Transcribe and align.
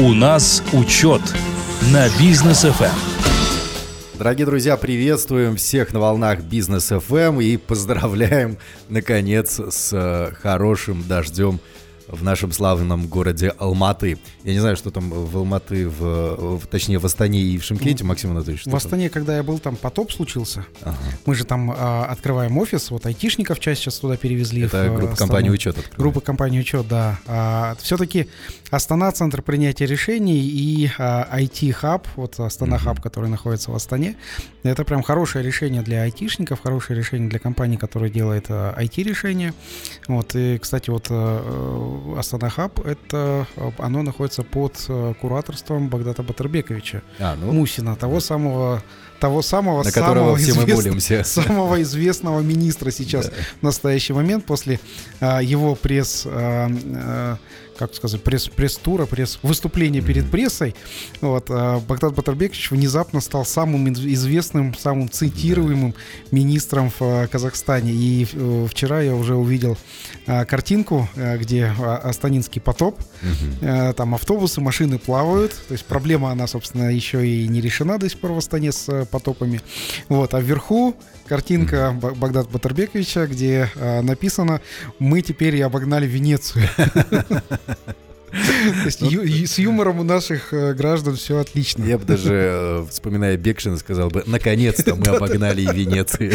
У 0.00 0.14
нас 0.14 0.62
учет 0.72 1.20
на 1.92 2.08
бизнес 2.20 2.64
FM. 2.64 2.94
Дорогие 4.16 4.46
друзья, 4.46 4.76
приветствуем 4.76 5.56
всех 5.56 5.92
на 5.92 5.98
волнах 5.98 6.42
Бизнес 6.42 6.92
FM 6.92 7.42
и 7.42 7.56
поздравляем, 7.56 8.58
наконец, 8.88 9.58
с 9.58 9.92
э, 9.92 10.34
хорошим 10.40 11.02
дождем 11.08 11.58
в 12.08 12.22
нашем 12.22 12.52
славном 12.52 13.06
городе 13.06 13.48
Алматы. 13.58 14.18
Я 14.44 14.52
не 14.52 14.60
знаю, 14.60 14.76
что 14.76 14.90
там 14.90 15.10
в 15.10 15.36
Алматы, 15.36 15.88
в, 15.88 16.58
в 16.58 16.66
точнее 16.66 16.98
в 16.98 17.04
Астане 17.04 17.40
и 17.40 17.58
в 17.58 17.64
Шимкенте, 17.64 18.04
Максим 18.04 18.30
Анатольевич. 18.30 18.64
В 18.66 18.74
Астане, 18.74 19.10
когда 19.10 19.36
я 19.36 19.42
был, 19.42 19.58
там 19.58 19.76
потоп 19.76 20.12
случился. 20.12 20.66
Ага. 20.82 20.96
Мы 21.26 21.34
же 21.34 21.44
там 21.44 21.70
а, 21.70 22.06
открываем 22.06 22.56
офис, 22.58 22.90
вот 22.90 23.06
айтишников 23.06 23.60
часть 23.60 23.82
сейчас 23.82 23.98
туда 23.98 24.16
перевезли. 24.16 24.62
Это 24.62 24.92
группа 24.94 25.16
компании 25.16 25.50
«Учет» 25.50 25.78
открывает. 25.78 25.98
Группа 25.98 26.20
компании 26.20 26.60
«Учет», 26.60 26.88
да. 26.88 27.18
А, 27.26 27.76
все-таки 27.80 28.28
Астана— 28.70 29.12
центр 29.12 29.42
принятия 29.42 29.86
решений 29.86 30.40
и 30.40 30.90
а, 30.98 31.28
IT-хаб, 31.38 32.06
вот 32.16 32.38
Астана-хаб, 32.38 32.98
mm-hmm. 32.98 33.02
который 33.02 33.28
находится 33.28 33.70
в 33.70 33.74
Астане, 33.74 34.16
это 34.62 34.84
прям 34.84 35.02
хорошее 35.02 35.44
решение 35.44 35.82
для 35.82 36.02
айтишников, 36.02 36.60
хорошее 36.62 36.98
решение 36.98 37.28
для 37.28 37.38
компании, 37.38 37.76
которая 37.76 38.10
делает 38.10 38.46
а, 38.48 38.74
IT-решения. 38.78 39.54
Вот, 40.06 40.34
и, 40.34 40.58
кстати, 40.58 40.90
вот 40.90 41.06
а, 41.10 41.97
Астана 42.16 42.50
Хаб, 42.50 42.84
это 42.86 43.46
оно 43.78 44.02
находится 44.02 44.42
под 44.42 44.84
э, 44.88 45.14
кураторством 45.20 45.88
Багдата 45.88 46.22
Батырбековича 46.22 47.02
а, 47.18 47.36
ну. 47.36 47.52
Мусина, 47.52 47.96
того 47.96 48.20
самого 48.20 48.82
того 49.20 49.42
самого 49.42 49.82
на 49.82 49.90
самого, 49.90 50.36
все 50.36 50.52
извест... 50.52 51.26
самого 51.26 51.82
известного 51.82 52.40
министра 52.40 52.90
сейчас 52.90 53.26
да. 53.26 53.32
в 53.60 53.62
настоящий 53.62 54.12
момент 54.12 54.44
после 54.44 54.80
а, 55.20 55.42
его 55.42 55.74
пресс 55.74 56.24
а, 56.26 56.70
а, 56.94 57.36
как 57.78 57.94
сказать, 57.94 58.22
пресс, 58.22 58.48
пресс-тура, 58.48 59.06
пресс-выступления 59.06 60.00
mm-hmm. 60.00 60.06
перед 60.06 60.30
прессой, 60.30 60.74
вот, 61.20 61.46
а 61.50 61.80
Богдан 61.80 62.12
Батарбекович 62.12 62.70
внезапно 62.70 63.20
стал 63.20 63.44
самым 63.44 63.92
известным, 63.92 64.74
самым 64.74 65.10
цитируемым 65.10 65.94
министром 66.30 66.90
в 66.90 66.96
а, 67.00 67.26
Казахстане. 67.26 67.92
И 67.92 68.26
э, 68.32 68.66
вчера 68.70 69.00
я 69.00 69.14
уже 69.14 69.36
увидел 69.36 69.78
а, 70.26 70.44
картинку, 70.44 71.08
где 71.14 71.66
Астанинский 71.66 72.60
потоп, 72.60 73.00
mm-hmm. 73.22 73.92
там 73.94 74.14
автобусы, 74.14 74.60
машины 74.60 74.98
плавают, 74.98 75.52
то 75.52 75.72
есть 75.72 75.84
проблема, 75.84 76.30
она, 76.30 76.46
собственно, 76.46 76.92
еще 76.92 77.26
и 77.26 77.46
не 77.48 77.60
решена 77.60 77.98
до 77.98 78.08
сих 78.08 78.20
пор 78.20 78.32
в 78.32 78.38
Астане 78.38 78.72
с 78.72 78.88
э, 78.88 79.04
потопами. 79.06 79.60
Вот, 80.08 80.34
а 80.34 80.40
вверху 80.40 80.94
картинка 81.26 81.96
Богдана 82.00 82.48
Батарбековича, 82.48 83.26
где 83.26 83.70
э, 83.74 84.00
написано 84.02 84.60
«Мы 84.98 85.22
теперь 85.22 85.56
и 85.56 85.60
обогнали 85.60 86.06
Венецию». 86.06 86.68
То 88.30 88.84
есть 88.84 89.00
ю, 89.00 89.46
с 89.46 89.58
юмором 89.58 90.00
у 90.00 90.02
наших 90.02 90.52
э, 90.52 90.74
граждан 90.74 91.16
все 91.16 91.38
отлично. 91.38 91.84
Я 91.84 91.98
бы 91.98 92.04
даже, 92.04 92.32
э, 92.32 92.86
вспоминая 92.90 93.36
Бекшина, 93.36 93.76
сказал 93.78 94.08
бы, 94.10 94.22
наконец-то 94.26 94.94
мы 94.94 95.06
обогнали 95.16 95.62
и 95.62 95.66
Венецию. 95.66 96.32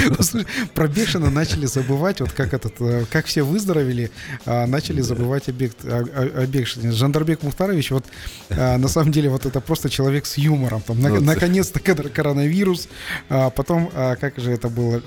Про 0.73 0.87
Бекшина 0.87 1.29
начали 1.29 1.65
забывать, 1.65 2.21
вот 2.21 2.31
как 2.31 2.53
этот, 2.53 2.75
э, 2.79 3.05
как 3.11 3.25
все 3.25 3.43
выздоровели, 3.43 4.11
а, 4.45 4.65
начали 4.67 5.01
забывать 5.01 5.49
о, 5.49 5.51
Бек, 5.51 5.73
о, 5.83 6.03
о 6.35 6.47
Бекшине. 6.47 6.91
Жандарбек 6.91 7.43
Мухтарович, 7.43 7.91
вот 7.91 8.05
на 8.49 8.87
самом 8.87 9.11
деле 9.11 9.29
вот 9.29 9.45
это 9.45 9.61
просто 9.61 9.89
человек 9.89 10.25
с 10.25 10.37
юмором. 10.37 10.81
Там, 10.81 10.99
наконец-то 11.01 11.79
коронавирус, 11.79 12.87
а 13.29 13.49
потом, 13.49 13.89
а, 13.93 14.15
как 14.15 14.37
же 14.37 14.51
это 14.51 14.69
было, 14.69 15.01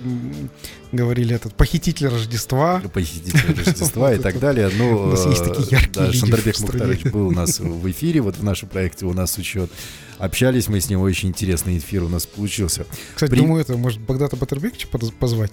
говорили 0.96 1.34
этот 1.34 1.54
похититель 1.54 2.08
Рождества. 2.08 2.82
Похититель 2.92 3.54
Рождества 3.64 4.12
и 4.12 4.18
так 4.18 4.38
далее. 4.38 4.70
Ну, 4.76 5.02
у 5.02 5.06
нас 5.06 5.26
есть 5.26 5.44
такие 5.44 5.68
яркие 5.70 6.12
Жандарбек 6.12 6.58
Мухтарович 6.58 7.04
был 7.12 7.28
у 7.28 7.30
нас 7.30 7.60
в 7.60 7.90
эфире, 7.90 8.20
вот 8.22 8.36
в 8.36 8.42
нашем 8.42 8.68
проекте 8.68 9.06
у 9.06 9.12
нас 9.12 9.38
учет. 9.38 9.70
Общались 10.18 10.68
мы 10.68 10.80
с 10.80 10.88
ним, 10.88 11.00
очень 11.00 11.28
интересный 11.28 11.78
эфир 11.78 12.02
у 12.02 12.08
нас 12.08 12.26
получился. 12.26 12.86
Кстати, 13.14 13.30
При... 13.30 13.40
думаю, 13.40 13.60
это 13.60 13.76
может 13.76 14.00
Богдата 14.00 14.36
Батырбековича 14.36 14.88
позвать 14.88 15.52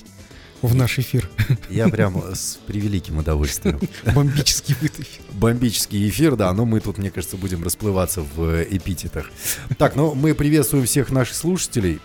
в 0.64 0.74
наш 0.74 0.98
эфир. 0.98 1.30
Я 1.70 1.90
прям 1.90 2.24
с 2.34 2.58
превеликим 2.66 3.18
удовольствием. 3.18 3.80
Бомбический 4.16 4.76
эфир. 4.82 5.06
Бомбический 5.34 6.10
эфир, 6.10 6.36
да, 6.36 6.54
но 6.54 6.66
мы 6.66 6.80
тут, 6.80 6.98
мне 6.98 7.12
кажется, 7.12 7.36
будем 7.38 7.64
расплываться 7.64 8.22
в 8.22 8.64
эпитетах. 8.64 9.30
Так, 9.78 9.96
ну 9.96 10.16
мы 10.16 10.34
приветствуем 10.34 10.86
всех 10.86 11.12
наших 11.12 11.36
слушателей. 11.36 12.00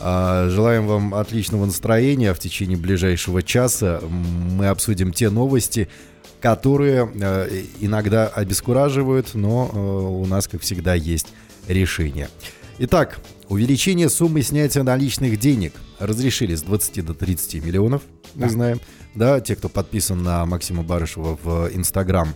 А, 0.00 0.48
желаем 0.48 0.86
вам 0.86 1.14
отличного 1.14 1.66
настроения. 1.66 2.32
В 2.32 2.38
течение 2.38 2.76
ближайшего 2.76 3.42
часа 3.42 4.00
мы 4.02 4.68
обсудим 4.68 5.12
те 5.12 5.30
новости, 5.30 5.88
которые 6.40 7.10
э, 7.20 7.62
иногда 7.80 8.28
обескураживают, 8.28 9.34
но 9.34 9.70
э, 9.72 9.78
у 9.78 10.26
нас, 10.26 10.46
как 10.46 10.60
всегда, 10.60 10.94
есть 10.94 11.28
решение. 11.66 12.28
Итак, 12.78 13.18
увеличение 13.48 14.08
суммы 14.08 14.42
снятия 14.42 14.84
наличных 14.84 15.38
денег 15.38 15.74
разрешили 15.98 16.54
с 16.54 16.62
20 16.62 17.04
до 17.04 17.14
30 17.14 17.64
миллионов, 17.64 18.02
мы 18.34 18.42
да. 18.42 18.48
знаем. 18.48 18.80
Да, 19.16 19.40
те, 19.40 19.56
кто 19.56 19.68
подписан 19.68 20.22
на 20.22 20.46
Максима 20.46 20.84
Барышева 20.84 21.36
в 21.42 21.70
Инстаграм, 21.74 22.28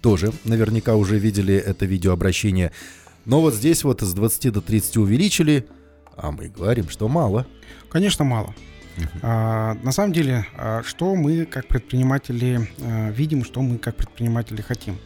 тоже 0.00 0.32
наверняка 0.44 0.96
уже 0.96 1.18
видели 1.18 1.54
это 1.54 1.84
видеообращение. 1.84 2.72
Но 3.26 3.42
вот 3.42 3.54
здесь 3.54 3.84
вот 3.84 4.00
с 4.00 4.12
20 4.14 4.50
до 4.50 4.62
30 4.62 4.96
увеличили, 4.96 5.66
а 6.22 6.30
мы 6.30 6.48
говорим, 6.48 6.88
что 6.88 7.08
мало. 7.08 7.46
Конечно, 7.88 8.24
мало. 8.24 8.54
А, 9.22 9.74
на 9.82 9.92
самом 9.92 10.12
деле, 10.12 10.46
а, 10.56 10.82
что 10.82 11.14
мы 11.14 11.46
как 11.46 11.66
предприниматели 11.66 12.68
а, 12.80 13.10
видим, 13.10 13.44
что 13.44 13.62
мы 13.62 13.78
как 13.78 13.96
предприниматели 13.96 14.60
хотим? 14.60 14.98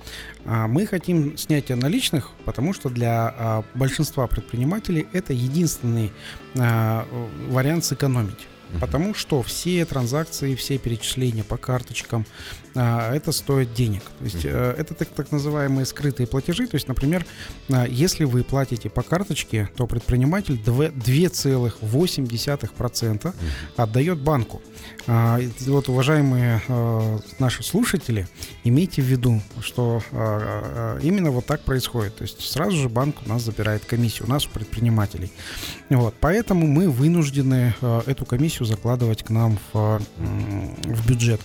А, 0.44 0.66
мы 0.66 0.86
хотим 0.86 1.36
снятия 1.36 1.76
наличных, 1.76 2.30
потому 2.44 2.72
что 2.72 2.88
для 2.88 3.34
а, 3.36 3.64
большинства 3.74 4.26
предпринимателей 4.26 5.06
это 5.12 5.32
единственный 5.32 6.12
вариант 6.54 7.84
сэкономить. 7.84 8.47
Потому 8.80 9.14
что 9.14 9.42
все 9.42 9.84
транзакции, 9.84 10.54
все 10.54 10.78
перечисления 10.78 11.44
по 11.44 11.56
карточкам, 11.56 12.26
это 12.74 13.32
стоит 13.32 13.72
денег. 13.74 14.02
То 14.18 14.24
есть 14.24 14.44
uh-huh. 14.44 14.74
это 14.76 14.94
так, 14.94 15.08
так 15.08 15.30
называемые 15.32 15.86
скрытые 15.86 16.26
платежи. 16.26 16.66
То 16.66 16.74
есть, 16.74 16.88
например, 16.88 17.24
а, 17.70 17.86
если 17.86 18.24
вы 18.24 18.42
платите 18.42 18.90
по 18.90 19.02
карточке, 19.02 19.70
то 19.76 19.86
предприниматель 19.86 20.54
2,8% 20.54 21.80
uh-huh. 21.80 23.34
отдает 23.76 24.18
банку. 24.18 24.60
А, 25.06 25.38
вот, 25.60 25.88
уважаемые 25.88 26.62
а, 26.68 27.20
наши 27.38 27.62
слушатели, 27.62 28.26
имейте 28.64 29.02
в 29.02 29.06
виду, 29.06 29.41
что 29.60 30.02
а, 30.12 30.96
а, 30.96 30.98
именно 31.00 31.30
вот 31.30 31.46
так 31.46 31.60
происходит. 31.60 32.16
То 32.16 32.22
есть 32.22 32.41
сразу 32.41 32.76
же 32.76 32.88
банк 32.88 33.16
у 33.24 33.28
нас 33.28 33.42
забирает 33.42 33.84
комиссию, 33.84 34.26
у 34.26 34.30
нас 34.30 34.46
у 34.46 34.50
предпринимателей. 34.50 35.32
Вот, 35.91 36.14
поэтому 36.20 36.66
мы 36.66 36.88
вынуждены 36.88 37.74
а, 37.80 38.02
эту 38.06 38.24
комиссию 38.24 38.66
закладывать 38.66 39.22
к 39.22 39.30
нам 39.30 39.58
в, 39.72 40.00
в 40.16 41.08
бюджет. 41.08 41.41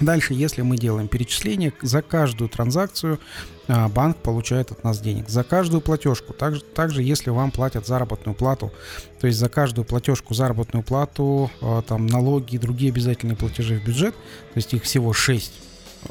Дальше, 0.00 0.32
если 0.32 0.62
мы 0.62 0.78
делаем 0.78 1.08
перечисление, 1.08 1.74
за 1.82 2.00
каждую 2.00 2.48
транзакцию 2.48 3.20
а, 3.68 3.88
банк 3.88 4.16
получает 4.16 4.72
от 4.72 4.82
нас 4.82 4.98
денег. 4.98 5.28
За 5.28 5.44
каждую 5.44 5.82
платежку. 5.82 6.32
Также, 6.32 6.62
также 6.62 7.02
если 7.02 7.28
вам 7.28 7.50
платят 7.50 7.86
заработную 7.86 8.34
плату, 8.34 8.72
то 9.20 9.26
есть 9.26 9.38
за 9.38 9.50
каждую 9.50 9.84
платежку, 9.84 10.32
заработную 10.32 10.82
плату, 10.82 11.50
а, 11.60 11.82
там 11.82 12.06
налоги 12.06 12.54
и 12.54 12.58
другие 12.58 12.90
обязательные 12.90 13.36
платежи 13.36 13.78
в 13.78 13.84
бюджет, 13.84 14.14
то 14.14 14.56
есть 14.56 14.72
их 14.72 14.84
всего 14.84 15.12
6, 15.12 15.52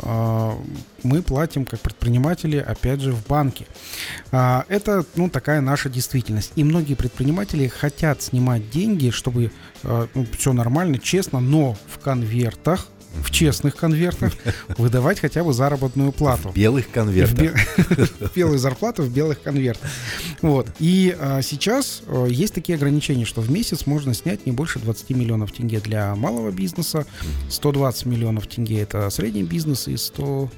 а, 0.03 0.55
мы 1.01 1.23
платим 1.23 1.65
как 1.65 1.79
предприниматели, 1.79 2.57
опять 2.57 3.01
же, 3.01 3.11
в 3.11 3.25
банке. 3.25 3.65
Это, 4.29 5.03
ну, 5.15 5.31
такая 5.31 5.61
наша 5.61 5.89
действительность. 5.89 6.51
И 6.55 6.63
многие 6.63 6.93
предприниматели 6.93 7.67
хотят 7.67 8.21
снимать 8.21 8.69
деньги, 8.69 9.09
чтобы 9.09 9.51
ну, 9.81 10.27
все 10.37 10.53
нормально, 10.53 10.99
честно, 10.99 11.39
но 11.39 11.75
в 11.87 11.97
конвертах, 11.97 12.87
в 13.23 13.31
честных 13.31 13.75
конвертах 13.75 14.33
выдавать 14.77 15.19
хотя 15.19 15.43
бы 15.43 15.53
заработную 15.53 16.11
плату. 16.11 16.49
В 16.49 16.55
белых 16.55 16.89
конвертах. 16.89 17.57
В 17.57 18.31
белую 18.35 18.59
зарплату 18.59 19.03
в 19.03 19.11
белых 19.11 19.41
конвертах. 19.41 19.89
Вот. 20.41 20.67
И 20.79 21.15
а, 21.19 21.41
сейчас 21.41 22.01
а, 22.07 22.25
есть 22.25 22.53
такие 22.53 22.75
ограничения, 22.75 23.25
что 23.25 23.41
в 23.41 23.51
месяц 23.51 23.85
можно 23.85 24.13
снять 24.13 24.45
не 24.45 24.51
больше 24.51 24.79
20 24.79 25.09
миллионов 25.11 25.51
тенге 25.51 25.79
для 25.79 26.15
малого 26.15 26.51
бизнеса, 26.51 27.05
120 27.49 28.05
миллионов 28.05 28.47
тенге 28.47 28.81
это 28.81 29.09
средний 29.09 29.43
бизнес 29.43 29.87
и 29.87 29.97
100 29.97 30.49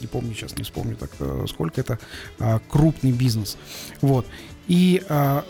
не 0.00 0.06
помню 0.06 0.34
сейчас, 0.34 0.56
не 0.56 0.62
вспомню 0.62 0.94
так, 0.96 1.10
э, 1.18 1.46
сколько 1.48 1.80
это 1.80 1.98
а, 2.38 2.60
крупный 2.68 3.12
бизнес. 3.12 3.56
Вот. 4.00 4.26
И 4.68 5.02
а, 5.08 5.44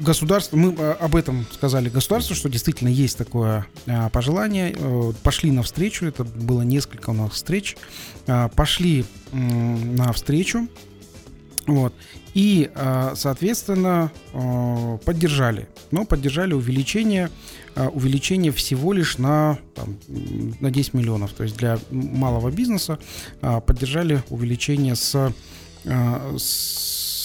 государство, 0.00 0.56
мы 0.56 0.74
э, 0.74 0.92
об 0.92 1.16
этом 1.16 1.46
сказали 1.52 1.88
государству, 1.88 2.34
что 2.34 2.48
действительно 2.48 2.88
есть 2.88 3.16
такое 3.16 3.66
э, 3.86 4.08
пожелание. 4.10 4.74
Э, 4.76 5.12
пошли 5.22 5.50
навстречу, 5.50 6.06
это 6.06 6.24
было 6.24 6.62
несколько 6.62 7.10
у 7.10 7.12
нас 7.12 7.32
встреч. 7.32 7.76
Пошли 8.54 9.04
навстречу. 9.32 10.68
Вот. 11.66 11.92
И, 12.34 12.70
соответственно, 13.14 14.12
поддержали. 15.04 15.68
Но 15.90 16.04
поддержали 16.04 16.52
увеличение, 16.52 17.28
увеличение 17.74 18.52
всего 18.52 18.92
лишь 18.92 19.18
на, 19.18 19.58
там, 19.74 19.98
на 20.60 20.70
10 20.70 20.94
миллионов. 20.94 21.32
То 21.32 21.42
есть 21.42 21.56
для 21.56 21.78
малого 21.90 22.50
бизнеса 22.50 23.00
поддержали 23.40 24.22
увеличение 24.28 24.94
с 24.94 25.32
а, 25.86 26.36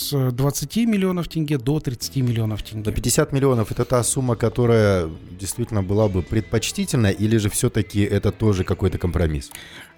с 0.09 0.31
20 0.31 0.75
миллионов 0.87 1.27
тенге 1.27 1.57
до 1.57 1.79
30 1.79 2.17
миллионов 2.17 2.59
Но 2.61 2.83
тенге. 2.83 2.91
50 2.91 3.33
миллионов 3.33 3.71
это 3.71 3.85
та 3.85 4.03
сумма, 4.03 4.35
которая 4.35 5.09
действительно 5.39 5.83
была 5.83 6.07
бы 6.07 6.21
предпочтительна, 6.21 7.07
или 7.07 7.37
же 7.37 7.49
все-таки 7.49 8.01
это 8.01 8.31
тоже 8.31 8.63
какой-то 8.63 8.97
компромисс? 8.97 9.51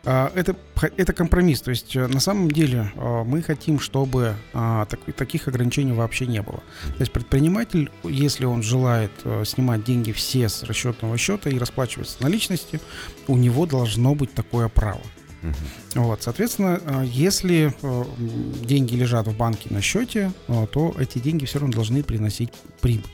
А, 0.06 0.32
Это, 0.36 0.56
это 0.98 1.14
компромисс. 1.14 1.62
То 1.62 1.72
есть 1.72 1.96
э, 1.96 2.08
на 2.08 2.20
самом 2.20 2.50
деле 2.52 2.92
а, 2.96 3.24
мы 3.24 3.42
хотим, 3.42 3.80
чтобы 3.80 4.36
а, 4.54 4.86
так- 4.86 5.16
таких 5.16 5.48
ограничений 5.48 5.92
вообще 5.94 6.28
не 6.28 6.42
было. 6.42 6.62
То 6.98 7.02
есть 7.02 7.12
предприниматель, 7.12 7.90
если 8.04 8.46
он 8.46 8.64
желает 8.64 9.12
э, 9.26 9.44
снимать 9.46 9.84
деньги 9.84 10.12
все 10.12 10.48
с 10.48 10.64
расчетного 10.64 11.18
счета 11.18 11.50
и 11.50 11.58
расплачиваться 11.60 12.24
наличностью, 12.24 12.80
у 13.28 13.36
него 13.38 13.66
должно 13.66 14.16
быть 14.16 14.34
такое 14.34 14.70
право. 14.70 15.02
Вот, 15.96 16.24
соответственно, 16.24 16.82
э, 16.84 17.06
если 17.06 17.74
э, 17.82 18.04
деньги 18.66 18.96
лежат 18.96 19.28
в 19.28 19.36
банке 19.36 19.70
на 19.70 19.82
счете, 19.82 20.32
э, 20.48 20.68
то 20.72 20.96
эти 21.00 21.20
деньги 21.20 21.46
все 21.46 21.60
равно 21.60 21.74
должны 21.74 22.04
приносить 22.04 22.52
прибыль. 22.82 23.10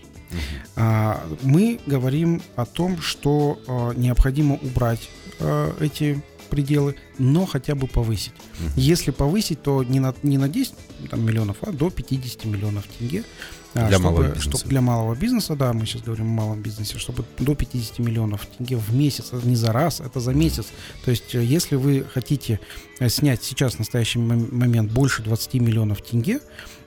А, 0.76 1.24
Мы 1.44 1.80
говорим 1.86 2.42
о 2.56 2.66
том, 2.66 3.00
что 3.00 3.60
необходимо 3.96 4.56
убрать 4.56 5.08
эти 5.80 6.24
пределы, 6.50 6.96
но 7.20 7.46
хотя 7.46 7.76
бы 7.76 7.88
повысить. 7.88 8.34
Мгм. 8.60 8.72
Если 8.76 9.12
повысить, 9.12 9.62
то 9.62 9.84
не 9.84 10.00
на, 10.00 10.14
не 10.24 10.38
на 10.38 10.48
10 10.50 10.74
там, 11.10 11.26
миллионов, 11.26 11.58
а 11.62 11.72
до 11.72 11.90
50 11.90 12.46
миллионов 12.46 12.86
тенге. 12.88 13.24
А, 13.76 13.88
Для 13.88 13.98
чтобы, 13.98 14.04
малого 14.04 14.24
бизнеса. 14.34 14.50
чтоб- 14.58 14.70
для 14.70 14.82
малого 14.82 15.16
бизнеса, 15.16 15.56
да, 15.56 15.74
мы 15.74 15.86
сейчас 15.86 16.02
говорим 16.04 16.26
о 16.28 16.42
малом 16.44 16.62
бизнесе, 16.62 16.98
чтобы 17.00 17.24
до 17.40 17.56
50 17.56 18.00
миллионов 18.00 18.46
тенге 18.46 18.78
в 18.78 18.94
месяц, 18.96 19.30
это 19.34 19.48
не 19.48 19.56
за 19.56 19.72
раз, 19.72 20.00
это 20.00 20.20
за 20.20 20.34
месяц. 20.34 20.68
То 21.06 21.12
есть, 21.12 21.34
э, 21.36 21.44
если 21.44 21.76
вы 21.76 22.06
хотите 22.14 22.60
э, 23.00 23.10
снять 23.10 23.44
сейчас 23.44 23.76
в 23.76 23.80
настоящий 23.80 24.20
мом- 24.20 24.50
момент 24.52 24.92
больше 24.92 25.24
20 25.24 25.60
миллионов 25.60 26.02
тенге 26.02 26.40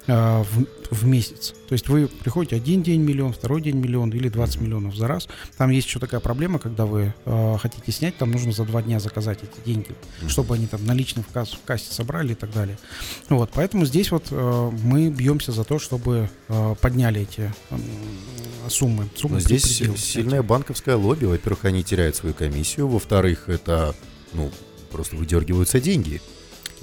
э, 0.06 0.42
в, 0.42 0.66
в 0.94 1.06
месяц, 1.06 1.54
то 1.68 1.72
есть 1.72 1.88
вы 1.88 2.06
приходите 2.08 2.56
один 2.56 2.82
день 2.82 3.00
миллион, 3.02 3.32
второй 3.32 3.60
день 3.60 3.76
миллион 3.76 4.10
или 4.10 4.28
20 4.28 4.60
миллионов 4.60 4.94
за 4.96 5.08
раз, 5.08 5.28
там 5.58 5.70
есть 5.70 5.86
еще 5.88 5.98
такая 5.98 6.20
проблема, 6.20 6.58
когда 6.58 6.86
вы 6.86 7.12
э, 7.24 7.56
хотите 7.60 7.90
снять, 7.92 8.16
там 8.16 8.30
нужно 8.30 8.52
за 8.52 8.64
два 8.64 8.82
дня 8.82 9.00
заказать 9.00 9.40
эти 9.42 9.64
деньги, 9.64 9.90
чтобы 10.28 10.54
они 10.54 10.66
там 10.66 10.84
наличные 10.86 11.24
в, 11.24 11.34
касс- 11.34 11.56
в 11.56 11.64
кассе 11.64 11.92
собрали 11.92 12.32
и 12.32 12.36
так 12.36 12.52
далее. 12.52 12.78
Вот, 13.28 13.50
поэтому 13.52 13.84
здесь 13.86 14.10
вот 14.10 14.26
э, 14.30 14.70
мы 14.82 15.08
бьемся 15.10 15.52
за 15.52 15.64
то, 15.64 15.78
чтобы 15.78 16.28
э, 16.48 16.74
подняли 16.80 17.22
эти 17.22 17.52
м, 17.70 17.80
суммы. 18.68 19.08
суммы 19.16 19.34
Но 19.34 19.40
здесь 19.40 19.78
предела 19.78 19.96
сильное 19.96 20.42
банковское 20.42 20.96
лобби. 20.96 21.24
Во-первых, 21.24 21.64
они 21.64 21.82
теряют 21.82 22.16
свою 22.16 22.34
комиссию. 22.34 22.88
Во-вторых, 22.88 23.48
это, 23.48 23.94
ну, 24.32 24.50
просто 24.90 25.16
выдергиваются 25.16 25.80
деньги. 25.80 26.20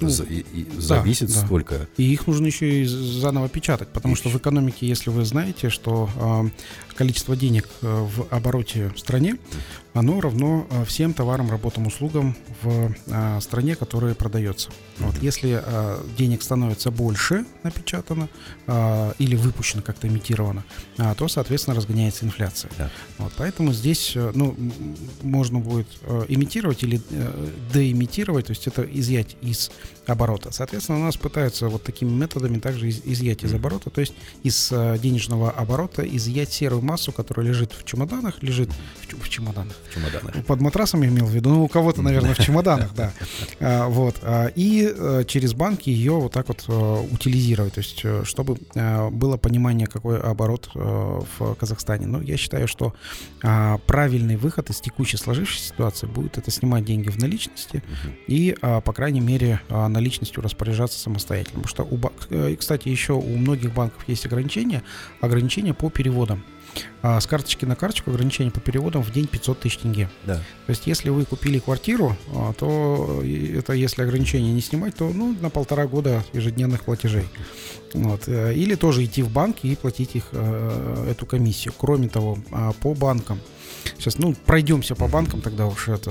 Ну, 0.00 0.08
за, 0.08 0.24
и- 0.24 0.44
и 0.52 0.66
за 0.78 0.96
да, 0.96 1.02
месяц 1.04 1.32
да. 1.32 1.44
сколько? 1.46 1.88
И 1.96 2.02
их 2.12 2.26
нужно 2.26 2.46
еще 2.46 2.82
и 2.82 2.84
заново 2.84 3.48
печатать, 3.48 3.88
потому 3.88 4.16
что 4.16 4.28
в 4.28 4.36
экономике, 4.36 4.86
если 4.86 5.10
вы 5.10 5.24
знаете, 5.24 5.70
что 5.70 6.08
э, 6.16 6.50
количество 6.94 7.36
денег 7.36 7.68
э, 7.82 7.86
в 7.86 8.26
обороте 8.30 8.90
в 8.94 8.98
стране, 8.98 9.36
оно 9.92 10.20
равно 10.20 10.66
э, 10.70 10.84
всем 10.84 11.12
товарам, 11.12 11.50
работам, 11.50 11.86
услугам 11.86 12.36
в 12.62 12.94
э, 13.06 13.40
стране, 13.40 13.76
которая 13.76 14.14
продается. 14.14 14.70
Вот, 14.98 15.16
если 15.22 15.62
денег 16.16 16.42
становится 16.42 16.90
больше 16.90 17.44
напечатано 17.64 18.28
или 19.18 19.34
выпущено 19.34 19.82
как-то 19.82 20.06
имитировано, 20.06 20.64
то, 21.18 21.26
соответственно, 21.26 21.76
разгоняется 21.76 22.24
инфляция. 22.24 22.70
Да. 22.78 22.90
Вот, 23.18 23.32
поэтому 23.36 23.72
здесь 23.72 24.12
ну, 24.14 24.56
можно 25.22 25.58
будет 25.58 25.88
имитировать 26.28 26.84
или 26.84 27.00
деимитировать, 27.72 28.46
то 28.46 28.50
есть 28.52 28.66
это 28.68 28.82
изъять 28.82 29.36
из 29.40 29.72
оборота. 30.06 30.52
Соответственно, 30.52 30.98
у 31.00 31.02
нас 31.02 31.16
пытаются 31.16 31.68
вот 31.68 31.82
такими 31.82 32.10
методами 32.10 32.58
также 32.58 32.88
из- 32.88 33.02
изъять 33.04 33.42
из 33.44 33.54
оборота, 33.54 33.90
то 33.90 34.00
есть 34.00 34.14
из 34.42 34.70
э, 34.72 34.98
денежного 35.02 35.50
оборота 35.50 36.02
изъять 36.02 36.52
серую 36.52 36.82
массу, 36.82 37.12
которая 37.12 37.46
лежит 37.46 37.72
в 37.72 37.84
чемоданах, 37.84 38.42
лежит 38.42 38.70
в, 38.72 39.20
в 39.22 39.28
чемоданах, 39.28 39.74
В 39.90 39.94
чемоданах. 39.94 40.44
под 40.46 40.60
матрасом 40.60 41.02
я 41.02 41.08
имел 41.08 41.26
в 41.26 41.30
виду, 41.34 41.50
ну, 41.50 41.64
у 41.64 41.68
кого-то, 41.68 42.02
наверное, 42.02 42.34
в 42.34 42.38
чемоданах, 42.38 42.94
да. 42.94 43.12
А, 43.60 43.88
Вот. 43.88 44.16
а, 44.22 44.46
И 44.54 44.92
э, 44.94 45.24
через 45.26 45.54
банки 45.54 45.90
ее 45.90 46.12
вот 46.12 46.32
так 46.32 46.48
вот 46.48 46.64
э, 46.68 47.06
утилизировать, 47.10 47.74
то 47.74 47.80
есть 47.80 48.00
э, 48.04 48.22
чтобы 48.24 48.58
было 49.10 49.36
понимание, 49.36 49.86
какой 49.86 50.20
оборот 50.20 50.70
в 50.74 51.54
Казахстане. 51.54 52.06
Но 52.06 52.20
я 52.20 52.36
считаю, 52.36 52.68
что 52.68 52.94
а, 53.42 53.78
правильный 53.86 54.36
выход 54.36 54.70
из 54.70 54.80
текущей 54.80 55.16
сложившейся 55.16 55.68
ситуации 55.68 56.06
будет 56.06 56.38
это 56.38 56.50
снимать 56.50 56.84
деньги 56.84 57.08
в 57.08 57.18
наличности 57.18 57.82
и, 58.26 58.56
по 58.60 58.92
крайней 58.92 59.20
мере, 59.20 59.60
наличностью 59.94 60.42
распоряжаться 60.42 60.98
самостоятельно. 60.98 61.62
Потому 61.62 61.68
что, 61.68 61.82
у, 61.84 61.98
э, 62.30 62.50
и, 62.52 62.56
кстати, 62.56 62.88
еще 62.88 63.14
у 63.14 63.36
многих 63.36 63.72
банков 63.72 64.06
есть 64.06 64.26
ограничения, 64.26 64.82
ограничения 65.20 65.72
по 65.72 65.88
переводам. 65.90 66.44
А, 67.02 67.20
С 67.20 67.26
карточки 67.26 67.64
на 67.64 67.76
карточку 67.76 68.10
ограничение 68.10 68.50
по 68.50 68.60
переводам 68.60 69.02
в 69.02 69.12
день 69.12 69.26
500 69.26 69.60
тысяч 69.60 69.78
тенге. 69.78 70.08
Да. 70.24 70.36
То 70.36 70.70
есть, 70.70 70.86
если 70.86 71.10
вы 71.10 71.24
купили 71.24 71.58
квартиру, 71.58 72.16
а, 72.34 72.52
то 72.52 73.20
и 73.22 73.54
это 73.56 73.72
если 73.74 74.02
ограничения 74.02 74.52
не 74.52 74.60
снимать, 74.60 74.96
то 74.96 75.08
ну, 75.08 75.36
на 75.40 75.50
полтора 75.50 75.86
года 75.86 76.24
ежедневных 76.32 76.84
платежей. 76.84 77.24
Вот. 77.92 78.26
э, 78.26 78.54
Или 78.54 78.74
тоже 78.74 79.04
идти 79.04 79.22
в 79.22 79.30
банк 79.30 79.58
и 79.62 79.76
платить 79.76 80.16
их 80.16 80.28
э, 80.32 81.08
эту 81.10 81.26
комиссию. 81.26 81.74
Кроме 81.78 82.08
того, 82.08 82.38
а, 82.50 82.72
по 82.72 82.94
банкам. 82.94 83.38
Сейчас, 83.98 84.18
ну, 84.18 84.34
пройдемся 84.46 84.94
по 84.94 85.08
банкам, 85.08 85.40
тогда 85.40 85.66
уж 85.66 85.88
это 85.88 86.10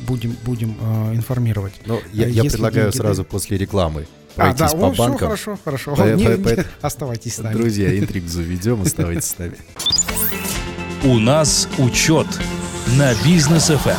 будем, 0.00 0.36
будем 0.44 0.76
э, 0.80 1.14
информировать. 1.14 1.74
Но 1.86 2.00
я, 2.12 2.26
я 2.26 2.42
Если 2.42 2.56
предлагаю 2.56 2.90
деньги 2.90 2.96
сразу 2.96 3.24
после 3.24 3.58
рекламы 3.58 4.06
А, 4.36 4.40
пройтись 4.52 4.58
да, 4.72 4.78
по 4.78 4.86
о, 4.88 4.94
банкам. 4.94 5.18
хорошо, 5.18 5.58
хорошо. 5.64 5.94
По- 5.96 6.02
Не- 6.14 6.24
по- 6.24 6.30
не- 6.30 6.56
по- 6.56 6.64
Оставайтесь 6.82 7.34
с 7.36 7.38
нами. 7.38 7.54
Друзья, 7.54 7.98
интриг 7.98 8.26
заведем, 8.28 8.82
оставайтесь 8.82 9.24
с 9.30 9.38
нами. 9.38 9.56
У 11.04 11.18
нас 11.18 11.68
учет 11.78 12.26
на 12.96 13.12
бизнес 13.24 13.70
Эм. 13.70 13.78
ФМ. 13.78 13.90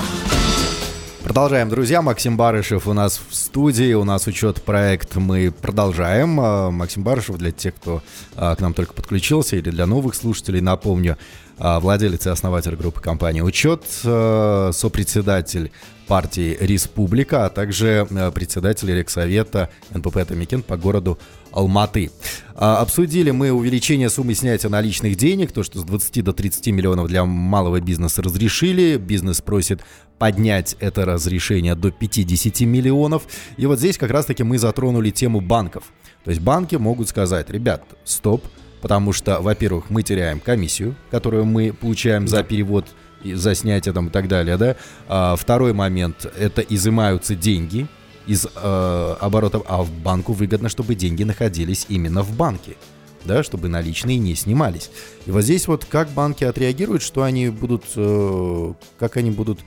Продолжаем, 1.24 1.70
друзья. 1.70 2.04
Максим 2.04 2.38
Барышев 2.38 2.88
у 2.88 2.94
нас 2.94 3.20
в 3.30 3.34
студии. 3.36 3.94
У 3.94 4.04
нас 4.04 4.28
учет 4.28 4.62
проект 4.62 5.16
мы 5.16 5.52
продолжаем. 5.52 6.40
А, 6.40 6.70
Максим 6.70 7.02
Барышев, 7.04 7.38
для 7.38 7.52
тех, 7.52 7.74
кто 7.76 8.04
а, 8.36 8.56
к 8.56 8.60
нам 8.62 8.76
только 8.76 8.94
подключился, 8.94 9.56
или 9.56 9.72
для 9.72 9.88
новых 9.88 10.14
слушателей, 10.14 10.62
напомню, 10.62 11.18
а, 11.18 11.18
владелец 11.57 12.25
и 12.28 12.30
основатель 12.30 12.75
группы 12.75 13.02
компании 13.02 13.42
«Учет», 13.42 13.84
а, 14.04 14.72
сопредседатель 14.74 15.72
партии 16.07 16.57
«Республика», 16.60 17.46
а 17.46 17.50
также 17.50 18.07
а, 18.12 18.31
председатель 18.31 18.92
Рексовета 18.92 19.69
НПП 19.92 20.18
«Атамикен» 20.18 20.62
по 20.62 20.78
городу 20.78 21.18
Алматы. 21.52 22.12
А, 22.56 22.77
Обсудили 22.77 23.32
мы 23.32 23.51
увеличение 23.51 24.10
суммы 24.10 24.36
снятия 24.36 24.70
наличных 24.70 25.15
денег, 25.15 25.51
то, 25.51 25.63
что 25.63 25.80
с 25.80 25.84
20 25.84 26.24
до 26.24 26.34
30 26.34 26.68
миллионов 26.68 27.08
для 27.08 27.24
малого 27.25 27.80
бизнеса 27.80 28.22
разрешили. 28.22 28.98
Бизнес 28.98 29.41
просит 29.41 29.82
поднять 30.20 30.75
это 30.80 31.06
разрешение 31.06 31.75
до 31.75 31.91
50 31.91 32.62
миллионов. 32.62 33.24
И 33.58 33.65
вот 33.65 33.80
здесь 33.80 33.98
как 33.98 34.12
раз-таки 34.12 34.44
мы 34.44 34.58
затронули 34.58 35.10
тему 35.10 35.41
банков. 35.41 35.86
То 36.24 36.32
есть 36.32 36.41
банки 36.41 36.75
могут 36.75 37.08
сказать, 37.10 37.50
ребят, 37.50 37.84
стоп, 38.03 38.44
потому 38.86 39.13
что, 39.13 39.42
во-первых, 39.42 39.89
мы 39.89 40.04
теряем 40.04 40.39
комиссию, 40.39 40.96
которую 41.10 41.46
мы 41.46 41.74
получаем 41.74 42.27
за 42.27 42.44
перевод 42.44 42.86
за 43.24 43.56
снятие 43.56 43.96
там 43.96 44.10
и 44.10 44.12
так 44.12 44.27
далее, 44.27 44.58
да. 44.58 44.75
А, 45.08 45.36
второй 45.36 45.74
момент, 45.74 46.32
это 46.38 46.62
изымаются 46.62 47.34
деньги 47.34 47.88
из 48.27 48.46
э, 48.46 49.15
оборотов, 49.20 49.63
а 49.68 49.82
в 49.82 49.89
банку 49.89 50.34
выгодно, 50.34 50.70
чтобы 50.70 50.94
деньги 50.94 51.24
находились 51.24 51.88
именно 51.89 52.22
в 52.22 52.38
банке, 52.38 52.75
да, 53.24 53.42
чтобы 53.42 53.70
наличные 53.70 54.20
не 54.20 54.36
снимались. 54.36 54.92
И 55.25 55.32
вот 55.32 55.42
здесь 55.42 55.68
вот 55.68 55.86
как 55.86 56.10
банки 56.10 56.44
отреагируют, 56.44 57.01
что 57.01 57.24
они 57.24 57.50
будут, 57.50 57.86
э, 57.96 58.74
как 59.00 59.18
они 59.18 59.32
будут 59.32 59.62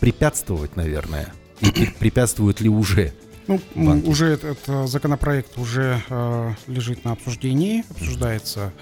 препятствовать, 0.00 0.76
наверное, 0.76 1.32
и 1.62 1.66
пре- 1.68 1.94
препятствуют 1.98 2.60
ли 2.60 2.68
уже? 2.68 3.14
Ну, 3.50 3.60
банки. 3.74 4.06
уже 4.06 4.26
этот, 4.26 4.58
э, 4.68 4.86
законопроект 4.86 5.58
уже 5.58 6.00
э, 6.08 6.54
лежит 6.68 7.04
на 7.04 7.10
обсуждении, 7.10 7.84
обсуждается 7.90 8.72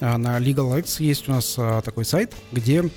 э, 0.00 0.16
на 0.16 0.40
LegalX. 0.40 0.96
Есть 0.98 1.28
у 1.28 1.32
нас 1.32 1.54
э, 1.56 1.80
такой 1.84 2.04
сайт, 2.04 2.34
где 2.50 2.90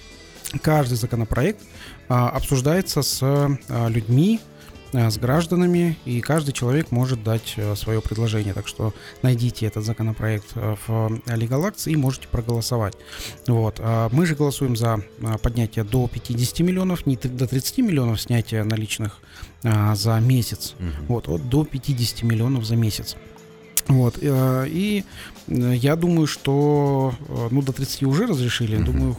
каждый 0.64 0.96
законопроект 0.96 1.62
э, 1.62 2.14
обсуждается 2.16 3.04
с 3.04 3.20
э, 3.22 3.90
людьми, 3.90 4.40
с 4.92 5.18
гражданами, 5.18 5.98
и 6.06 6.22
каждый 6.22 6.52
человек 6.52 6.92
может 6.92 7.24
дать 7.24 7.54
э, 7.58 7.76
свое 7.76 8.02
предложение. 8.02 8.54
Так 8.54 8.68
что 8.68 8.94
найдите 9.22 9.66
этот 9.66 9.86
законопроект 9.86 10.48
э, 10.56 10.76
в 10.88 11.22
LegalX 11.26 11.92
и 11.92 11.96
можете 11.96 12.28
проголосовать. 12.28 12.96
Вот. 13.48 13.80
Мы 14.12 14.26
же 14.26 14.36
голосуем 14.36 14.76
за 14.76 15.04
поднятие 15.42 15.84
до 15.84 16.08
50 16.08 16.60
миллионов, 16.60 17.06
не 17.06 17.16
до 17.16 17.48
30 17.48 17.80
миллионов 17.80 18.22
снятия 18.22 18.64
наличных 18.64 19.20
за 19.64 20.20
месяц. 20.20 20.76
Вот, 21.08 21.28
от 21.28 21.50
до 21.50 21.66
50 21.66 22.24
миллионов 22.24 22.66
за 22.66 22.76
месяц. 22.76 23.16
Вот, 23.90 24.20
э, 24.22 24.66
и 24.70 25.04
э, 25.48 25.74
я 25.76 25.96
думаю, 25.96 26.28
что, 26.28 27.14
э, 27.28 27.48
ну, 27.50 27.62
до 27.64 27.74
30 27.74 28.04
уже 28.04 28.28
разрешили, 28.28 28.78
Мгм. 28.78 28.86
думаю, 28.86 29.18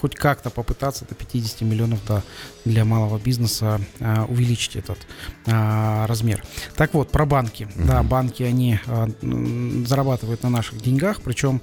хоть 0.00 0.14
как-то 0.14 0.50
попытаться 0.50 1.04
до 1.08 1.16
50 1.16 1.62
миллионов 1.62 1.98
да, 2.06 2.22
для 2.64 2.84
малого 2.84 3.18
бизнеса 3.18 3.80
а, 4.00 4.26
увеличить 4.26 4.76
этот 4.76 4.98
а, 5.46 6.06
размер. 6.06 6.44
Так 6.76 6.94
вот, 6.94 7.10
про 7.10 7.26
банки. 7.26 7.68
Да, 7.74 7.98
Мгм. 8.00 8.08
банки, 8.08 8.42
они 8.44 8.78
а, 8.86 9.08
зарабатывают 9.86 10.42
на 10.44 10.50
наших 10.50 10.80
деньгах, 10.80 11.20
причем 11.22 11.60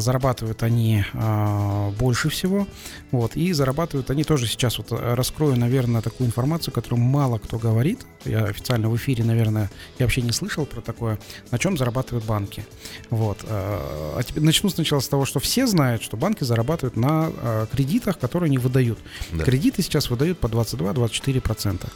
зарабатывают 0.00 0.62
они 0.62 1.04
а, 1.14 1.90
больше 1.98 2.28
всего. 2.28 2.66
Вот, 3.10 3.36
и 3.36 3.52
зарабатывают 3.52 4.10
они 4.10 4.24
тоже 4.24 4.46
сейчас, 4.46 4.78
вот 4.78 4.88
раскрою, 4.90 5.56
наверное, 5.56 6.00
такую 6.00 6.26
информацию, 6.26 6.72
которую 6.72 7.00
мало 7.00 7.38
кто 7.38 7.58
говорит. 7.58 8.06
Я 8.24 8.44
официально 8.44 8.88
в 8.88 8.96
эфире, 8.96 9.24
наверное, 9.24 9.70
я 9.98 10.06
вообще 10.06 10.22
не 10.22 10.32
слышал 10.32 10.66
про 10.66 10.80
такое. 10.80 11.18
На 11.50 11.58
чем 11.58 11.76
зарабатывают 11.76 12.24
банки? 12.24 12.64
Вот. 13.10 13.38
э, 13.42 13.46
А 13.48 14.22
теперь 14.22 14.42
начну 14.42 14.68
сначала 14.70 15.00
с 15.00 15.08
того, 15.08 15.24
что 15.24 15.40
все 15.40 15.66
знают, 15.66 16.02
что 16.02 16.16
банки 16.16 16.44
зарабатывают 16.44 16.96
на 16.96 17.30
кредитах, 17.72 18.18
которые 18.18 18.48
они 18.48 18.58
выдают. 18.58 18.98
Да. 19.32 19.44
Кредиты 19.44 19.82
сейчас 19.82 20.10
выдают 20.10 20.38
по 20.38 20.46
22-24%. 20.46 21.86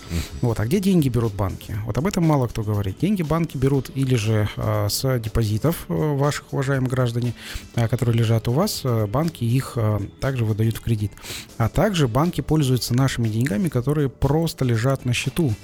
Вот. 0.42 0.60
А 0.60 0.66
где 0.66 0.80
деньги 0.80 1.08
берут 1.08 1.34
банки? 1.34 1.76
Вот 1.86 1.96
об 1.98 2.06
этом 2.06 2.24
мало 2.24 2.46
кто 2.48 2.62
говорит. 2.62 2.98
Деньги 3.00 3.22
банки 3.22 3.56
берут 3.56 3.90
или 3.94 4.14
же 4.14 4.48
с 4.88 5.18
депозитов 5.18 5.86
э, 5.88 5.92
ваших, 5.92 6.52
уважаемых 6.52 6.90
граждане, 6.90 7.34
которые 7.86 8.16
лежат 8.16 8.48
у 8.48 8.52
вас, 8.52 8.80
э, 8.82 9.06
банки 9.06 9.44
их 9.44 9.74
э, 9.76 10.00
также 10.20 10.44
выдают 10.44 10.78
в 10.78 10.80
кредит. 10.80 11.12
А 11.58 11.68
также 11.68 12.08
банки 12.08 12.40
пользуются 12.40 12.94
нашими 12.94 13.28
деньгами, 13.28 13.68
которые 13.68 14.08
просто 14.08 14.64
лежат 14.64 15.04
на 15.04 15.12
счету. 15.12 15.54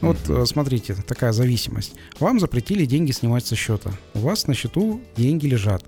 Вот 0.00 0.16
э, 0.28 0.46
смотрите, 0.46 0.94
такая 0.94 1.32
зависимость. 1.32 1.94
Вам 2.18 2.40
запретили 2.40 2.84
деньги 2.84 3.12
снимать 3.12 3.46
со 3.46 3.54
счета. 3.56 3.90
У 4.14 4.20
вас 4.20 4.46
на 4.46 4.54
счету 4.54 5.00
деньги 5.16 5.46
лежат. 5.46 5.84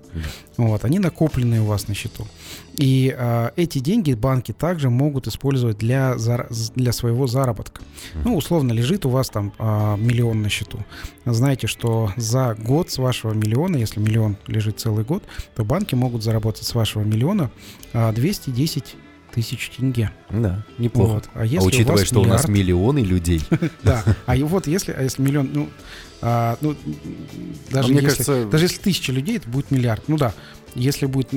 Вот, 0.57 0.85
они 0.85 0.99
накопленные 0.99 1.61
у 1.61 1.65
вас 1.65 1.87
на 1.87 1.95
счету. 1.95 2.27
И 2.77 3.13
э, 3.17 3.49
эти 3.55 3.79
деньги 3.79 4.13
банки 4.13 4.51
также 4.51 4.89
могут 4.89 5.27
использовать 5.27 5.77
для, 5.77 6.15
для 6.75 6.91
своего 6.91 7.27
заработка. 7.27 7.81
Ну, 8.23 8.35
условно, 8.35 8.71
лежит 8.71 9.05
у 9.05 9.09
вас 9.09 9.29
там 9.29 9.53
а, 9.57 9.95
миллион 9.97 10.41
на 10.41 10.49
счету. 10.49 10.79
Знаете, 11.25 11.67
что 11.67 12.11
за 12.17 12.55
год 12.55 12.91
с 12.91 12.97
вашего 12.97 13.33
миллиона, 13.33 13.77
если 13.77 13.99
миллион 13.99 14.37
лежит 14.47 14.79
целый 14.79 15.03
год, 15.03 15.23
то 15.55 15.63
банки 15.63 15.95
могут 15.95 16.23
заработать 16.23 16.65
с 16.65 16.75
вашего 16.75 17.03
миллиона 17.03 17.51
а, 17.93 18.11
210 18.11 18.95
тысяч 19.33 19.69
тенге. 19.75 20.11
Да, 20.29 20.65
неплохо. 20.77 21.13
Вот. 21.13 21.29
А, 21.33 21.41
А 21.41 21.45
если 21.45 21.57
у 21.65 21.67
учитывая, 21.67 21.97
вас 21.97 22.07
что 22.07 22.21
у 22.21 22.25
нас 22.25 22.47
миллиард- 22.47 22.49
миллионы 22.49 22.99
людей, 22.99 23.41
Да. 23.83 24.03
А 24.25 24.35
вот 24.37 24.67
если, 24.67 24.91
а 24.91 25.01
если 25.01 25.21
миллион, 25.21 25.49
ну, 25.53 25.69
а, 26.21 26.57
ну 26.61 26.75
даже 27.71 27.89
мне 27.89 28.01
если, 28.01 28.09
кажется- 28.09 28.45
даже 28.45 28.65
если 28.65 28.77
тысяча 28.79 29.11
людей, 29.11 29.37
это 29.37 29.49
будет 29.49 29.71
миллиард. 29.71 30.03
Ну 30.07 30.17
да. 30.17 30.33
Если 30.75 31.05
будет, 31.05 31.29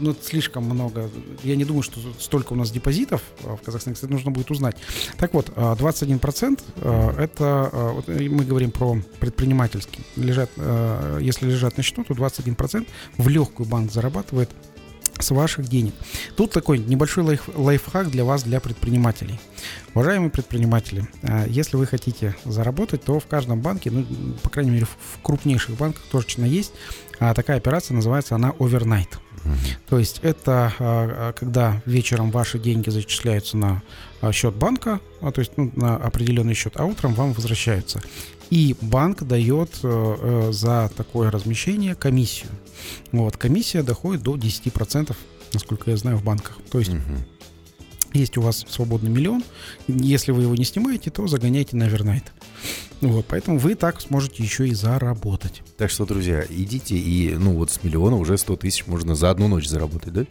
ну, 0.00 0.12
слишком 0.20 0.64
много, 0.64 1.08
я 1.44 1.54
не 1.54 1.64
думаю, 1.64 1.84
что 1.84 2.00
столько 2.18 2.52
у 2.52 2.56
нас 2.56 2.72
депозитов 2.72 3.22
а, 3.44 3.54
в 3.54 3.62
Казахстане, 3.62 3.94
кстати, 3.94 4.10
нужно 4.10 4.32
будет 4.32 4.50
узнать. 4.50 4.76
Так 5.18 5.34
вот, 5.34 5.52
а, 5.54 5.76
21% 5.76 6.60
а, 6.78 7.14
это, 7.16 7.70
а, 7.72 7.92
вот 7.92 8.08
мы 8.08 8.44
говорим 8.44 8.72
про 8.72 8.96
предпринимательский. 9.20 10.00
Лежат, 10.16 10.50
а, 10.56 11.18
если 11.20 11.46
лежат 11.46 11.76
на 11.76 11.84
счету, 11.84 12.02
то 12.02 12.14
21% 12.14 12.88
в 13.18 13.28
легкую 13.28 13.68
банк 13.68 13.92
зарабатывает 13.92 14.50
с 15.22 15.30
ваших 15.30 15.68
денег. 15.68 15.94
Тут 16.36 16.50
такой 16.52 16.78
небольшой 16.78 17.24
лайф, 17.24 17.48
лайфхак 17.54 18.10
для 18.10 18.24
вас, 18.24 18.42
для 18.42 18.60
предпринимателей. 18.60 19.40
Уважаемые 19.94 20.30
предприниматели, 20.30 21.06
а, 21.22 21.46
если 21.46 21.76
вы 21.76 21.86
хотите 21.86 22.36
заработать, 22.44 23.04
то 23.04 23.18
в 23.20 23.26
каждом 23.26 23.60
банке, 23.60 23.90
ну, 23.90 24.04
по 24.42 24.50
крайней 24.50 24.70
мере, 24.70 24.86
в 24.86 25.22
крупнейших 25.22 25.76
банках 25.76 26.02
точно 26.10 26.44
есть 26.44 26.72
а, 27.18 27.34
такая 27.34 27.56
операция, 27.56 27.94
называется 27.94 28.34
она 28.34 28.50
overnight. 28.50 29.18
То 29.88 29.98
есть 29.98 30.20
это 30.22 30.72
а, 30.78 31.30
а, 31.30 31.32
когда 31.32 31.82
вечером 31.86 32.30
ваши 32.30 32.58
деньги 32.58 32.90
зачисляются 32.90 33.56
на 33.56 33.82
счет 34.32 34.54
банка, 34.54 35.00
то 35.20 35.40
есть 35.40 35.52
ну, 35.56 35.72
на 35.74 35.96
определенный 35.96 36.54
счет, 36.54 36.74
а 36.76 36.84
утром 36.84 37.14
вам 37.14 37.32
возвращаются. 37.32 38.00
И 38.50 38.76
банк 38.82 39.22
дает 39.22 39.70
э, 39.82 39.88
э, 39.88 40.52
за 40.52 40.90
такое 40.94 41.30
размещение 41.30 41.94
комиссию. 41.94 42.50
Вот, 43.12 43.36
комиссия 43.36 43.82
доходит 43.82 44.22
до 44.22 44.36
10%, 44.36 45.14
насколько 45.52 45.90
я 45.90 45.96
знаю, 45.96 46.16
в 46.18 46.24
банках. 46.24 46.58
То 46.70 46.78
есть 46.78 46.92
Мгм. 46.92 47.18
есть 48.12 48.36
у 48.36 48.42
вас 48.42 48.64
свободный 48.68 49.10
миллион, 49.10 49.42
если 49.88 50.32
вы 50.32 50.42
его 50.42 50.54
не 50.54 50.64
снимаете, 50.64 51.10
то 51.10 51.26
загоняйте 51.26 51.76
на 51.76 51.86
овернайт. 51.86 52.32
Вот, 53.00 53.26
поэтому 53.28 53.58
вы 53.58 53.74
так 53.74 54.00
сможете 54.00 54.42
еще 54.44 54.68
и 54.68 54.74
заработать. 54.74 55.62
Так 55.76 55.90
что, 55.90 56.06
друзья, 56.06 56.44
идите 56.48 56.96
и, 56.96 57.34
ну, 57.34 57.54
вот 57.56 57.70
с 57.70 57.82
миллиона 57.82 58.16
уже 58.16 58.38
100 58.38 58.56
тысяч 58.56 58.86
можно 58.86 59.14
за 59.16 59.30
одну 59.30 59.48
ночь 59.48 59.66
заработать, 59.66 60.12
да? 60.12 60.26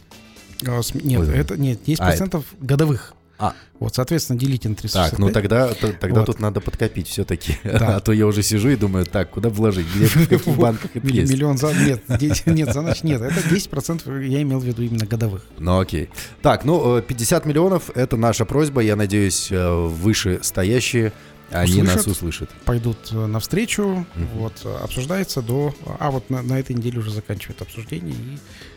А, 0.66 0.80
с- 0.82 0.94
Нет, 0.94 1.20
Ой. 1.20 1.34
это 1.34 1.56
нет, 1.58 1.80
10% 1.86 2.44
годовых. 2.60 3.14
А. 3.42 3.54
Вот, 3.80 3.94
соответственно, 3.96 4.38
делите 4.38 4.68
на 4.68 4.76
365. 4.76 5.10
Так, 5.10 5.18
ну 5.18 5.30
тогда, 5.32 5.74
т- 5.74 5.92
тогда 5.94 6.20
Вот. 6.20 6.26
тут 6.26 6.38
надо 6.38 6.60
подкопить 6.60 7.08
все-таки. 7.08 7.56
Да. 7.64 7.96
А 7.96 8.00
то 8.00 8.12
я 8.12 8.26
уже 8.28 8.42
сижу 8.44 8.68
и 8.68 8.76
думаю, 8.76 9.04
так, 9.04 9.30
куда 9.30 9.48
вложить? 9.48 9.86
Где, 9.96 10.06
в 10.06 10.28
каких 10.28 10.56
банках 10.56 10.90
это 10.94 11.08
есть? 11.08 11.32
Миллион 11.32 11.58
за... 11.58 11.72
Нет, 11.74 12.02
нет, 12.46 12.72
за 12.72 12.82
ночь 12.82 13.02
нет. 13.02 13.20
Это 13.20 13.40
10% 13.40 14.24
я 14.28 14.42
имел 14.42 14.60
в 14.60 14.64
виду 14.64 14.82
именно 14.82 15.04
годовых. 15.06 15.42
Ну 15.58 15.80
окей. 15.80 16.08
Так, 16.40 16.64
ну 16.64 16.98
э, 16.98 17.02
50 17.02 17.44
миллионов— 17.44 17.90
это 17.96 18.16
наша 18.16 18.44
просьба. 18.44 18.80
Я 18.82 18.94
надеюсь, 18.94 19.48
э, 19.50 19.86
вышестоящие, 19.88 21.12
они 21.50 21.72
Услышат. 21.82 21.96
нас 21.96 22.06
услышат. 22.06 22.50
Пойдут 22.64 22.96
э, 23.12 23.26
навстречу, 23.26 24.06
Мгм. 24.14 24.26
вот, 24.36 24.54
э, 24.64 24.76
обсуждается 24.82 25.42
до... 25.42 25.74
А 25.98 26.10
вот 26.10 26.30
на, 26.30 26.42
на 26.42 26.58
этой 26.58 26.74
неделе 26.74 26.98
уже 27.00 27.10
заканчивает 27.10 27.60
обсуждение 27.60 28.14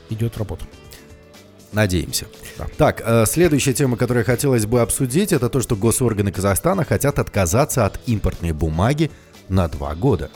и 0.10 0.14
идет 0.14 0.38
работа. 0.38 0.66
Надеемся. 1.76 2.26
Да. 2.58 2.68
Так, 2.78 3.02
э, 3.06 3.26
следующая 3.28 3.74
тема, 3.74 3.98
которую 3.98 4.26
хотелось 4.26 4.66
бы 4.66 4.80
обсудить, 4.82 5.34
это 5.34 5.50
то, 5.50 5.62
что 5.62 5.76
госорганы 5.76 6.32
Казахстана 6.32 6.86
хотят 6.86 7.20
отказаться 7.20 7.86
от 7.86 8.00
импортной 8.08 8.54
бумаги 8.54 9.12
на 9.50 9.68
два 9.68 9.94
года. 9.94 10.32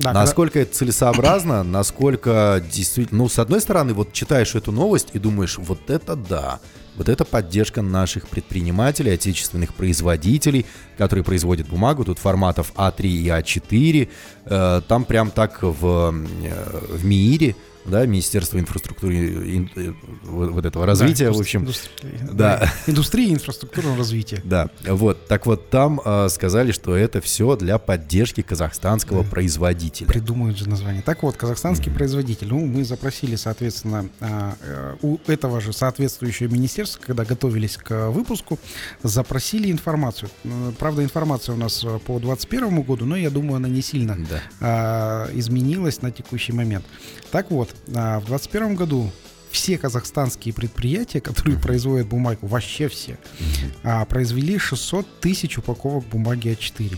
Да, 0.00 0.08
когда- 0.08 0.20
насколько 0.20 0.58
это 0.60 0.74
целесообразно, 0.74 1.62
насколько 1.78 2.62
действительно... 2.70 3.22
Ну, 3.22 3.28
с 3.28 3.38
одной 3.38 3.60
стороны, 3.60 3.94
вот 3.94 4.12
читаешь 4.12 4.54
эту 4.56 4.72
новость 4.72 5.08
и 5.12 5.18
думаешь, 5.20 5.56
вот 5.56 5.88
это 5.88 6.16
да, 6.16 6.58
вот 6.96 7.08
это 7.08 7.24
поддержка 7.24 7.80
наших 7.82 8.28
предпринимателей, 8.28 9.12
отечественных 9.12 9.72
производителей, 9.74 10.66
которые 10.98 11.24
производят 11.24 11.68
бумагу. 11.68 12.04
Тут 12.04 12.18
форматов 12.18 12.72
А3 12.74 13.02
и 13.06 13.28
А4. 13.28 14.08
Э, 14.46 14.80
Там 14.88 15.04
прям 15.04 15.30
так 15.30 15.62
в, 15.62 15.86
э, 15.86 16.96
в 16.96 17.04
МИИРе, 17.04 17.54
да, 17.86 18.04
Министерство 18.06 18.58
инфраструктуры, 18.58 19.14
ин- 19.16 19.70
э, 19.76 19.92
вот 20.24 20.50
вот 20.50 20.64
этого 20.66 20.86
развития, 20.86 21.26
Да, 21.26 21.32
в 21.32 21.40
общем, 21.40 21.62
индустрия- 21.64 22.32
да. 22.32 22.72
Индустрия 22.86 23.28
и 23.28 23.34
инфраструктурного 23.34 23.96
развития. 23.98 24.40
да, 24.44 24.70
вот, 24.86 25.26
так 25.28 25.46
вот 25.46 25.70
там 25.70 26.00
э, 26.04 26.28
сказали, 26.28 26.72
что 26.72 26.96
это 26.96 27.20
все 27.20 27.56
для 27.56 27.78
поддержки 27.78 28.42
казахстанского 28.42 29.22
Да. 29.24 29.30
производителя. 29.30 30.06
Придумают 30.08 30.58
же 30.58 30.68
название. 30.68 31.02
Так 31.02 31.22
вот, 31.22 31.36
казахстанский 31.36 31.90
производитель. 31.92 32.48
Ну, 32.48 32.64
мы 32.66 32.84
запросили, 32.84 33.36
соответственно, 33.36 34.08
а, 34.20 34.54
э, 34.60 34.96
у 35.02 35.18
этого 35.26 35.60
же 35.60 35.72
соответствующего 35.72 36.48
министерства, 36.52 37.00
когда 37.04 37.24
готовились 37.24 37.76
к 37.76 38.10
выпуску, 38.10 38.58
запросили 39.02 39.70
информацию. 39.70 40.30
Э, 40.44 40.72
Правда, 40.78 41.02
информация 41.04 41.54
у 41.54 41.58
нас 41.58 41.82
э, 41.84 41.98
по 42.06 42.18
2021 42.18 42.82
году, 42.82 43.04
но 43.06 43.16
я 43.16 43.30
думаю, 43.30 43.56
она 43.56 43.68
не 43.68 43.82
сильно 43.82 44.16
Да. 44.30 44.40
а, 44.60 45.28
изменилась 45.34 46.02
на 46.02 46.10
текущий 46.10 46.52
момент. 46.52 46.84
Так 47.30 47.50
вот, 47.50 47.74
а, 47.94 48.18
в 48.20 48.26
2021 48.26 48.74
году 48.76 49.10
все 49.50 49.78
казахстанские 49.78 50.52
предприятия, 50.52 51.20
которые 51.20 51.58
производят 51.58 52.06
бумагу, 52.08 52.46
вообще 52.46 52.88
все, 52.88 53.18
а, 53.82 54.04
произвели 54.04 54.58
600 54.58 55.06
тысяч 55.20 55.56
упаковок 55.58 56.04
бумаги 56.06 56.48
А4. 56.48 56.96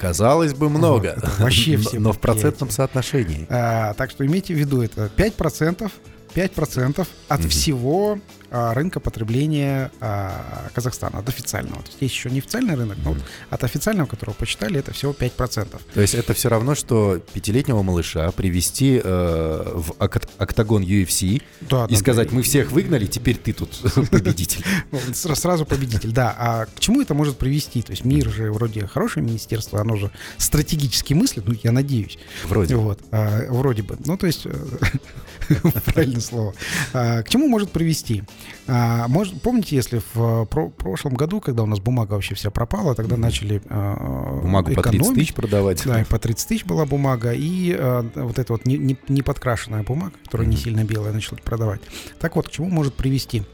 Казалось 0.00 0.54
бы, 0.54 0.70
много, 0.70 1.18
Вот, 1.22 1.38
вообще 1.40 1.76
но- 1.76 1.82
все 1.88 1.98
но 2.00 2.12
в 2.12 2.18
процентном 2.18 2.70
соотношении. 2.70 3.46
А, 3.50 3.92
так 3.94 4.10
что 4.10 4.24
имейте 4.24 4.54
в 4.54 4.56
виду, 4.58 4.80
это 4.80 5.10
5%, 5.14 5.90
5% 6.34 7.06
от 7.28 7.40
Мгм. 7.40 7.48
всего 7.50 8.18
рынка 8.50 9.00
потребления 9.00 9.90
а, 10.00 10.68
Казахстана, 10.74 11.18
от 11.18 11.28
официального. 11.28 11.82
То 11.82 11.88
есть 11.88 12.02
есть 12.02 12.14
еще 12.14 12.30
неофициальный 12.30 12.74
рынок, 12.74 12.98
но 13.04 13.12
вот 13.12 13.22
от 13.50 13.64
официального, 13.64 14.06
которого 14.06 14.34
посчитали, 14.34 14.78
это 14.80 14.92
всего 14.92 15.12
5%. 15.12 15.80
То 15.94 16.00
есть 16.00 16.14
это 16.14 16.34
все 16.34 16.48
равно, 16.48 16.74
что 16.74 17.18
пятилетнего 17.32 17.82
малыша 17.82 18.30
привести 18.32 19.00
э, 19.02 19.72
в 19.74 19.92
ок- 19.98 20.28
октагон 20.38 20.82
UFC 20.82 21.42
Да, 21.60 21.86
и 21.86 21.92
да, 21.92 21.96
сказать, 21.98 22.30
да. 22.30 22.36
мы 22.36 22.42
всех 22.42 22.72
выгнали, 22.72 23.06
теперь 23.06 23.36
ты 23.36 23.52
тут 23.52 23.70
победитель. 24.10 24.64
Ну, 24.90 24.98
сра- 25.12 25.34
Сразу 25.36 25.64
победитель, 25.64 26.12
да. 26.12 26.34
А 26.38 26.66
к 26.66 26.80
чему 26.80 27.00
это 27.00 27.14
может 27.14 27.38
привести? 27.38 27.82
То 27.82 27.92
есть 27.92 28.04
мир 28.04 28.28
же 28.30 28.50
вроде 28.52 28.86
хорошее 28.86 29.24
министерство, 29.24 29.80
оно 29.80 29.96
же 29.96 30.10
стратегически 30.38 31.14
мыслит, 31.14 31.46
ну, 31.46 31.54
я 31.62 31.72
надеюсь. 31.72 32.18
Вроде. 32.44 32.76
Вот, 32.76 32.98
а, 33.10 33.46
вроде 33.50 33.82
бы. 33.82 33.96
Ну, 34.04 34.16
то 34.18 34.26
есть, 34.26 34.46
правильное 35.86 36.20
слово. 36.20 36.54
А, 36.92 37.22
К 37.22 37.28
чему 37.28 37.48
может 37.48 37.70
привести? 37.70 38.22
А, 38.66 39.08
может, 39.08 39.40
помните, 39.42 39.76
если 39.76 40.00
в 40.14 40.46
про 40.46 40.68
прошлом 40.68 41.14
году, 41.14 41.40
когда 41.40 41.62
у 41.62 41.66
нас 41.66 41.80
бумага 41.80 42.14
вообще 42.14 42.34
вся 42.34 42.50
пропала, 42.50 42.94
тогда 42.94 43.16
начали 43.16 43.62
э, 43.64 44.40
Бумагу 44.42 44.72
по 44.74 44.82
30 44.82 45.14
тысяч 45.14 45.34
продавать. 45.34 45.82
Да, 45.84 46.00
и 46.00 46.04
по 46.04 46.18
30 46.18 46.48
тысяч 46.48 46.64
была 46.64 46.84
бумага, 46.86 47.32
и 47.32 47.74
э, 47.76 48.02
вот 48.14 48.38
эта 48.38 48.52
вот 48.52 48.66
не, 48.66 48.78
не, 48.78 48.96
не 49.08 49.22
подкрашенная 49.22 49.82
бумага, 49.82 50.12
которая 50.24 50.46
mm-hmm. 50.46 50.50
не 50.50 50.56
сильно 50.56 50.84
белая, 50.84 51.12
начали 51.12 51.40
продавать. 51.40 51.80
Так 52.20 52.36
вот, 52.36 52.48
к 52.48 52.50
чему 52.50 52.68
может 52.68 52.94
привести? 52.94 53.44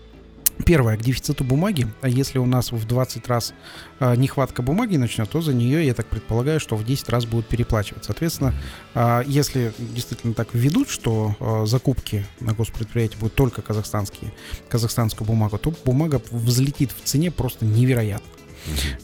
Первое, 0.64 0.96
к 0.96 1.02
дефициту 1.02 1.44
бумаги. 1.44 1.86
А 2.00 2.08
если 2.08 2.38
у 2.38 2.46
нас 2.46 2.72
в 2.72 2.86
20 2.86 3.28
раз 3.28 3.52
э, 4.00 4.16
нехватка 4.16 4.62
бумаги 4.62 4.96
начнет, 4.96 5.28
то 5.28 5.40
за 5.40 5.52
нее, 5.52 5.86
я 5.86 5.94
так 5.94 6.06
предполагаю, 6.06 6.60
что 6.60 6.76
в 6.76 6.84
10 6.84 7.08
раз 7.10 7.26
будут 7.26 7.46
переплачивать. 7.46 8.04
Соответственно, 8.04 8.54
э, 8.94 9.22
если 9.26 9.72
действительно 9.78 10.34
так 10.34 10.54
введут, 10.54 10.88
что 10.88 11.36
э, 11.38 11.66
закупки 11.66 12.26
на 12.40 12.54
госпредприятии 12.54 13.16
будут 13.18 13.34
только 13.34 13.60
казахстанские, 13.60 14.32
казахстанскую 14.68 15.26
бумагу, 15.26 15.58
то 15.58 15.72
бумага 15.84 16.22
взлетит 16.30 16.90
в 16.90 17.04
цене 17.04 17.30
просто 17.30 17.64
невероятно. 17.64 18.26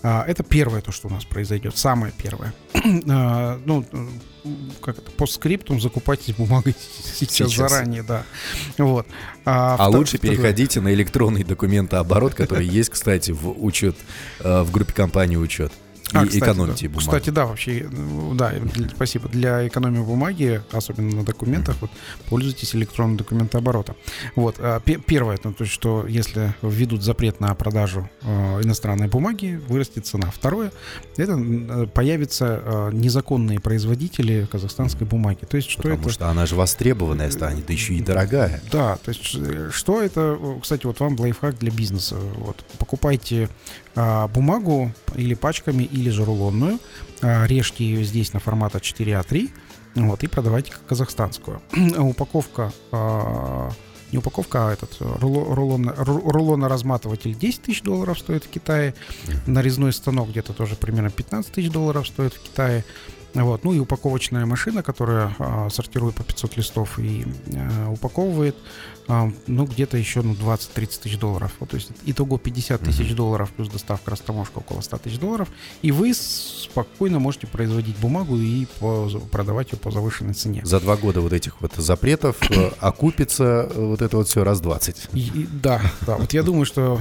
А, 0.03 0.25
это 0.27 0.43
первое 0.43 0.81
то, 0.81 0.93
что 0.93 1.09
у 1.09 1.11
нас 1.11 1.25
произойдет. 1.25 1.77
Самое 1.77 2.13
первое. 2.17 2.55
А, 3.09 3.61
ну, 3.65 3.85
как 4.81 4.99
это, 4.99 5.11
по 5.13 5.27
скриптум 5.27 5.81
закупайтесь 5.81 6.35
бумагой 6.35 6.75
сейчас, 7.15 7.51
сейчас. 7.51 7.71
заранее, 7.71 8.03
да. 8.03 8.25
Вот. 8.77 9.07
А, 9.45 9.75
а 9.75 9.89
втор... 9.89 10.01
лучше 10.01 10.19
переходите 10.19 10.81
на 10.81 10.93
электронный 10.93 11.45
документооборот, 11.45 12.35
который 12.35 12.67
есть, 12.67 12.91
кстати, 12.91 13.31
в 13.31 13.65
учет, 13.65 13.97
в 14.41 14.71
группе 14.71 14.93
компании 14.93 15.37
учет 15.37 15.73
а, 16.13 16.25
и 16.25 16.29
кстати, 16.29 16.45
экономите 16.45 16.89
да. 16.89 16.95
бумагу. 16.95 17.11
Кстати, 17.11 17.31
да, 17.31 17.47
вообще, 17.47 17.89
да, 18.35 18.53
спасибо. 18.95 19.29
Для 19.29 19.67
экономии 19.67 20.01
бумаги, 20.01 20.63
особенно 20.73 21.17
на 21.17 21.25
документах, 21.25 21.77
вот, 21.81 21.91
пользуйтесь 22.29 22.75
электронным 22.75 23.17
документооборотом. 23.17 23.97
Вот, 24.37 24.57
а, 24.59 24.81
первое, 24.81 25.39
ну, 25.45 25.53
то 25.53 25.65
есть, 25.65 25.73
что 25.73 26.07
если 26.07 26.55
введут 26.63 27.03
запрет 27.03 27.41
на 27.41 27.55
продажу 27.55 28.09
э, 28.23 28.61
иностранной 28.63 29.09
бумаги, 29.09 29.61
вырастет 29.69 30.07
цена. 30.07 30.31
Второе, 30.31 30.73
это 31.17 31.33
э, 31.39 31.87
появятся 31.87 32.63
э, 32.65 32.91
незаконные 32.93 33.61
производители 33.61 34.47
казахстанской 34.51 35.07
бумаги. 35.07 35.45
То 35.45 35.57
есть, 35.57 35.71
что 35.71 35.83
Потому 35.83 36.03
это... 36.03 36.11
что 36.11 36.29
она 36.29 36.47
же 36.47 36.55
востребованная 36.55 37.31
станет, 37.31 37.71
еще 37.71 37.95
и 37.95 38.03
дорогая. 38.03 38.63
Да, 38.71 38.97
то 38.97 39.11
есть, 39.11 39.37
что 39.73 40.03
это, 40.03 40.39
кстати, 40.63 40.87
вот 40.87 41.01
вам 41.01 41.19
лайфхак 41.19 41.59
для 41.59 41.71
бизнеса. 41.71 42.17
Вот, 42.37 42.65
покупайте 42.79 43.49
бумагу 43.95 44.93
или 45.15 45.35
пачками, 45.35 45.85
или 45.85 46.11
же 46.11 46.25
рулонную. 46.25 46.79
А, 47.21 47.47
режьте 47.47 47.85
ее 47.85 48.05
здесь 48.05 48.33
на 48.33 48.41
формат 48.41 48.75
А4А3 48.75 49.51
вот, 49.95 50.23
и 50.23 50.27
продавайте 50.27 50.73
как 50.73 50.87
казахстанскую. 50.87 51.61
Упаковка 51.99 52.73
а, 52.91 53.71
не 54.13 54.19
упаковка, 54.19 54.69
а 54.69 54.73
этот 54.75 54.97
рулон, 55.01 55.91
рулоноразматыватель 55.97 57.35
10 57.35 57.63
тысяч 57.63 57.83
долларов 57.83 58.19
стоит 58.19 58.45
в 58.45 58.49
Китае. 58.49 58.95
Нарезной 59.47 59.93
станок 59.93 60.29
где-то 60.29 60.53
тоже 60.53 60.77
примерно 60.77 61.11
15 61.11 61.51
тысяч 61.51 61.71
долларов 61.71 62.07
стоит 62.07 62.35
в 62.35 62.41
Китае. 62.43 62.85
Вот. 63.35 63.65
Ну 63.65 63.73
и 63.73 63.79
упаковочная 63.79 64.47
машина, 64.47 64.83
которая 64.83 65.35
а, 65.39 65.69
сортирует 65.71 66.17
по 66.17 66.25
500 66.25 66.57
листов 66.57 66.99
и 66.99 67.25
а, 67.55 67.91
упаковывает, 67.91 68.57
а, 69.09 69.31
ну, 69.47 69.65
где-то 69.65 69.97
еще 69.97 70.23
ну, 70.23 70.35
20-30 70.35 71.03
тысяч 71.03 71.19
долларов. 71.19 71.53
Вот, 71.59 71.71
то 71.71 71.77
есть 71.77 71.91
итого 72.05 72.39
50 72.39 72.81
тысяч 72.81 73.11
mm-hmm. 73.11 73.15
долларов 73.15 73.51
плюс 73.51 73.69
доставка, 73.69 74.13
растаможка 74.13 74.59
около 74.59 74.81
100 74.81 74.99
тысяч 74.99 75.19
долларов. 75.19 75.49
И 75.83 75.91
вы 75.91 76.15
спокойно 76.15 77.19
можете 77.19 77.47
производить 77.47 77.97
бумагу 77.97 78.37
и 78.37 78.67
по, 78.79 79.09
продавать 79.31 79.73
ее 79.73 79.79
по 79.79 79.91
завышенной 79.91 80.35
цене. 80.35 80.63
За 80.65 80.79
два 80.79 80.97
года 80.97 81.21
вот 81.21 81.33
этих 81.33 81.61
вот 81.61 81.73
запретов 81.75 82.37
э, 82.51 82.71
окупится 82.81 83.69
э, 83.71 83.85
вот 83.87 84.03
это 84.03 84.17
вот 84.17 84.29
все 84.29 84.45
раз 84.45 84.61
20. 84.61 85.09
И, 85.15 85.19
и, 85.19 85.49
да, 85.51 85.81
да. 86.07 86.17
Вот 86.17 86.33
я 86.33 86.43
думаю, 86.43 86.65
что 86.65 87.01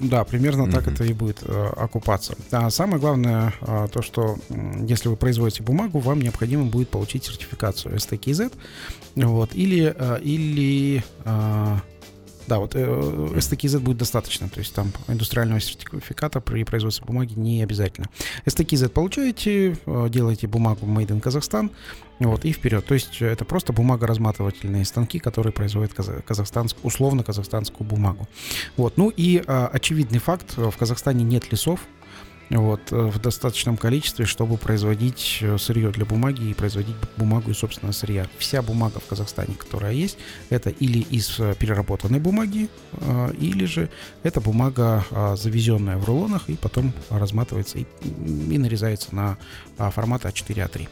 да, 0.00 0.24
примерно 0.24 0.70
так 0.70 0.86
это 0.86 1.04
и 1.04 1.12
будет 1.12 1.42
окупаться. 1.42 2.36
А 2.52 2.70
самое 2.70 3.00
главное 3.00 3.54
то, 3.92 4.02
что 4.02 4.36
если 4.86 5.08
вы 5.08 5.16
производите 5.16 5.53
бумагу, 5.62 5.98
вам 5.98 6.20
необходимо 6.20 6.64
будет 6.64 6.88
получить 6.88 7.24
сертификацию 7.24 7.94
STKZ, 7.96 8.52
вот, 9.16 9.54
или, 9.54 9.94
или 10.22 11.04
а, 11.24 11.80
да, 12.46 12.58
вот 12.58 12.74
э, 12.74 12.78
STKZ 12.80 13.78
будет 13.78 13.98
достаточно, 13.98 14.48
то 14.48 14.58
есть 14.58 14.74
там 14.74 14.92
индустриального 15.08 15.60
сертификата 15.60 16.40
при 16.40 16.64
производстве 16.64 17.06
бумаги 17.06 17.34
не 17.34 17.62
обязательно. 17.62 18.08
STKZ 18.44 18.90
получаете, 18.90 19.78
э, 19.86 20.08
делаете 20.10 20.46
бумагу 20.46 20.86
Made 20.86 21.08
in 21.08 21.20
Казахстан, 21.20 21.70
вот, 22.18 22.44
и 22.44 22.52
вперед. 22.52 22.84
То 22.84 22.94
есть 22.94 23.22
это 23.22 23.44
просто 23.44 23.72
бумагоразматывательные 23.72 24.84
станки, 24.84 25.18
которые 25.18 25.52
производят 25.52 25.94
казахстанскую, 25.94 26.84
условно 26.84 27.22
казахстанскую 27.22 27.88
бумагу. 27.88 28.28
Вот, 28.76 28.96
ну 28.96 29.10
и 29.10 29.42
очевидный 29.46 30.18
факт, 30.18 30.56
в 30.56 30.76
Казахстане 30.76 31.24
нет 31.24 31.50
лесов, 31.50 31.80
вот, 32.50 32.80
э, 32.92 32.96
в 32.96 33.20
достаточном 33.20 33.76
количестве, 33.76 34.26
чтобы 34.26 34.56
производить 34.56 35.38
э, 35.40 35.56
сырье 35.58 35.90
для 35.90 36.04
бумаги 36.04 36.50
и 36.50 36.54
производить 36.54 36.96
бумагу 37.16 37.50
из 37.50 37.58
собственного 37.58 37.92
сырья. 37.92 38.26
Вся 38.38 38.62
бумага 38.62 39.00
в 39.00 39.06
Казахстане, 39.06 39.54
которая 39.54 39.92
есть, 39.92 40.18
это 40.50 40.70
или 40.70 40.98
из 40.98 41.38
э, 41.38 41.54
переработанной 41.58 42.20
бумаги, 42.20 42.68
или 43.38 43.64
же 43.64 43.90
это 44.22 44.40
бумага, 44.40 45.04
завезенная 45.36 45.96
в 45.98 46.04
рулонах 46.04 46.48
и 46.48 46.54
потом 46.54 46.92
разматывается 47.10 47.78
и, 47.78 47.86
и 48.02 48.58
нарезается 48.58 49.14
на 49.14 49.38
формат 49.90 50.24
А4А3. 50.24 50.88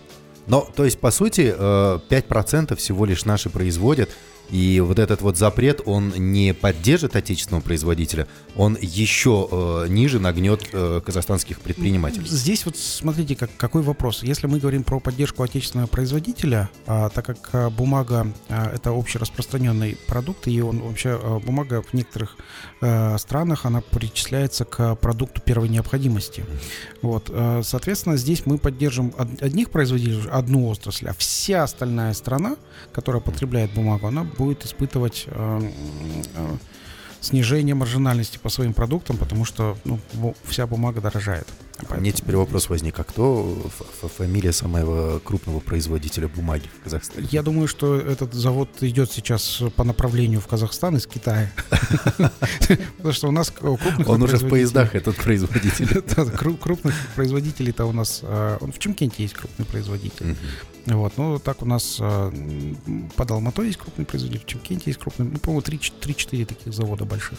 Но, 0.46 0.68
то 0.74 0.84
есть, 0.84 0.98
по 0.98 1.10
сути, 1.10 1.54
5% 1.54 2.76
всего 2.76 3.04
лишь 3.04 3.24
наши 3.24 3.50
производят, 3.50 4.10
и 4.52 4.80
вот 4.80 4.98
этот 4.98 5.22
вот 5.22 5.38
запрет, 5.38 5.80
он 5.86 6.12
не 6.14 6.52
поддержит 6.52 7.16
отечественного 7.16 7.62
производителя, 7.62 8.28
он 8.54 8.76
еще 8.78 9.48
э, 9.50 9.86
ниже 9.88 10.20
нагнет 10.20 10.68
э, 10.72 11.00
казахстанских 11.04 11.58
предпринимателей. 11.60 12.26
Здесь 12.28 12.66
вот 12.66 12.76
смотрите, 12.76 13.34
как, 13.34 13.50
какой 13.56 13.80
вопрос. 13.80 14.22
Если 14.22 14.46
мы 14.46 14.58
говорим 14.58 14.84
про 14.84 15.00
поддержку 15.00 15.42
отечественного 15.42 15.86
производителя, 15.86 16.68
а, 16.86 17.08
так 17.08 17.24
как 17.24 17.48
а, 17.52 17.70
бумага 17.70 18.26
а, 18.50 18.70
это 18.74 18.90
общераспространенный 18.90 19.96
продукт, 20.06 20.46
и 20.46 20.60
он 20.60 20.80
вообще 20.80 21.18
а, 21.22 21.40
бумага 21.40 21.80
в 21.80 21.94
некоторых 21.94 22.36
а, 22.82 23.16
странах 23.16 23.64
она 23.64 23.80
причисляется 23.80 24.66
к 24.66 24.96
продукту 24.96 25.40
первой 25.40 25.70
необходимости. 25.70 26.44
Вот, 27.00 27.30
а, 27.30 27.62
соответственно, 27.64 28.18
здесь 28.18 28.44
мы 28.44 28.58
поддержим 28.58 29.14
одних 29.40 29.70
производителей, 29.70 30.28
одну 30.30 30.68
отрасль, 30.68 31.08
а 31.08 31.14
вся 31.14 31.62
остальная 31.62 32.12
страна, 32.12 32.56
которая 32.92 33.22
потребляет 33.22 33.72
бумагу, 33.72 34.08
она 34.08 34.24
будет 34.24 34.41
испытывать 34.50 35.24
э, 35.26 35.70
э, 36.34 36.56
снижение 37.20 37.74
маржинальности 37.74 38.38
по 38.38 38.48
своим 38.48 38.74
продуктам, 38.74 39.16
потому 39.16 39.44
что 39.44 39.76
ну, 39.84 39.98
вся 40.44 40.66
бумага 40.66 41.00
дорожает. 41.00 41.46
Поэтому... 41.82 42.00
Мне 42.00 42.12
теперь 42.12 42.36
вопрос 42.36 42.68
возник, 42.68 42.98
а 42.98 43.04
кто 43.04 43.56
фамилия 44.16 44.52
самого 44.52 45.18
крупного 45.18 45.60
производителя 45.60 46.28
бумаги 46.28 46.68
в 46.80 46.84
Казахстане? 46.84 47.28
Я 47.30 47.42
думаю, 47.42 47.68
что 47.68 47.96
этот 47.96 48.34
завод 48.34 48.68
идет 48.80 49.10
сейчас 49.10 49.62
по 49.76 49.84
направлению 49.84 50.40
в 50.40 50.46
Казахстан 50.46 50.96
из 50.96 51.06
Китая. 51.06 51.50
Потому 52.96 53.12
что 53.12 53.28
у 53.28 53.32
нас 53.32 53.50
крупных 53.50 54.08
Он 54.08 54.22
уже 54.22 54.36
в 54.36 54.48
поездах, 54.48 54.94
этот 54.94 55.16
производитель. 55.16 56.02
Крупных 56.62 56.94
производителей-то 57.14 57.84
у 57.84 57.92
нас... 57.92 58.20
Э, 58.22 58.58
в 58.60 58.78
Чемкенте 58.78 59.22
есть 59.22 59.34
крупный 59.34 59.66
производитель. 59.66 60.36
Вот, 60.86 61.12
ну, 61.16 61.38
так 61.38 61.62
у 61.62 61.64
нас 61.64 61.98
э, 62.00 62.74
под 63.14 63.30
Алматой 63.30 63.66
есть 63.66 63.78
крупный 63.78 64.04
производитель, 64.04 64.42
в 64.42 64.46
Чемкенте 64.46 64.84
есть 64.86 64.98
крупный, 64.98 65.26
ну, 65.26 65.38
по-моему, 65.38 65.62
3-4 65.62 66.44
таких 66.44 66.74
завода 66.74 67.04
больших. 67.04 67.38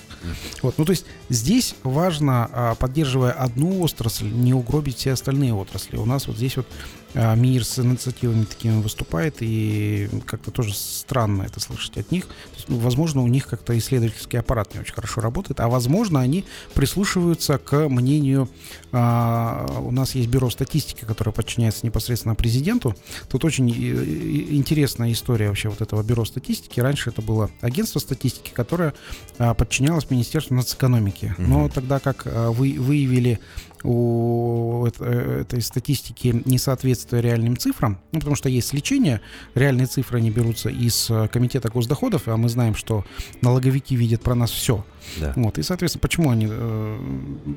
Вот, 0.61 0.77
ну, 0.77 0.85
то 0.85 0.91
есть 0.91 1.05
здесь 1.29 1.75
важно, 1.83 2.49
а, 2.53 2.75
поддерживая 2.75 3.31
одну 3.31 3.81
отрасль, 3.81 4.32
не 4.33 4.53
угробить 4.53 4.97
все 4.97 5.13
остальные 5.13 5.53
отрасли. 5.53 5.97
У 5.97 6.05
нас 6.05 6.27
вот 6.27 6.37
здесь 6.37 6.57
вот 6.57 6.65
МИР 7.13 7.63
с 7.63 7.79
инициативами 7.79 8.43
такими 8.45 8.81
выступает, 8.81 9.37
и 9.39 10.09
как-то 10.25 10.51
тоже 10.51 10.73
странно 10.73 11.43
это 11.43 11.59
слышать 11.59 11.97
от 11.97 12.11
них. 12.11 12.27
Есть, 12.55 12.69
ну, 12.69 12.77
возможно, 12.77 13.21
у 13.21 13.27
них 13.27 13.47
как-то 13.47 13.77
исследовательский 13.77 14.39
аппарат 14.39 14.73
не 14.73 14.79
очень 14.79 14.93
хорошо 14.93 15.21
работает, 15.21 15.59
а 15.59 15.67
возможно, 15.67 16.19
они 16.19 16.45
прислушиваются 16.73 17.57
к 17.57 17.87
мнению... 17.89 18.49
А, 18.91 19.65
у 19.83 19.91
нас 19.91 20.15
есть 20.15 20.29
бюро 20.29 20.49
статистики, 20.49 21.05
которое 21.05 21.31
подчиняется 21.31 21.85
непосредственно 21.85 22.35
президенту. 22.35 22.95
Тут 23.29 23.45
очень 23.45 23.69
интересная 23.69 25.11
история 25.11 25.47
вообще 25.49 25.69
вот 25.69 25.81
этого 25.81 26.03
бюро 26.03 26.25
статистики. 26.25 26.79
Раньше 26.79 27.09
это 27.09 27.21
было 27.21 27.49
агентство 27.61 27.99
статистики, 27.99 28.51
которое 28.53 28.93
а, 29.37 29.53
подчинялось 29.53 30.09
Министерству 30.09 30.55
нацэкономики. 30.55 31.35
Но 31.37 31.69
тогда 31.69 31.99
как 31.99 32.23
а, 32.25 32.51
вы 32.51 32.75
выявили 32.79 33.39
у 33.83 34.85
этой 34.85 35.61
статистики 35.61 36.41
несоответствие 36.45 37.02
соответствие 37.03 37.21
реальным 37.21 37.57
цифрам, 37.57 37.99
ну, 38.11 38.19
потому 38.19 38.35
что 38.35 38.49
есть 38.49 38.73
лечение, 38.73 39.21
реальные 39.55 39.87
цифры, 39.87 40.19
они 40.19 40.31
берутся 40.31 40.69
из 40.69 41.09
э, 41.09 41.27
комитета 41.27 41.69
госдоходов, 41.69 42.27
а 42.27 42.37
мы 42.37 42.49
знаем, 42.49 42.75
что 42.75 43.05
налоговики 43.41 43.95
видят 43.95 44.21
про 44.21 44.35
нас 44.35 44.51
все. 44.51 44.85
Да. 45.19 45.33
Вот, 45.35 45.57
и, 45.57 45.63
соответственно, 45.63 46.01
почему 46.01 46.29
они 46.29 46.47
э, 46.49 46.99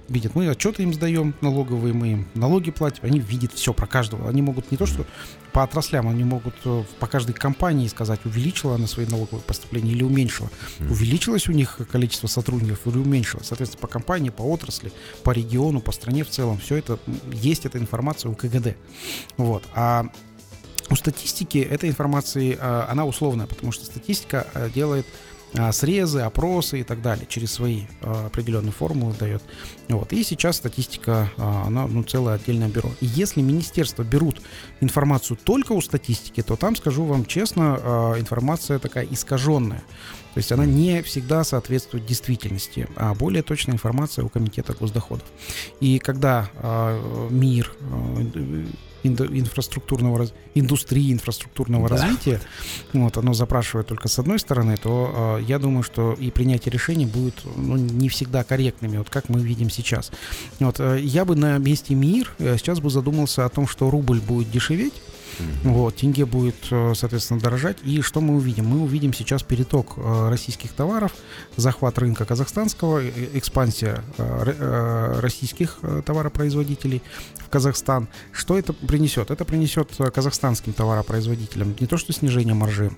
видят? 0.08 0.34
Мы 0.34 0.48
отчеты 0.48 0.82
им 0.82 0.92
сдаем 0.92 1.34
налоговые, 1.40 1.94
мы 1.94 2.12
им 2.12 2.26
налоги 2.34 2.70
платим, 2.70 3.00
они 3.02 3.20
видят 3.20 3.52
все 3.52 3.72
про 3.72 3.86
каждого. 3.86 4.28
Они 4.28 4.42
могут 4.42 4.70
не 4.70 4.76
то, 4.76 4.86
что 4.86 5.06
по 5.52 5.62
отраслям, 5.62 6.08
они 6.08 6.24
могут 6.24 6.54
э, 6.64 6.84
по 6.98 7.06
каждой 7.06 7.32
компании 7.32 7.88
сказать, 7.88 8.20
увеличила 8.24 8.74
она 8.74 8.86
свои 8.86 9.06
налоговые 9.06 9.42
поступления 9.42 9.92
или 9.92 10.02
уменьшила. 10.02 10.50
Mm. 10.78 10.90
Увеличилось 10.90 11.48
у 11.48 11.52
них 11.52 11.78
количество 11.90 12.26
сотрудников 12.26 12.80
или 12.86 12.98
уменьшилось. 12.98 13.46
Соответственно, 13.46 13.80
по 13.80 13.86
компании, 13.86 14.30
по 14.30 14.42
отрасли, 14.42 14.92
по 15.22 15.30
региону, 15.30 15.80
по 15.80 15.92
стране 15.92 16.24
в 16.24 16.28
целом, 16.28 16.58
все 16.58 16.76
это, 16.76 16.98
есть 17.32 17.64
эта 17.64 17.78
информация 17.78 18.30
у 18.30 18.34
КГД. 18.34 18.76
Вот. 19.36 19.64
А 19.74 20.06
у 20.90 20.96
статистики 20.96 21.58
этой 21.58 21.88
информации, 21.88 22.56
э, 22.60 22.84
она 22.88 23.04
условная, 23.04 23.46
потому 23.46 23.72
что 23.72 23.84
статистика 23.84 24.46
э, 24.54 24.70
делает 24.70 25.06
а, 25.58 25.72
срезы, 25.72 26.20
опросы 26.20 26.80
и 26.80 26.82
так 26.82 27.00
далее, 27.00 27.26
через 27.28 27.52
свои 27.52 27.82
а, 28.02 28.26
определенные 28.26 28.72
формулы 28.72 29.14
дает. 29.18 29.42
Вот. 29.88 30.12
И 30.12 30.22
сейчас 30.22 30.56
статистика, 30.56 31.30
а, 31.36 31.64
она 31.66 31.86
ну, 31.86 32.02
целое 32.02 32.34
отдельное 32.34 32.68
бюро. 32.68 32.90
И 33.00 33.06
если 33.06 33.40
министерства 33.40 34.02
берут 34.02 34.42
информацию 34.80 35.38
только 35.42 35.72
у 35.72 35.80
статистики, 35.80 36.42
то 36.42 36.56
там, 36.56 36.76
скажу 36.76 37.04
вам 37.04 37.24
честно, 37.24 38.14
информация 38.18 38.78
такая 38.78 39.06
искаженная. 39.06 39.82
То 40.34 40.38
есть 40.38 40.52
она 40.52 40.66
не 40.66 41.02
всегда 41.02 41.44
соответствует 41.44 42.04
действительности, 42.04 42.86
а 42.96 43.14
более 43.14 43.42
точная 43.42 43.74
информация 43.74 44.24
у 44.24 44.28
Комитета 44.28 44.74
госдоходов. 44.74 45.26
И 45.80 45.98
когда 45.98 46.50
МИР, 47.30 47.72
инфраструктурного 49.06 50.28
индустрии 50.54 51.12
инфраструктурного 51.12 51.88
да. 51.88 51.96
развития, 51.96 52.40
вот 52.92 53.16
оно 53.16 53.34
запрашивает 53.34 53.86
только 53.86 54.08
с 54.08 54.18
одной 54.18 54.38
стороны, 54.38 54.76
то 54.76 55.38
э, 55.40 55.44
я 55.44 55.58
думаю, 55.58 55.82
что 55.82 56.14
и 56.14 56.30
принятие 56.30 56.72
решений 56.72 57.06
будет 57.06 57.34
ну, 57.56 57.76
не 57.76 58.08
всегда 58.08 58.44
корректными, 58.44 58.98
вот 58.98 59.10
как 59.10 59.28
мы 59.28 59.40
видим 59.40 59.70
сейчас. 59.70 60.10
Вот 60.60 60.80
э, 60.80 61.00
я 61.00 61.24
бы 61.24 61.36
на 61.36 61.58
месте 61.58 61.94
МИР 61.94 62.32
э, 62.38 62.56
сейчас 62.58 62.80
бы 62.80 62.90
задумался 62.90 63.44
о 63.44 63.48
том, 63.48 63.66
что 63.66 63.90
рубль 63.90 64.20
будет 64.20 64.50
дешеветь, 64.50 64.94
Вот, 65.64 65.96
тенге 65.96 66.26
будет, 66.26 66.56
э, 66.70 66.92
соответственно, 66.94 67.40
дорожать. 67.40 67.78
И 67.82 68.00
что 68.02 68.20
мы 68.20 68.36
увидим? 68.36 68.66
Мы 68.66 68.80
увидим 68.82 69.12
сейчас 69.12 69.42
переток 69.42 69.94
э, 69.96 70.28
российских 70.28 70.72
товаров, 70.72 71.12
захват 71.56 71.98
рынка 71.98 72.24
казахстанского, 72.24 73.02
э, 73.02 73.10
экспансия 73.34 74.02
российских 75.20 75.78
товаропроизводителей 76.04 77.02
в 77.38 77.48
Казахстан. 77.48 78.08
Что 78.32 78.58
это 78.58 78.72
принесет? 78.72 79.30
Это 79.30 79.44
принесет 79.44 79.90
казахстанским 80.12 80.72
товаропроизводителям 80.72 81.74
не 81.80 81.86
то 81.86 81.96
что 81.96 82.12
снижение 82.12 82.54
маржи, 82.54 82.90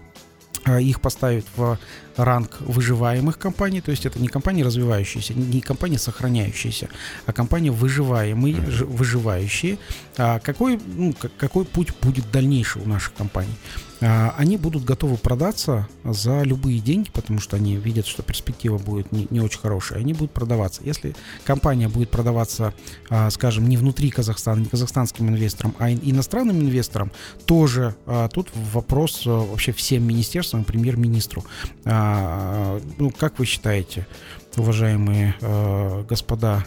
их 0.76 1.00
поставить 1.00 1.46
в 1.56 1.78
ранг 2.16 2.60
выживаемых 2.60 3.38
компаний, 3.38 3.80
то 3.80 3.90
есть 3.90 4.06
это 4.06 4.18
не 4.18 4.28
компании 4.28 4.62
развивающиеся, 4.62 5.34
не 5.34 5.60
компании 5.60 5.96
сохраняющиеся, 5.96 6.88
а 7.26 7.32
компании 7.32 7.70
выживаемые, 7.70 8.56
выживающие. 8.56 9.78
А 10.16 10.38
какой, 10.40 10.80
ну, 10.86 11.14
какой 11.36 11.64
путь 11.64 11.92
будет 12.02 12.30
дальнейший 12.30 12.82
у 12.82 12.88
наших 12.88 13.14
компаний? 13.14 13.54
А, 14.00 14.34
они 14.36 14.56
будут 14.56 14.84
готовы 14.84 15.16
продаться 15.16 15.88
за 16.04 16.42
любые 16.42 16.78
деньги, 16.78 17.10
потому 17.12 17.40
что 17.40 17.56
они 17.56 17.76
видят, 17.76 18.06
что 18.06 18.22
перспектива 18.22 18.78
будет 18.78 19.12
не, 19.12 19.26
не 19.30 19.40
очень 19.40 19.58
хорошая. 19.58 20.00
Они 20.00 20.12
будут 20.12 20.32
продаваться. 20.32 20.82
Если 20.84 21.14
компания 21.44 21.88
будет 21.88 22.10
продаваться, 22.10 22.74
а, 23.10 23.30
скажем, 23.30 23.68
не 23.68 23.76
внутри 23.76 24.10
Казахстана, 24.10 24.60
не 24.60 24.66
казахстанским 24.66 25.28
инвесторам, 25.28 25.74
а 25.78 25.90
иностранным 25.90 26.60
инвесторам, 26.60 27.10
тоже 27.46 27.94
тут 28.32 28.48
вопрос 28.54 29.22
вообще 29.24 29.72
всем 29.72 30.06
министерствам, 30.06 30.64
премьер-министру. 30.64 31.44
Ну, 31.84 33.12
как 33.18 33.38
вы 33.38 33.46
считаете, 33.46 34.06
уважаемые 34.56 35.34
господа 36.08 36.64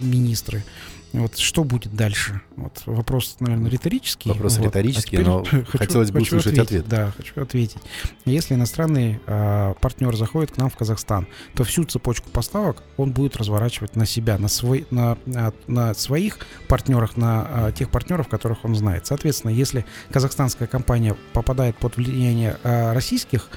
министры, 0.00 0.64
вот 1.12 1.38
что 1.38 1.64
будет 1.64 1.94
дальше? 1.94 2.40
Вот 2.56 2.82
вопрос, 2.86 3.36
наверное, 3.40 3.70
риторический. 3.70 4.28
Вопрос 4.28 4.58
вот. 4.58 4.66
риторический, 4.66 5.16
а 5.16 5.20
но 5.22 5.44
хочу, 5.50 5.78
хотелось 5.78 6.10
бы 6.10 6.20
хочу 6.20 6.36
услышать 6.36 6.58
ответить, 6.58 6.84
ответ. 6.84 6.88
Да, 6.88 7.12
хочу 7.16 7.40
ответить. 7.42 7.82
Если 8.24 8.54
иностранный 8.54 9.20
э, 9.26 9.74
партнер 9.80 10.14
заходит 10.16 10.52
к 10.52 10.56
нам 10.56 10.70
в 10.70 10.76
Казахстан, 10.76 11.26
то 11.54 11.64
всю 11.64 11.84
цепочку 11.84 12.30
поставок 12.30 12.82
он 12.96 13.10
будет 13.12 13.36
разворачивать 13.36 13.96
на 13.96 14.06
себя, 14.06 14.38
на, 14.38 14.48
свой, 14.48 14.86
на, 14.90 15.18
на, 15.26 15.52
на 15.66 15.94
своих 15.94 16.38
партнерах, 16.68 17.16
на 17.16 17.68
э, 17.68 17.72
тех 17.76 17.90
партнеров, 17.90 18.28
которых 18.28 18.64
он 18.64 18.76
знает. 18.76 19.06
Соответственно, 19.06 19.50
если 19.50 19.84
казахстанская 20.10 20.68
компания 20.68 21.16
попадает 21.32 21.76
под 21.76 21.96
влияние 21.96 22.56
э, 22.62 22.92
российских 22.92 23.48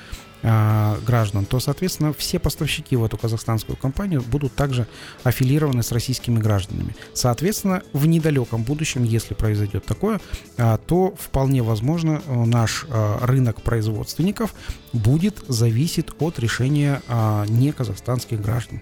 а, 0.44 1.00
граждан, 1.06 1.46
то, 1.46 1.60
соответственно, 1.60 2.14
все 2.14 2.38
поставщики 2.38 2.98
в 2.98 3.04
эту 3.06 3.18
казахстанскую 3.18 3.78
компанию 3.78 4.22
будут 4.22 4.54
также 4.54 4.88
аффилированы 5.24 5.84
с 5.84 5.92
российскими 5.94 6.38
гражданами. 6.38 6.96
Соответственно, 7.14 7.82
в 7.94 8.06
недалеком 8.06 8.64
будущем, 8.64 9.04
если 9.04 9.34
произойдет 9.36 9.86
такое, 9.86 10.20
а, 10.58 10.78
то 10.78 11.16
вполне 11.18 11.64
возможно 11.64 12.22
э, 12.26 12.46
наш 12.46 12.86
а, 12.90 13.26
рынок 13.26 13.62
производственников 13.62 14.54
будет 14.94 15.44
зависеть 15.48 16.08
от 16.20 16.40
решения 16.40 17.02
не 17.48 17.72
казахстанских 17.72 18.42
граждан. 18.42 18.82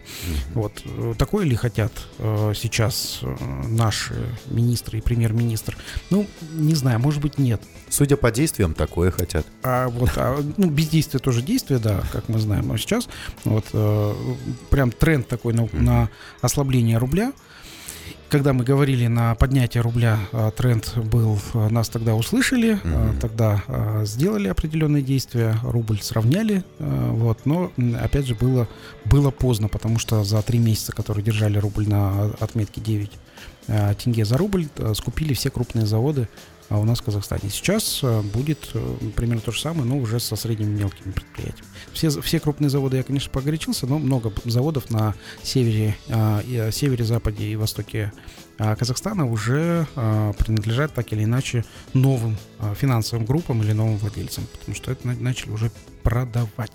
Вот 0.54 0.82
э, 0.86 1.13
такое 1.17 1.45
ли 1.45 1.56
хотят 1.56 1.91
э, 2.19 2.54
сейчас 2.56 3.21
наши 3.67 4.13
министры 4.47 4.97
и 4.97 5.02
премьер-министр? 5.02 5.78
Ну, 6.10 6.28
не 6.54 6.76
знаю, 6.76 7.00
может 7.00 7.21
быть, 7.21 7.38
нет. 7.38 7.62
Судя 7.89 8.17
по 8.17 8.32
действиям, 8.32 8.74
такое 8.74 9.12
хотят. 9.12 9.45
А 9.63 9.88
вот, 9.88 10.12
а, 10.15 10.43
ну, 10.58 10.69
бездействие 10.69 11.19
тоже 11.19 11.41
действие, 11.41 11.80
да, 11.80 12.04
как 12.12 12.30
мы 12.30 12.39
знаем. 12.39 12.71
А 12.71 12.78
сейчас 12.78 13.08
вот 13.43 13.65
э, 13.74 14.13
прям 14.69 14.91
тренд 14.91 15.28
такой 15.28 15.54
на, 15.54 15.67
на 15.71 16.10
ослабление 16.41 16.97
рубля. 16.97 17.32
Когда 18.32 18.54
мы 18.54 18.63
говорили 18.63 19.08
на 19.08 19.36
поднятие 19.36 19.84
рубля, 19.84 20.17
э, 20.32 20.52
тренд 20.56 20.96
был, 20.96 21.38
э, 21.54 21.67
нас 21.67 21.89
тогда 21.89 22.15
услышали, 22.15 22.80
mm-hmm. 22.82 23.20
тогда 23.20 23.62
сделали 24.06 24.48
определенные 24.48 25.04
действия, 25.04 25.58
рубль 25.63 26.02
сравняли, 26.02 26.63
вот, 26.80 27.46
но 27.46 27.72
опять 28.02 28.28
же 28.28 28.36
было, 28.36 28.70
было 29.04 29.32
поздно, 29.32 29.67
потому 29.67 30.00
что 30.00 30.24
за 30.24 30.41
три 30.41 30.60
месяца, 30.60 30.94
которые 30.94 31.26
держали 31.26 31.58
рубль 31.58 31.89
на 31.89 32.32
отметке 32.39 32.80
9 32.80 33.12
тенге 34.02 34.24
за 34.24 34.38
рубль, 34.38 34.67
скупили 34.94 35.34
все 35.34 35.50
крупные 35.50 35.86
заводы 35.86 36.30
а 36.30 36.61
у 36.77 36.86
нас 36.86 36.99
в 36.99 37.03
Казахстане. 37.03 37.49
Сейчас 37.49 37.99
э, 38.01 38.21
будет 38.21 38.69
э, 38.73 38.97
примерно 39.15 39.41
то 39.41 39.51
же 39.51 39.60
самое, 39.60 39.84
но 39.84 39.97
уже 39.97 40.19
со 40.19 40.36
средними 40.36 40.79
мелкими 40.79 41.12
предприятиями. 41.12 41.67
Все, 41.91 42.10
все 42.21 42.39
крупные 42.39 42.69
заводы, 42.69 42.97
я, 42.97 43.03
конечно, 43.03 43.29
погорячился, 43.29 43.88
но 43.88 43.99
много 43.99 44.31
заводов 44.45 44.89
на 44.89 45.13
севере, 45.43 45.97
э, 46.07 46.71
севере, 46.71 47.03
западе 47.03 47.45
и 47.47 47.55
востоке 47.55 48.13
Казахстана 48.57 49.25
уже 49.25 49.88
принадлежат 49.95 50.93
так 50.93 51.12
или 51.13 51.23
иначе 51.23 51.65
новым 51.93 52.38
финансовым 52.75 53.25
группам 53.25 53.63
или 53.63 53.71
новым 53.71 53.97
владельцам, 53.97 54.45
потому 54.51 54.75
что 54.75 54.91
это 54.91 55.07
начали 55.07 55.49
уже 55.49 55.71
продавать. 56.03 56.71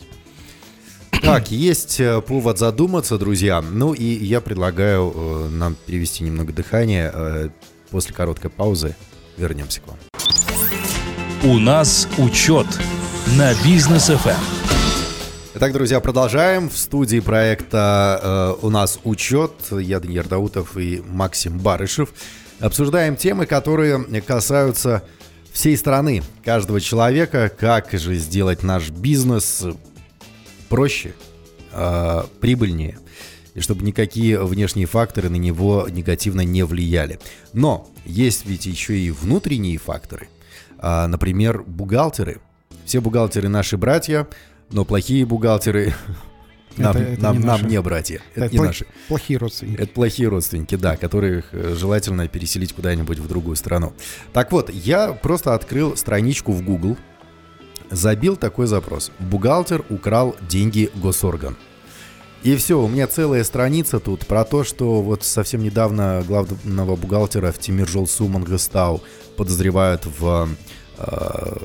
Так, 1.23 1.53
есть 1.53 2.01
повод 2.27 2.59
задуматься, 2.59 3.19
друзья. 3.19 3.63
Ну 3.63 3.93
и 3.93 4.05
я 4.05 4.41
предлагаю 4.41 5.49
нам 5.51 5.77
перевести 5.87 6.25
немного 6.25 6.53
дыхания 6.53 7.53
после 7.91 8.13
короткой 8.13 8.51
паузы 8.51 8.97
Вернемся 9.37 9.81
к 9.81 9.89
вам. 9.89 9.97
У 11.45 11.59
нас 11.59 12.09
учет 12.19 12.67
на 13.37 13.53
бизнес 13.65 14.11
FM. 14.11 14.31
Эм. 14.31 14.37
Итак, 15.55 15.73
друзья, 15.73 16.01
продолжаем. 16.01 16.69
В 16.69 16.77
студии 16.77 17.21
проекта 17.21 18.57
э, 18.61 18.67
у 18.67 18.71
нас 18.71 18.99
учет. 19.05 19.53
Я 19.71 20.01
Даниил 20.01 20.25
Даутов 20.25 20.77
и 20.77 21.03
Максим 21.07 21.59
Барышев. 21.59 22.13
Обсуждаем 22.61 23.17
темы, 23.17 23.47
которые 23.47 24.05
касаются 24.23 25.03
всей 25.53 25.77
страны, 25.77 26.23
каждого 26.45 26.81
человека. 26.81 27.51
Как 27.51 27.93
же 27.93 28.17
сделать 28.17 28.63
наш 28.63 28.91
бизнес 28.91 29.65
проще, 30.69 31.15
э, 31.73 32.23
прибыльнее 32.41 32.99
и 33.57 33.61
чтобы 33.61 33.85
никакие 33.85 34.45
внешние 34.45 34.87
факторы 34.87 35.29
на 35.31 35.37
него 35.37 35.89
негативно 35.91 36.43
не 36.43 36.65
влияли. 36.65 37.19
Но 37.53 37.89
есть 38.05 38.45
ведь 38.47 38.67
еще 38.67 38.97
и 38.97 39.11
внутренние 39.11 39.79
факторы. 39.79 40.29
А, 40.79 41.09
например, 41.09 41.63
бухгалтеры. 41.63 42.41
Все 42.85 43.01
бухгалтеры 43.01 43.49
наши 43.49 43.77
братья, 43.77 44.29
но 44.71 44.85
плохие 44.85 45.25
бухгалтеры 45.25 45.95
нам, 46.77 46.95
это, 46.95 47.13
это 47.13 47.23
нам, 47.23 47.39
не, 47.39 47.47
нам 47.47 47.67
не 47.67 47.81
братья. 47.81 48.21
Это, 48.35 48.45
это 48.45 48.53
не 48.53 48.59
плох, 48.59 48.67
наши. 48.67 48.87
Плохие 49.09 49.39
родственники. 49.39 49.81
Это 49.81 49.93
плохие 49.93 50.29
родственники, 50.29 50.75
да, 50.77 50.97
которых 50.97 51.47
э, 51.53 51.75
желательно 51.75 52.29
переселить 52.29 52.75
куда-нибудь 52.75 53.19
в 53.19 53.27
другую 53.27 53.57
страну. 53.57 53.95
Так 54.35 54.53
вот, 54.53 54.69
я 54.69 55.13
просто 55.13 55.55
открыл 55.55 55.97
страничку 55.97 56.53
в 56.53 56.63
Google, 56.63 56.99
забил 57.91 58.37
такой 58.37 58.67
запрос. 58.67 59.11
Бухгалтер 59.19 59.85
украл 59.89 60.37
деньги 60.47 60.91
госорган. 60.95 61.57
И 62.47 62.55
все, 62.55 62.81
у 62.81 62.87
меня 62.87 63.09
целая 63.09 63.43
страница 63.43 63.99
тут 63.99 64.25
про 64.25 64.45
то, 64.45 64.63
что 64.63 65.03
вот 65.03 65.25
совсем 65.25 65.65
недавно 65.65 66.23
главного 66.29 66.95
бухгалтера 66.95 67.51
в 67.51 67.59
Тимир 67.59 67.89
Жолсу 67.89 68.31
подозревают 69.37 70.07
в 70.07 70.49
э, 70.97 71.57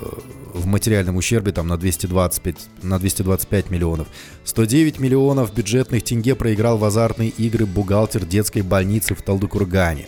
в 0.53 0.65
материальном 0.65 1.17
ущербе 1.17 1.51
там 1.51 1.67
на 1.67 1.77
225, 1.77 2.55
на 2.81 2.97
225 2.97 3.69
миллионов. 3.69 4.07
109 4.43 4.97
миллионов 4.97 5.53
бюджетных 5.53 6.03
тенге 6.03 6.33
проиграл 6.33 6.79
в 6.79 6.83
азартные 6.83 7.29
игры 7.29 7.67
бухгалтер 7.67 8.25
детской 8.25 8.63
больницы 8.63 9.13
в 9.13 9.21
Талдыкургане. 9.21 10.07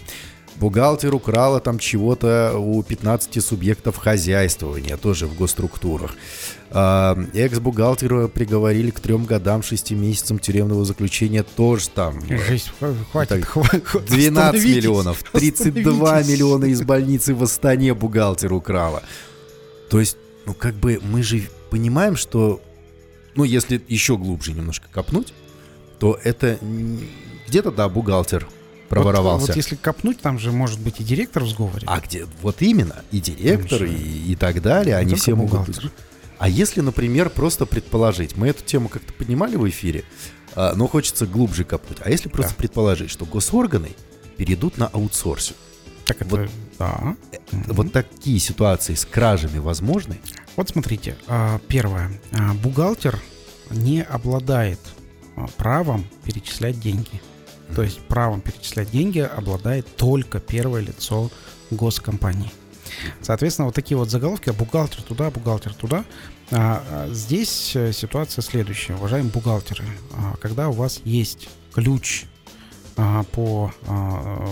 Бухгалтер 0.64 1.14
украла 1.14 1.60
там 1.60 1.78
чего-то 1.78 2.54
у 2.58 2.82
15 2.82 3.44
субъектов 3.44 3.98
хозяйствования, 3.98 4.96
тоже 4.96 5.28
в 5.28 5.36
госструктурах. 5.36 6.16
А, 6.70 7.18
экс-бухгалтера 7.34 8.30
приговорили 8.30 8.90
к 8.90 9.02
трем 9.02 9.26
годам, 9.26 9.62
шести 9.62 9.94
месяцам 9.94 10.40
тюремного 10.40 10.86
заключения 10.86 11.44
тоже 11.44 11.90
там. 11.90 12.22
Жесть, 12.30 12.72
хватит, 13.12 13.44
хватит. 13.44 13.84
12 14.10 14.64
миллионов, 14.64 15.24
32 15.34 15.92
Остановитесь. 15.92 16.32
миллиона 16.32 16.66
из 16.66 16.82
больницы 16.82 17.36
в 17.36 17.44
Астане 17.44 17.94
бухгалтер 17.94 18.54
украла. 18.54 19.04
То 19.90 20.00
есть, 20.00 20.16
ну 20.46 20.54
как 20.54 20.76
бы 20.76 21.02
мы 21.04 21.24
же 21.24 21.42
понимаем, 21.72 22.16
что, 22.16 22.62
ну 23.36 23.44
если 23.44 23.82
еще 23.90 24.16
глубже 24.16 24.54
немножко 24.54 24.88
копнуть, 24.90 25.34
то 26.00 26.18
это 26.24 26.58
где-то, 27.50 27.72
да, 27.72 27.90
бухгалтер 27.90 28.48
проворовался. 28.90 29.42
Вот, 29.42 29.48
вот 29.50 29.56
если 29.56 29.76
копнуть, 29.76 30.20
там 30.22 30.40
же 30.40 30.52
может 30.52 30.80
быть 30.80 31.00
и 31.00 31.04
директор 31.04 31.44
в 31.44 31.50
сговоре. 31.50 31.84
А 31.88 32.00
где? 32.00 32.26
Вот 32.42 32.62
именно. 32.62 33.04
И 33.12 33.20
директор, 33.20 33.80
Конечно. 33.80 33.98
и, 34.04 34.32
и 34.32 34.36
так 34.36 34.62
далее. 34.62 34.96
Не 34.96 35.02
Они 35.02 35.10
только 35.12 35.22
все 35.22 35.36
могут... 35.36 35.52
бухгалтер. 35.52 35.92
А 36.40 36.50
если, 36.50 36.82
например, 36.82 37.30
просто 37.30 37.66
предположить, 37.66 38.36
мы 38.36 38.50
эту 38.50 38.64
тему 38.64 38.90
как-то 38.90 39.14
поднимали 39.14 39.56
в 39.56 39.68
эфире, 39.70 40.04
а, 40.56 40.74
но 40.76 40.88
хочется 40.88 41.26
глубже 41.26 41.64
копнуть. 41.64 42.00
А 42.04 42.10
если 42.10 42.30
просто 42.30 42.52
Да. 42.52 42.58
предположить, 42.58 43.10
что 43.10 43.26
госорганы 43.26 43.92
перейдут 44.38 44.78
на 44.78 44.88
аутсорсинг? 44.88 45.58
Так 46.06 46.22
это, 46.22 46.30
вот- 46.36 46.50
да. 46.78 47.16
Мгм. 47.52 47.64
Вот 47.68 47.94
такие 47.94 48.40
ситуации 48.40 48.94
с 48.94 49.06
кражами 49.06 49.60
возможны? 49.60 50.20
Вот 50.58 50.70
смотрите, 50.70 51.16
а, 51.28 51.60
первое. 51.70 52.12
А, 52.34 52.54
Бухгалтер 52.56 53.20
не 53.72 54.04
обладает 54.04 54.80
правом 55.58 56.06
перечислять 56.26 56.80
деньги. 56.80 57.22
То 57.76 57.84
есть 57.84 58.00
правом 58.02 58.42
перечислять 58.42 58.92
деньги 58.92 59.20
обладает 59.20 59.96
только 59.96 60.40
первое 60.40 60.82
лицо 60.82 61.32
госкомпании. 61.72 62.52
Соответственно, 63.22 63.68
вот 63.68 63.76
такие 63.76 63.98
вот 63.98 64.10
заголовки, 64.10 64.50
бухгалтер 64.52 65.02
туда, 65.02 65.32
бухгалтер 65.32 65.74
туда. 65.74 66.06
А, 66.52 66.84
а, 66.90 67.10
Здесь 67.12 67.76
э, 67.76 67.92
ситуация 67.92 68.42
следующая, 68.42 68.96
уважаемые 68.96 69.32
бухгалтеры. 69.32 69.84
А, 70.14 70.36
Когда 70.38 70.70
у 70.70 70.74
вас 70.74 71.02
есть 71.04 71.50
ключ 71.74 72.26
а, 72.96 73.24
по 73.32 73.72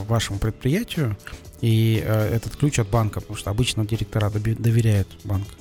вашему 0.07 0.39
предприятию, 0.39 1.15
и 1.61 2.01
э, 2.03 2.35
этот 2.35 2.55
ключ 2.55 2.79
от 2.79 2.87
банка, 2.87 3.21
потому 3.21 3.37
что 3.37 3.51
обычно 3.51 3.85
директора 3.85 4.31
доверяют 4.31 5.07
банку, 5.23 5.51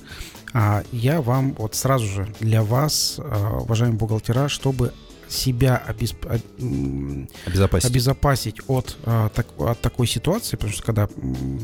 а, 0.53 0.83
я 0.91 1.21
вам 1.21 1.53
вот 1.53 1.75
сразу 1.75 2.07
же 2.07 2.33
для 2.39 2.63
вас, 2.63 3.19
уважаемые 3.19 3.99
бухгалтера, 3.99 4.49
чтобы 4.49 4.93
себя 5.31 5.81
обесп- 5.87 6.41
Обезопасить. 7.45 7.89
обезопасить 7.89 8.61
от, 8.67 8.97
а, 9.05 9.29
так- 9.29 9.47
от 9.59 9.79
такой 9.81 10.07
ситуации, 10.07 10.57
потому 10.57 10.73
что 10.73 10.83
когда 10.83 11.07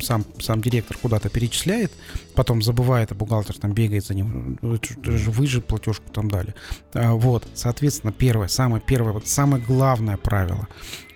сам, 0.02 0.26
сам 0.40 0.62
директор 0.62 0.98
куда-то 0.98 1.30
перечисляет, 1.30 1.92
потом 2.34 2.62
забывает, 2.62 3.12
а 3.12 3.16
бухгалтер 3.16 3.58
там 3.58 3.74
бегает 3.74 4.06
за 4.06 4.14
ним, 4.14 4.58
«Ну, 4.62 4.80
вы 5.04 5.48
же 5.48 5.62
платежку 5.62 6.10
там 6.12 6.30
дали. 6.30 6.54
А, 6.94 7.14
Вот, 7.14 7.46
соответственно, 7.56 8.14
первое, 8.14 8.48
самое 8.48 8.82
первое, 8.86 9.12
вот 9.14 9.28
самое 9.28 9.62
главное 9.64 10.18
правило. 10.18 10.68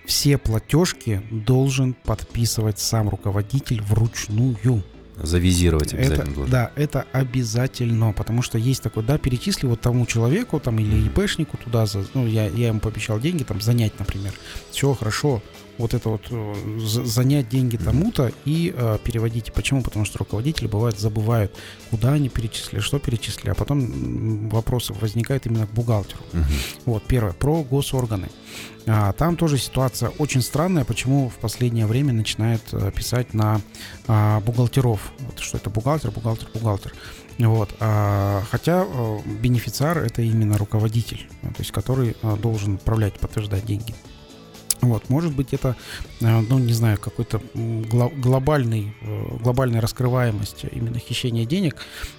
Все 0.05 0.37
платежки 0.37 1.21
должен 1.31 1.93
подписывать 1.93 2.79
сам 2.79 3.07
руководитель 3.09 3.81
вручную. 3.81 4.83
Завизировать 5.23 5.93
обязательно 5.93 6.21
Это, 6.23 6.31
должен. 6.35 6.51
да, 6.51 6.71
это 6.75 7.05
обязательно, 7.11 8.13
потому 8.13 8.41
что 8.41 8.57
есть 8.57 8.81
такой, 8.83 9.03
да, 9.03 9.17
перечисли 9.17 9.67
вот 9.67 9.81
тому 9.81 10.05
человеку 10.05 10.59
там 10.59 10.79
или 10.79 11.07
ИПшнику 11.07 11.57
туда, 11.57 11.85
за, 11.85 12.05
ну, 12.13 12.27
я, 12.27 12.47
я 12.47 12.67
ему 12.67 12.79
пообещал 12.79 13.19
деньги 13.19 13.43
там 13.43 13.61
занять, 13.61 13.97
например. 13.99 14.33
Все 14.71 14.93
хорошо, 14.93 15.41
вот 15.77 15.93
это 15.93 16.09
вот 16.09 16.21
э, 16.29 16.53
за- 16.79 17.05
занять 17.05 17.49
деньги 17.49 17.77
тому-то 17.77 18.31
и 18.45 18.73
э, 18.75 18.97
переводите. 19.03 19.51
Почему? 19.51 19.81
Потому 19.81 20.05
что 20.05 20.19
руководители 20.19 20.67
бывают 20.67 20.99
забывают, 20.99 21.51
куда 21.89 22.13
они 22.13 22.29
перечислили, 22.29 22.79
что 22.81 22.99
перечислили, 22.99 23.49
а 23.49 23.55
потом 23.55 24.49
вопросы 24.49 24.93
возникают 24.93 25.45
именно 25.47 25.65
к 25.67 25.71
бухгалтеру. 25.71 26.21
Мгм. 26.33 26.45
Вот, 26.85 27.03
первое, 27.03 27.33
про 27.33 27.63
госорганы. 27.63 28.29
А, 28.87 29.13
там 29.13 29.37
тоже 29.37 29.57
ситуация 29.57 30.09
очень 30.17 30.41
странная, 30.41 30.85
почему 30.85 31.29
в 31.29 31.35
последнее 31.35 31.85
время 31.85 32.13
начинают 32.13 32.61
э, 32.71 32.91
писать 32.91 33.33
на 33.33 33.61
а, 34.07 34.39
бухгалтеров. 34.41 35.11
Вот, 35.19 35.39
что 35.39 35.57
это 35.57 35.69
бухгалтер, 35.69 36.11
бухгалтер, 36.11 36.49
бухгалтер. 36.53 36.93
Вот. 37.37 37.69
а, 37.79 38.43
хотя 38.49 38.85
э, 38.85 39.19
бенефициар 39.41 39.99
это 39.99 40.21
именно 40.21 40.57
руководитель, 40.57 41.27
то 41.41 41.59
есть 41.59 41.71
который 41.71 42.15
э, 42.21 42.37
должен 42.37 42.75
управлять, 42.75 43.19
подтверждать 43.19 43.65
деньги. 43.65 43.95
Вот, 44.81 45.09
может 45.09 45.35
быть, 45.35 45.53
это, 45.53 45.75
э, 46.21 46.39
ну, 46.49 46.57
не 46.59 46.73
знаю, 46.73 46.97
какой-то 46.97 47.39
глобальный, 47.53 48.93
э, 49.01 49.37
глобальная 49.43 49.79
раскрываемость 49.81 50.65
именно 50.71 50.97
хищения 50.99 51.45
денег, 51.45 51.75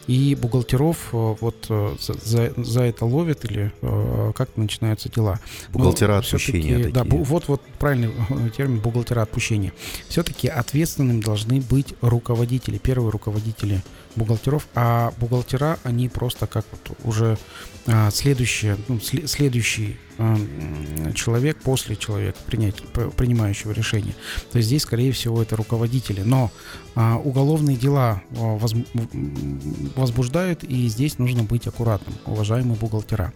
и 0.07 0.37
бухгалтеров 0.41 1.09
э, 1.13 1.35
вот 1.41 1.67
за, 1.69 2.53
за- 2.57 2.83
это 2.83 3.05
ловят 3.05 3.45
или 3.45 3.73
как 4.35 4.57
начинаются 4.57 5.09
дела. 5.09 5.41
Но 5.73 5.79
Бухгалтера 5.79 6.21
всё-таки, 6.21 6.51
отпущения 6.59 6.93
Да, 6.93 7.05
вот, 7.05 7.49
вот 7.49 7.63
правильный 7.79 8.11
термин 8.57 8.81
бухгалтера 8.81 9.23
отпущения. 9.23 9.73
Все-таки 10.09 10.49
ответственным 10.49 11.21
должны 11.21 11.61
быть 11.61 11.95
руководители, 12.01 12.79
первые 12.79 13.11
руководители 13.11 13.83
бухгалтеров, 14.17 14.67
а 14.75 15.13
бухгалтера, 15.19 15.79
они 15.85 16.09
просто 16.09 16.47
как 16.47 16.65
вот 16.71 16.97
уже 17.05 17.39
а, 17.87 18.11
следующие, 18.11 18.77
ну, 18.89 18.97
сле- 18.97 19.27
следующий 19.27 19.97
а, 20.19 20.37
человек 21.15 21.59
после 21.63 21.97
человека, 21.97 22.39
принять, 22.47 22.77
принимающего 23.17 23.73
решения. 23.73 24.15
То 24.53 24.59
есть 24.59 24.69
здесь, 24.69 24.83
скорее 24.83 25.11
всего, 25.13 25.43
это 25.43 25.57
руководители. 25.57 26.23
Но 26.23 26.51
а, 26.95 27.17
уголовные 27.17 27.77
дела 27.77 28.23
а, 28.37 28.59
м, 28.59 29.61
возбуждают, 29.97 30.63
и 30.63 30.87
здесь 30.89 31.19
нужно 31.19 31.43
быть 31.43 31.67
аккуратным, 31.67 32.15
уважаемые 32.27 32.77
бухгалтера. 32.77 33.33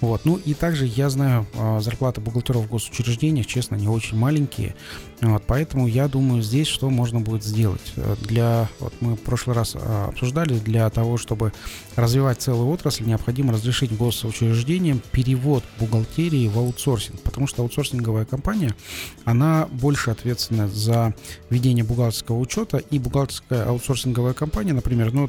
Вот. 0.00 0.24
Ну 0.24 0.36
и 0.36 0.54
также 0.54 0.86
я 0.86 1.10
знаю, 1.10 1.46
а, 1.54 1.80
зарплаты 1.80 2.20
бухгалтеров 2.20 2.64
в 2.64 2.68
госучреждениях, 2.68 3.46
честно, 3.46 3.74
не 3.74 3.88
очень 3.88 4.16
маленькие. 4.16 4.76
Вот, 5.22 5.42
поэтому 5.46 5.86
я 5.86 6.08
думаю, 6.08 6.42
здесь 6.42 6.66
что 6.66 6.88
можно 6.88 7.20
будет 7.20 7.44
сделать. 7.44 7.92
Э, 7.96 8.16
Для, 8.22 8.68
вот 8.78 8.94
мы 9.00 9.16
в 9.16 9.20
прошлый 9.20 9.54
раз 9.54 9.74
а, 9.74 10.08
обсуждали, 10.08 10.58
для 10.58 10.88
того, 10.88 11.18
чтобы 11.18 11.52
развивать 11.94 12.40
целую 12.40 12.68
отрасль, 12.70 13.04
необходимо 13.04 13.52
разрешить 13.52 13.94
госучреждениям 13.94 15.02
перевод 15.12 15.62
бухгалтерии 15.78 16.48
в 16.48 16.58
аутсорсинг, 16.58 17.20
потому 17.20 17.46
что 17.46 17.62
аутсорсинговая 17.62 18.24
компания, 18.24 18.74
она 19.24 19.68
больше 19.70 20.10
ответственна 20.10 20.68
за 20.68 21.14
ведение 21.50 21.84
бухгалтерского 21.84 22.38
учета, 22.38 22.78
и 22.78 22.98
бухгалтерская 22.98 23.66
аутсорсинговая 23.66 24.32
компания, 24.32 24.72
например, 24.72 25.12
ну, 25.12 25.28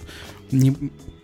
не- 0.51 0.75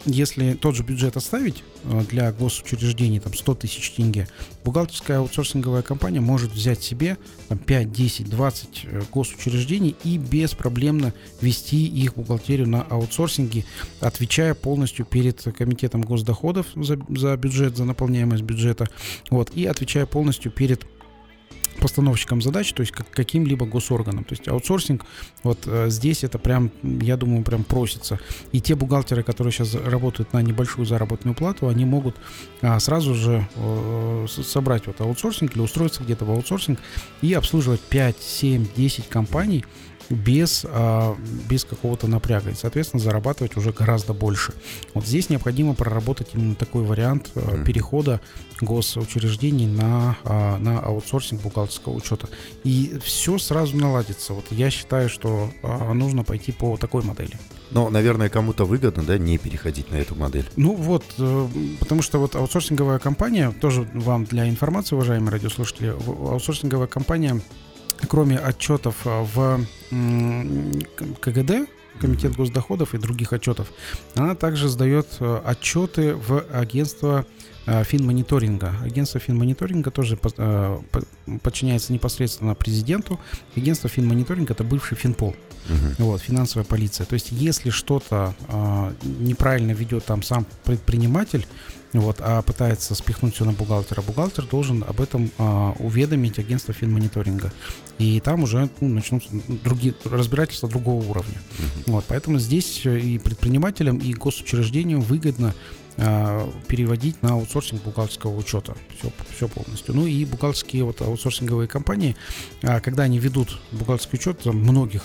если 0.06 0.54
тот 0.54 0.76
же 0.76 0.84
бюджет 0.84 1.18
оставить 1.18 1.64
э, 1.84 2.04
для 2.10 2.32
госучреждений, 2.32 3.20
там 3.20 3.34
100 3.34 3.56
тысяч 3.56 3.92
тенге, 3.92 4.28
бухгалтерская 4.64 5.20
аутсорсинговая 5.20 5.82
компания 5.82 6.22
может 6.22 6.52
взять 6.52 6.82
себе 6.82 7.18
там, 7.50 7.58
5, 7.58 7.92
10, 7.92 8.30
20 8.30 8.70
э, 8.84 9.02
госучреждений 9.12 9.96
и 10.04 10.18
беспроблемно 10.18 11.14
вести 11.42 11.88
их 11.88 12.16
бухгалтерию 12.16 12.68
на 12.68 12.82
аутсорсинге, 12.84 13.66
отвечая 14.00 14.54
полностью 14.54 15.06
перед 15.06 15.42
комитетом 15.58 16.02
госдоходов 16.02 16.68
за, 16.76 17.00
за 17.10 17.36
бюджет, 17.38 17.78
за 17.78 17.86
наполняемость 17.86 18.44
бюджета, 18.44 18.88
вот, 19.30 19.52
и 19.56 19.66
отвечая 19.66 20.06
полностью 20.06 20.52
перед 20.52 20.86
постановщиком 21.78 22.42
задач, 22.42 22.74
то 22.74 22.82
есть 22.82 22.92
как 22.92 23.10
каким-либо 23.10 23.66
госорганом. 23.66 24.24
То 24.24 24.34
есть 24.34 24.48
аутсорсинг, 24.48 25.06
вот 25.44 25.60
э, 25.66 25.90
здесь 25.90 26.24
это 26.24 26.40
прям, 26.40 26.72
я 26.84 27.18
думаю, 27.18 27.44
прям 27.44 27.64
просится. 27.64 28.20
И 28.52 28.62
те 28.62 28.76
бухгалтеры, 28.76 29.24
которые 29.24 29.52
сейчас 29.52 29.76
работают 29.76 30.34
на 30.34 30.42
небольшую 30.42 30.86
заработную 30.86 31.36
плату, 31.36 31.68
они 31.68 31.86
могут 31.86 32.16
а, 32.62 32.80
сразу 32.80 33.14
же 33.16 33.48
э, 33.56 34.26
собрать 34.28 34.88
вот 34.88 35.02
аутсорсинг 35.02 35.56
или 35.56 35.62
устроиться 35.62 36.04
где-то 36.04 36.26
в 36.26 36.32
аутсорсинг 36.32 36.80
и 37.22 37.34
обслуживать 37.34 37.82
5, 37.82 38.18
7, 38.20 38.68
10 38.76 39.08
компаний 39.08 39.66
без, 40.10 40.66
а, 40.68 41.16
без 41.50 41.66
какого-то 41.66 42.08
напряга. 42.08 42.52
И, 42.52 42.54
соответственно, 42.54 43.02
зарабатывать 43.02 43.58
уже 43.58 43.72
гораздо 43.72 44.14
больше. 44.14 44.54
Вот 44.94 45.06
здесь 45.06 45.30
необходимо 45.30 45.74
проработать 45.74 46.30
именно 46.34 46.56
такой 46.56 46.84
вариант 46.84 47.32
Мгм. 47.36 47.64
перехода 47.64 48.22
госучреждений 48.62 49.68
на, 49.68 50.18
а, 50.24 50.58
на 50.58 50.80
аутсорсинг 50.80 51.42
бухгалтерского 51.42 51.94
учета. 51.94 52.28
И 52.64 52.98
все 53.04 53.38
сразу 53.38 53.78
наладится. 53.78 54.34
Вот 54.34 54.46
я 54.52 54.70
считаю, 54.70 55.10
что 55.10 55.52
а, 55.64 55.94
нужно 55.94 56.24
пойти 56.24 56.52
по 56.52 56.78
такой 56.78 57.04
модели. 57.04 57.38
Но, 57.72 57.90
наверное, 57.90 58.30
кому-то 58.30 58.66
выгодно, 58.66 59.04
да, 59.04 59.18
не 59.18 59.38
переходить 59.38 59.92
на 59.92 59.96
эту 59.96 60.16
модель. 60.16 60.46
Ну 60.56 60.74
вот, 60.74 61.04
э, 61.18 61.48
потому 61.80 62.02
что 62.02 62.18
вот 62.20 62.36
аутсорсинговая 62.36 62.98
компания, 63.00 63.52
тоже 63.52 63.88
вам 63.94 64.24
для 64.24 64.48
информации, 64.48 64.96
уважаемые 64.96 65.32
радиослушатели, 65.32 65.90
аутсорсинговая 65.90 66.88
компания, 66.88 67.42
кроме 68.08 68.38
отчетов 68.38 68.96
в 69.04 69.66
КГД, 71.22 71.68
Комитет 72.00 72.36
госдоходов 72.36 72.94
и 72.94 72.98
других 72.98 73.34
отчетов, 73.34 73.72
она 74.16 74.36
также 74.36 74.70
сдает 74.70 75.08
э, 75.20 75.42
отчеты 75.44 76.14
в 76.14 76.44
агентство 76.52 77.26
э, 77.66 77.84
финмониторинга. 77.84 78.76
Агентство 78.84 79.20
финмониторинга 79.20 79.90
тоже 79.90 80.20
э, 80.38 80.80
подчиняется 81.42 81.94
непосредственно 81.94 82.54
президенту. 82.54 83.20
Агентство 83.56 83.90
финмониторинга 83.90 84.54
это 84.54 84.64
бывший 84.64 84.96
Финпол. 84.96 85.36
Uh-huh. 85.70 85.96
Вот, 85.98 86.22
финансовая 86.22 86.66
полиция. 86.66 87.06
То 87.06 87.16
есть, 87.16 87.32
если 87.32 87.72
что-то 87.72 88.36
э, 88.48 88.94
неправильно 89.20 89.72
ведет 89.72 90.06
там 90.06 90.22
сам 90.22 90.46
предприниматель, 90.64 91.48
вот, 91.94 92.18
а 92.20 92.42
пытается 92.42 92.96
спихнуть 92.96 93.36
все 93.36 93.46
на 93.46 93.54
бухгалтера, 93.54 94.02
бухгалтер 94.02 94.46
должен 94.46 94.84
об 94.88 95.00
этом 95.00 95.32
э, 95.38 95.72
уведомить 95.80 96.38
агентство 96.38 96.74
финмониторинга. 96.74 97.52
И 97.98 98.20
там 98.20 98.44
уже 98.44 98.70
ну, 98.82 98.90
начнутся 98.90 99.30
другие 99.48 99.94
разбирательства 100.04 100.70
другого 100.70 101.04
уровня. 101.04 101.34
Uh-huh. 101.34 101.84
Вот, 101.88 102.06
поэтому 102.08 102.40
здесь 102.40 102.86
и 102.86 103.18
предпринимателям, 103.20 103.98
и 103.98 104.14
госучреждениям 104.14 105.02
выгодно 105.02 105.56
э, 105.96 106.52
переводить 106.68 107.22
на 107.22 107.34
аутсорсинг 107.34 107.82
бухгалтерского 107.84 108.36
учета. 108.36 108.76
Все, 108.98 109.12
все 109.36 109.48
полностью. 109.48 109.96
Ну 109.96 110.06
и 110.06 110.26
бухгалтерские 110.26 110.84
вот 110.84 111.02
аутсорсинговые 111.02 111.68
компании, 111.68 112.16
э, 112.62 112.80
когда 112.82 113.04
они 113.04 113.18
ведут 113.18 113.60
бухгалтерский 113.72 114.20
учет 114.20 114.46
многих 114.46 115.04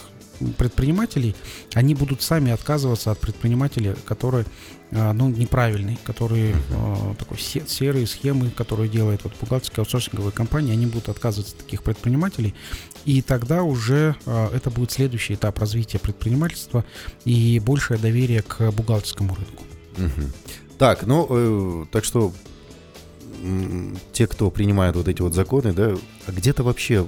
предпринимателей, 0.59 1.35
они 1.75 1.95
будут 1.95 2.23
сами 2.23 2.53
отказываться 2.53 3.11
от 3.11 3.19
предпринимателей, 3.19 3.95
которые 4.05 4.45
а, 4.95 5.15
ну, 5.15 5.31
неправильный, 5.31 5.99
которые 6.05 6.55
э, 6.55 7.15
такой 7.19 7.39
серые 7.39 8.07
схемы, 8.07 8.51
которые 8.51 8.91
делает 8.91 9.25
вот 9.25 9.33
бухгалтерская 9.41 9.85
аутсорсинговая 9.85 10.33
компания, 10.33 10.73
они 10.73 10.85
будут 10.85 11.09
отказываться 11.09 11.57
от 11.57 11.65
таких 11.65 11.83
предпринимателей, 11.83 12.55
и 13.07 13.23
тогда 13.23 13.63
уже 13.63 14.17
э, 14.27 14.49
это 14.53 14.71
будет 14.71 14.91
следующий 14.91 15.35
этап 15.35 15.59
развития 15.59 15.99
предпринимательства 15.99 16.85
и 17.25 17.59
большее 17.61 17.99
доверие 17.99 18.43
к 18.43 18.71
бухгалтерскому 18.71 19.35
рынку. 19.35 19.65
Угу. 19.97 20.29
Так, 20.77 21.07
ну, 21.07 21.27
э, 21.31 21.87
так 21.91 22.05
что 22.05 22.35
те, 24.13 24.27
кто 24.27 24.51
принимает 24.51 24.97
вот 24.97 25.09
эти 25.09 25.21
вот 25.21 25.35
законы, 25.35 25.73
да, 25.73 25.95
а 26.27 26.33
где-то 26.33 26.63
вообще 26.63 27.07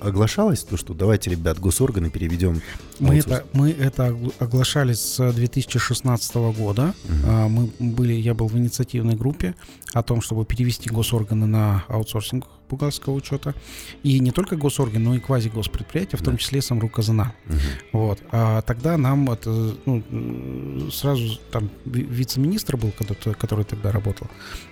оглашалось 0.00 0.62
то, 0.62 0.76
что 0.76 0.94
давайте, 0.94 1.30
ребят, 1.30 1.58
госорганы 1.58 2.10
переведем? 2.10 2.62
Мы 2.98 3.18
это, 3.18 3.44
мы 3.52 3.70
это 3.70 4.16
оглашали 4.38 4.94
с 4.94 5.32
2016 5.32 6.34
года. 6.56 6.94
Угу. 7.04 7.48
Мы 7.48 7.70
были, 7.78 8.14
я 8.14 8.34
был 8.34 8.48
в 8.48 8.56
инициативной 8.56 9.16
группе 9.16 9.54
о 9.92 10.02
том, 10.02 10.22
чтобы 10.22 10.44
перевести 10.44 10.88
госорганы 10.88 11.46
на 11.46 11.84
аутсорсинг 11.88 12.46
бухгалтерского 12.68 13.14
учета. 13.14 13.54
И 14.02 14.18
не 14.20 14.30
только 14.30 14.56
госорган, 14.56 15.02
но 15.02 15.14
и 15.14 15.20
квазигоспредприятия, 15.20 16.18
в 16.18 16.22
том 16.22 16.36
числе 16.36 16.60
Самрук-Казана. 16.60 17.32
Угу. 17.46 17.56
Вот. 17.92 18.18
А 18.30 18.62
тогда 18.62 18.96
нам 18.96 19.30
это, 19.30 19.74
ну, 19.84 20.90
сразу 20.90 21.38
там 21.50 21.70
вице-министр 21.84 22.76
был, 22.76 22.92
который, 22.92 23.34
который 23.34 23.64
тогда 23.64 23.92
работал. 23.92 24.28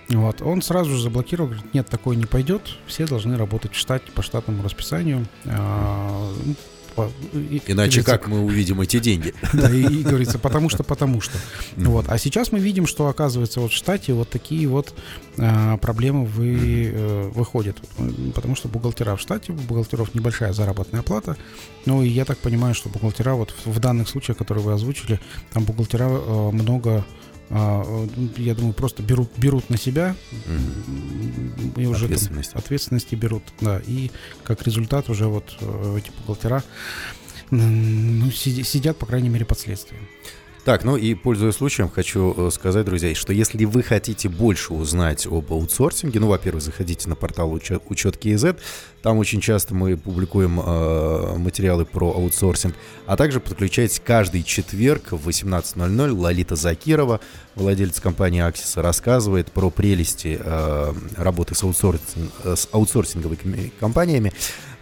Вот. 0.09 0.41
Он 0.41 0.61
сразу 0.61 0.91
же 0.91 1.01
заблокировал, 1.01 1.49
говорит, 1.49 1.73
нет, 1.73 1.87
такое 1.89 2.15
не 2.15 2.25
пойдет, 2.25 2.61
все 2.87 3.05
должны 3.05 3.37
работать 3.37 3.73
в 3.73 3.77
штате 3.77 4.11
по 4.13 4.21
штатному 4.21 4.63
расписанию. 4.63 5.25
А, 5.45 6.33
Иначе 7.67 8.03
как 8.03 8.27
мы 8.27 8.41
увидим 8.41 8.81
эти 8.81 8.99
деньги? 8.99 9.33
Да, 9.53 9.69
и, 9.69 9.81
и 9.81 10.03
говорится, 10.03 10.37
потому 10.37 10.69
что, 10.69 10.83
потому 10.83 11.21
что. 11.21 11.37
Вот. 11.77 12.05
А 12.09 12.17
сейчас 12.17 12.51
мы 12.51 12.59
видим, 12.59 12.87
что, 12.87 13.07
оказывается, 13.07 13.61
вот 13.61 13.71
в 13.71 13.75
штате 13.75 14.13
вот 14.13 14.29
такие 14.29 14.67
вот 14.67 14.93
а, 15.37 15.77
проблемы 15.77 16.25
вы, 16.25 16.91
а, 16.93 17.29
выходят. 17.31 17.77
Потому 18.33 18.55
что 18.55 18.67
бухгалтера 18.67 19.15
в 19.15 19.21
штате, 19.21 19.53
у 19.53 19.55
бухгалтеров 19.55 20.13
небольшая 20.13 20.53
заработная 20.53 21.01
плата. 21.01 21.37
Ну, 21.85 22.03
и 22.03 22.09
я 22.09 22.25
так 22.25 22.37
понимаю, 22.37 22.75
что 22.75 22.89
бухгалтера 22.89 23.33
вот 23.33 23.53
в, 23.63 23.71
в 23.71 23.79
данных 23.79 24.09
случаях, 24.09 24.37
которые 24.37 24.63
вы 24.63 24.73
озвучили, 24.73 25.19
там 25.53 25.63
бухгалтера 25.63 26.07
а, 26.09 26.51
много 26.51 27.05
я 28.37 28.55
думаю, 28.55 28.73
просто 28.73 29.01
берут, 29.03 29.29
берут 29.37 29.69
на 29.69 29.77
себя 29.77 30.15
угу. 30.31 31.81
и 31.81 31.85
уже 31.85 32.05
ответственность. 32.05 32.51
Там, 32.51 32.59
ответственности 32.59 33.15
берут, 33.15 33.43
да, 33.61 33.81
и 33.85 34.11
как 34.43 34.63
результат 34.63 35.09
уже 35.09 35.27
вот 35.27 35.55
э, 35.61 35.97
эти 35.97 36.11
бухгалтера 36.17 36.63
ну, 37.51 38.29
сидят, 38.31 38.97
по 38.97 39.05
крайней 39.05 39.29
мере, 39.29 39.45
под 39.45 39.59
следствием. 39.59 40.07
Так, 40.65 40.83
ну 40.83 40.97
и 40.97 41.13
пользуясь 41.13 41.53
случаем, 41.53 41.91
хочу 41.91 42.33
э, 42.35 42.49
сказать, 42.49 42.85
друзья, 42.85 43.13
что 43.13 43.31
если 43.31 43.65
вы 43.65 43.83
хотите 43.83 44.29
больше 44.29 44.73
узнать 44.73 45.27
об 45.27 45.53
аутсорсинге, 45.53 46.19
ну, 46.19 46.27
во-первых, 46.27 46.63
заходите 46.63 47.07
на 47.07 47.15
портал 47.15 47.53
учет, 47.53 47.83
учет 47.87 48.17
КИЗ, 48.17 48.55
там 49.03 49.19
очень 49.19 49.41
часто 49.41 49.75
мы 49.75 49.95
публикуем 49.95 50.59
э, 50.59 51.37
материалы 51.37 51.85
про 51.85 52.11
аутсорсинг, 52.15 52.73
а 53.05 53.15
также 53.15 53.39
подключайтесь 53.39 54.01
каждый 54.03 54.41
четверг 54.41 55.11
в 55.11 55.29
18.00. 55.29 56.11
Лолита 56.11 56.55
Закирова, 56.55 57.19
владелец 57.53 57.99
компании 57.99 58.41
Axis, 58.41 58.81
рассказывает 58.81 59.51
про 59.51 59.69
прелести 59.69 60.39
э, 60.43 60.93
работы 61.15 61.53
с, 61.53 61.61
аутсорсинг, 61.61 62.31
с 62.43 62.67
аутсорсинговыми 62.71 63.71
компаниями 63.79 64.33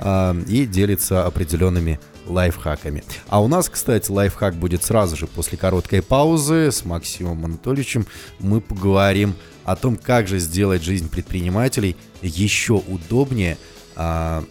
э, 0.04 0.44
и 0.48 0.66
делится 0.66 1.26
определенными 1.26 2.00
лайфхаками. 2.28 3.04
А 3.28 3.42
у 3.42 3.48
нас, 3.48 3.70
кстати, 3.70 4.12
лайфхак 4.12 4.56
будет 4.56 4.84
сразу 4.84 5.16
же 5.16 5.28
после 5.28 5.58
короткой 5.58 6.02
паузы 6.02 6.72
с 6.72 6.86
Максимом 6.86 7.44
Анатольевичем. 7.46 8.06
Мы 8.40 8.62
поговорим 8.62 9.36
о 9.64 9.76
том, 9.76 9.96
как 9.96 10.28
же 10.28 10.40
сделать 10.40 10.84
жизнь 10.84 11.10
предпринимателей 11.10 11.96
еще 12.22 12.74
удобнее 12.74 13.58
а, 13.96 14.44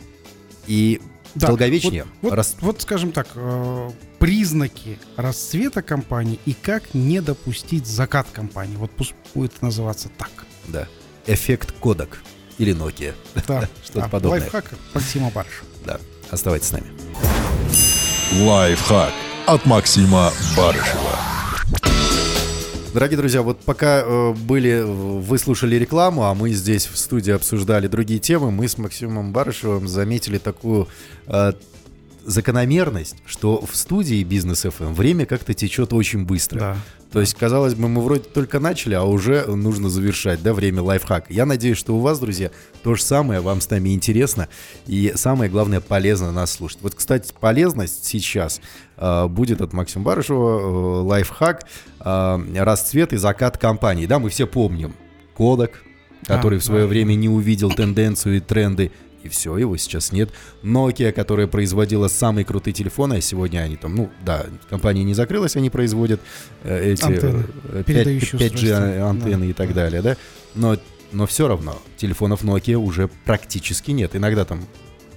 и 0.67 1.01
да, 1.35 1.49
долговечнее. 1.49 2.05
Вот, 2.21 2.31
вот, 2.31 2.33
Рас... 2.35 2.57
вот, 2.61 2.83
скажем 2.83 3.13
так, 3.13 3.29
э, 3.35 3.91
признаки 4.19 4.99
расцвета 5.17 5.83
компании 5.83 6.39
и 6.45 6.55
как 6.55 6.95
не 6.95 7.21
допустить 7.21 7.87
закат 7.87 8.27
компании. 8.33 8.77
Вот 8.77 8.91
пусть 8.91 9.15
будет 9.35 9.63
называться 9.63 10.11
так. 10.17 10.31
Да. 10.69 10.89
Эффект 11.27 11.73
кодек 11.81 12.23
или 12.59 12.75
Nokia. 12.75 13.15
Да, 13.47 13.69
что-то 13.85 14.01
да. 14.01 14.09
подобное. 14.09 14.41
Лайфхак 14.41 14.71
Максима 14.95 15.31
Барыша. 15.31 15.65
Да. 15.85 15.99
Оставайтесь 16.31 16.69
с 16.69 16.73
нами. 16.73 16.87
Лайфхак 18.41 19.13
от 19.47 19.67
Максима 19.67 20.33
Барышева. 20.57 21.19
Дорогие 22.95 23.17
друзья, 23.17 23.41
вот 23.41 23.59
пока 23.61 24.03
э, 24.05 24.35
были, 24.35 24.83
вы 24.83 25.39
слушали 25.39 25.77
рекламу, 25.77 26.25
а 26.25 26.35
мы 26.35 26.51
здесь 26.51 26.87
в 26.87 26.99
студии 26.99 27.33
обсуждали 27.33 27.87
другие 27.87 28.21
темы, 28.21 28.51
мы 28.51 28.69
с 28.69 28.77
Максимом 28.77 29.33
Барышевым 29.33 29.89
заметили 29.89 30.37
такую 30.37 30.89
э, 31.27 31.53
закономерность, 32.25 33.17
что 33.27 33.65
в 33.65 33.77
студии 33.77 34.23
Бизнес 34.25 34.65
FM 34.65 34.95
время 34.95 35.27
как-то 35.27 35.55
течет 35.55 35.93
очень 35.93 36.25
быстро. 36.25 36.59
Да. 36.59 36.77
То 37.13 37.21
есть, 37.21 37.35
казалось 37.35 37.75
бы, 37.75 37.89
мы 37.89 38.01
вроде 38.01 38.23
только 38.23 38.59
начали, 38.59 38.95
а 38.95 39.03
уже 39.03 39.45
нужно 39.45 39.91
завершать, 39.91 40.43
да, 40.43 40.55
время 40.55 40.81
лайфхак. 40.81 41.31
Я 41.31 41.45
надеюсь, 41.45 41.77
что 41.77 41.95
у 41.95 42.01
вас, 42.01 42.19
друзья, 42.19 42.51
то 42.83 42.95
же 42.95 43.03
самое, 43.03 43.41
вам 43.41 43.61
с 43.61 43.69
нами 43.69 43.91
интересно 43.91 44.49
и 44.87 45.13
самое 45.15 45.51
главное, 45.51 45.81
полезно 45.81 46.33
нас 46.33 46.53
слушать. 46.53 46.79
Вот, 46.81 46.95
кстати, 46.95 47.31
полезность 47.39 48.07
сейчас 48.07 48.63
э, 48.97 49.27
будет 49.27 49.61
от 49.61 49.75
Максима 49.75 50.07
Барышева, 50.07 50.61
э, 50.61 51.03
лайфхак, 51.03 51.67
э, 52.01 52.39
расцвет 52.57 53.13
и 53.13 53.19
закат 53.19 53.59
компании. 53.59 54.07
Да, 54.07 54.19
мы 54.19 54.31
все 54.31 54.47
помним 54.47 54.95
Кодек, 55.37 55.83
который 56.27 56.59
а, 56.59 56.61
в 56.61 56.65
свое 56.65 56.85
да. 56.85 56.89
время 56.89 57.15
не 57.15 57.29
увидел 57.29 57.71
тенденцию 57.71 58.39
и 58.39 58.41
тренды 58.41 58.91
и 59.25 59.29
все, 59.29 59.57
его 59.57 59.77
сейчас 59.77 60.13
нет. 60.13 60.31
Nokia, 60.63 61.13
которая 61.13 61.47
производила 61.47 62.09
самые 62.09 62.45
крутые 62.45 62.75
телефоны, 62.75 63.15
а 63.15 63.21
сегодня 63.21 63.61
они 63.61 63.77
там, 63.77 63.95
ну 63.95 64.11
да, 64.25 64.47
компания 64.69 65.05
не 65.05 65.15
закрылась, 65.15 65.57
они 65.57 65.71
производят 65.71 66.21
э, 66.65 66.93
эти 66.93 67.05
антенны, 67.05 67.45
5, 67.85 68.07
5G 68.07 69.01
антенны 69.01 69.47
да, 69.47 69.51
и 69.51 69.53
так 69.53 69.69
да. 69.69 69.75
далее, 69.75 70.03
да. 70.03 70.17
Но, 70.55 70.77
но 71.13 71.27
все 71.27 71.49
равно 71.49 71.79
телефонов 71.97 72.43
Nokia 72.43 72.77
уже 72.77 73.09
практически 73.25 73.91
нет. 73.91 74.17
Иногда 74.17 74.45
там 74.45 74.67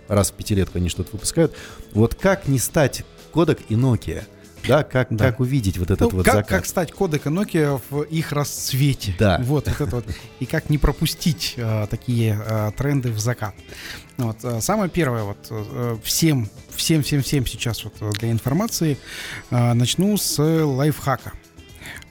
раз 0.08 0.32
в 0.32 0.34
пятилетку 0.34 0.78
они 0.78 0.90
что-то 0.90 1.10
выпускают. 1.14 1.56
Вот 1.94 2.16
как 2.16 2.48
не 2.48 2.60
стать 2.60 3.04
кодек 3.32 3.60
и 3.70 3.76
Nokia? 3.76 4.24
Да, 4.68 4.84
как, 4.84 5.08
да. 5.10 5.26
как 5.26 5.40
увидеть 5.40 5.78
вот 5.78 5.92
этот 5.92 6.12
ну, 6.12 6.18
вот 6.18 6.26
как, 6.26 6.36
закат. 6.36 6.50
Как 6.50 6.66
стать 6.66 6.92
кодека 6.92 7.30
Nokia 7.30 7.82
в 7.90 8.02
их 8.04 8.32
расцвете. 8.32 9.16
Да. 9.20 9.40
Вот, 9.46 9.68
вот 9.68 9.82
это 9.82 9.96
вот. 9.96 10.06
И 10.40 10.46
как 10.46 10.70
не 10.70 10.78
пропустить 10.78 11.56
а, 11.58 11.88
такие 11.88 12.40
а, 12.46 12.72
тренды 12.72 13.12
в 13.12 13.20
закат. 13.20 13.56
Вот, 14.18 14.38
а, 14.44 14.62
самое 14.62 14.90
первое, 14.90 15.24
вот, 15.24 15.38
а, 15.50 15.98
всем, 16.04 16.50
всем, 16.76 17.04
всем, 17.04 17.22
всем 17.22 17.46
сейчас 17.46 17.84
вот 17.84 17.94
для 18.18 18.32
информации 18.32 18.98
а, 19.52 19.74
начну 19.74 20.18
с 20.18 20.38
лайфхака. 20.42 21.34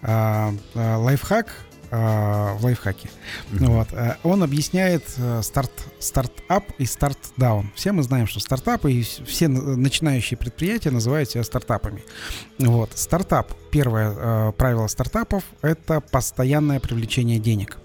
А, 0.02 0.54
а, 0.74 0.98
лайфхак 0.98 1.48
в 1.94 2.58
лайфхаке. 2.62 3.08
Mm-hmm. 3.52 3.66
Вот. 3.66 3.88
Он 4.24 4.42
объясняет 4.42 5.04
старт, 5.42 5.70
стартап 5.98 6.64
и 6.78 6.86
стартдаун. 6.86 7.70
Все 7.74 7.92
мы 7.92 8.02
знаем, 8.02 8.26
что 8.26 8.40
стартапы 8.40 8.92
и 8.92 9.02
все 9.02 9.48
начинающие 9.48 10.36
предприятия 10.36 10.90
называют 10.90 11.30
себя 11.30 11.44
стартапами. 11.44 12.02
Вот. 12.58 12.90
Стартап. 12.94 13.52
Первое 13.70 14.52
правило 14.52 14.86
стартапов– 14.86 15.44
это 15.62 16.00
постоянное 16.00 16.80
привлечение 16.80 17.38
денег. 17.38 17.78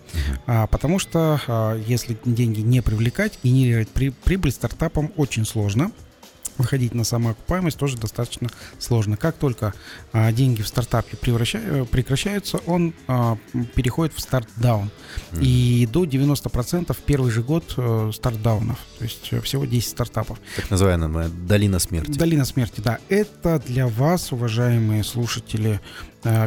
А, 0.47 0.67
потому 0.67 0.99
что 0.99 1.77
если 1.85 2.17
деньги 2.25 2.61
не 2.61 2.81
привлекать, 2.81 3.39
генерировать 3.43 3.89
при, 3.89 4.09
прибыль 4.09 4.51
стартапам 4.51 5.11
очень 5.17 5.45
сложно 5.45 5.91
выходить 6.59 6.93
на 6.93 7.03
самоокупаемость 7.03 7.77
тоже 7.77 7.97
достаточно 7.97 8.49
сложно. 8.77 9.17
Как 9.17 9.35
только 9.35 9.73
а, 10.13 10.31
деньги 10.31 10.61
в 10.61 10.67
стартапе 10.67 11.17
э, 11.23 11.85
прекращаются, 11.85 12.57
он 12.67 12.93
а, 13.07 13.37
переходит 13.75 14.13
в 14.13 14.19
стартдаун. 14.19 14.91
И 15.39 15.87
до 15.91 16.03
90% 16.03 16.95
первый 17.05 17.31
же 17.31 17.41
год 17.41 17.73
а, 17.77 18.11
стартдаунов. 18.13 18.77
То 18.99 19.05
есть 19.05 19.29
э, 19.31 19.41
всего 19.41 19.65
10 19.65 19.89
стартапов. 19.89 20.39
Так 20.55 20.69
называемая 20.69 21.29
долина 21.29 21.79
смерти. 21.79 22.11
Долина 22.11 22.45
смерти, 22.45 22.81
да. 22.81 22.99
Это 23.07 23.59
для 23.65 23.87
вас, 23.87 24.31
уважаемые 24.31 25.03
слушатели, 25.03 25.79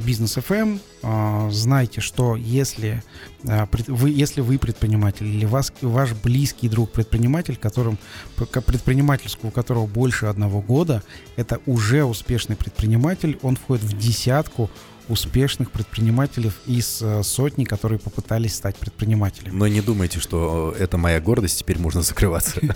бизнес 0.05 0.37
FM. 0.37 0.81
Э, 1.03 1.49
знайте, 1.51 2.01
что 2.01 2.37
если 2.37 3.03
э, 3.45 3.67
вы, 3.89 4.11
если 4.11 4.41
вы 4.41 4.59
предприниматель 4.59 5.27
или 5.27 5.45
вас, 5.45 5.73
ваш 5.81 6.13
близкий 6.13 6.69
друг 6.69 6.91
предприниматель, 6.91 7.57
которым, 7.57 7.99
предпринимательского 8.37 9.49
у 9.49 9.51
которого 9.51 9.87
больше 9.87 10.27
одного 10.27 10.61
года, 10.61 11.03
это 11.37 11.61
уже 11.67 12.05
успешный 12.05 12.57
предприниматель, 12.57 13.39
он 13.43 13.57
входит 13.57 13.85
в 13.85 13.99
десятку 13.99 14.71
успешных 15.09 15.71
предпринимателей 15.71 16.53
из 16.67 17.01
э, 17.03 17.23
сотни, 17.23 17.65
которые 17.65 17.99
попытались 17.99 18.55
стать 18.55 18.77
предпринимателем. 18.77 19.57
Но 19.59 19.67
не 19.67 19.81
думайте, 19.81 20.21
что 20.21 20.75
э, 20.77 20.83
это 20.83 20.99
моя 20.99 21.21
гордость, 21.21 21.59
теперь 21.59 21.79
можно 21.79 22.03
закрываться. 22.03 22.61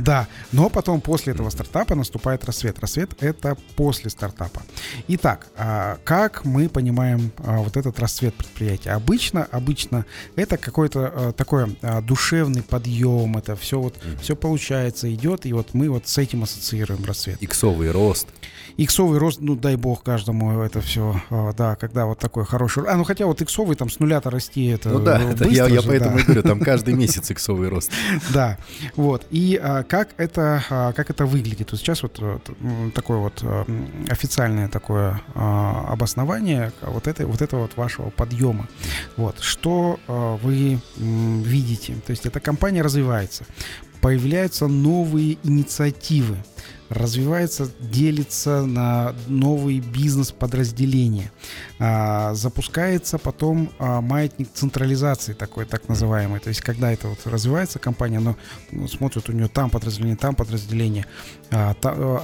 Да, 0.00 0.28
но 0.52 0.68
потом 0.68 1.00
после 1.00 1.32
этого 1.32 1.50
стартапа 1.50 1.94
наступает 1.94 2.44
рассвет. 2.44 2.78
Рассвет— 2.78 3.10
это 3.20 3.56
после 3.76 4.10
стартапа. 4.10 4.62
Итак, 5.08 5.48
а 5.56 5.98
как 6.04 6.44
мы 6.44 6.68
понимаем 6.68 7.32
а, 7.38 7.58
вот 7.58 7.76
этот 7.76 7.98
рассвет 7.98 8.34
предприятия? 8.34 8.90
Обычно, 8.90 9.44
обычно 9.44 10.04
это 10.36 10.56
какой-то 10.56 11.12
э, 11.14 11.32
такой 11.36 11.76
а, 11.82 12.00
душевный 12.00 12.62
подъем, 12.62 13.36
это 13.36 13.56
все 13.56 13.80
вот, 13.80 13.98
все 14.20 14.36
получается, 14.36 15.12
идет, 15.12 15.46
и 15.46 15.52
вот 15.52 15.74
мы 15.74 15.88
вот 15.88 16.08
с 16.08 16.18
этим 16.18 16.42
ассоциируем 16.42 17.04
рассвет. 17.04 17.38
Иксовый 17.40 17.90
рост. 17.90 18.28
Иксовый 18.76 19.18
рост, 19.18 19.40
ну 19.40 19.56
дай 19.56 19.76
бог 19.76 20.02
каждому 20.02 20.60
это 20.60 20.80
все, 20.80 21.20
да, 21.56 21.76
когда 21.76 22.06
вот 22.06 22.18
такой 22.18 22.44
хороший... 22.44 22.84
А, 22.88 22.96
ну 22.96 23.04
хотя 23.04 23.26
вот 23.26 23.40
иксовый 23.42 23.76
там 23.76 23.90
с 23.90 23.98
нуля-то 23.98 24.30
расти, 24.30 24.66
это 24.66 24.90
Ну 24.90 25.00
да, 25.00 25.20
это 25.20 25.48
я, 25.48 25.68
же, 25.68 25.74
я 25.74 25.82
поэтому 25.82 26.16
да. 26.16 26.22
и 26.22 26.24
говорю, 26.24 26.42
там 26.42 26.60
каждый 26.60 26.94
месяц 27.02 27.30
иксовый 27.30 27.68
рост. 27.68 27.90
Да, 28.32 28.58
вот. 28.96 29.26
И 29.30 29.58
а, 29.62 29.82
как, 29.82 30.10
это, 30.16 30.64
а, 30.70 30.92
как 30.92 31.10
это 31.10 31.26
выглядит? 31.26 31.72
Вот 31.72 31.80
сейчас 31.80 32.02
вот, 32.02 32.18
вот 32.18 32.50
такое 32.94 33.18
вот 33.18 33.40
а, 33.42 33.64
официальное 34.08 34.68
такое 34.68 35.20
а, 35.34 35.86
обоснование 35.88 36.72
вот, 36.82 37.06
это, 37.06 37.26
вот 37.26 37.42
этого 37.42 37.62
вот 37.62 37.76
вашего 37.76 38.10
подъема. 38.10 38.68
Вот. 39.16 39.40
Что 39.40 39.98
а, 40.06 40.36
вы 40.36 40.80
м, 40.98 41.42
видите? 41.42 41.94
То 42.06 42.10
есть 42.10 42.26
эта 42.26 42.40
компания 42.40 42.82
развивается 42.82 43.44
появляются 44.00 44.68
новые 44.68 45.38
инициативы 45.42 46.36
развивается, 46.88 47.70
делится 47.80 48.64
на 48.64 49.14
новые 49.26 49.80
бизнес-подразделения. 49.80 51.32
А, 51.78 52.34
запускается 52.34 53.18
потом 53.18 53.70
а, 53.78 54.00
маятник 54.00 54.48
централизации 54.52 55.32
такой, 55.32 55.64
так 55.64 55.88
называемый. 55.88 56.40
То 56.40 56.48
есть, 56.48 56.60
когда 56.60 56.92
это 56.92 57.08
вот 57.08 57.18
развивается 57.26 57.78
компания, 57.78 58.20
но 58.20 58.36
ну, 58.70 58.88
смотрит 58.88 59.28
у 59.28 59.32
нее 59.32 59.48
там 59.48 59.70
подразделение, 59.70 60.16
там 60.16 60.34
подразделение. 60.34 61.06
А, 61.50 61.74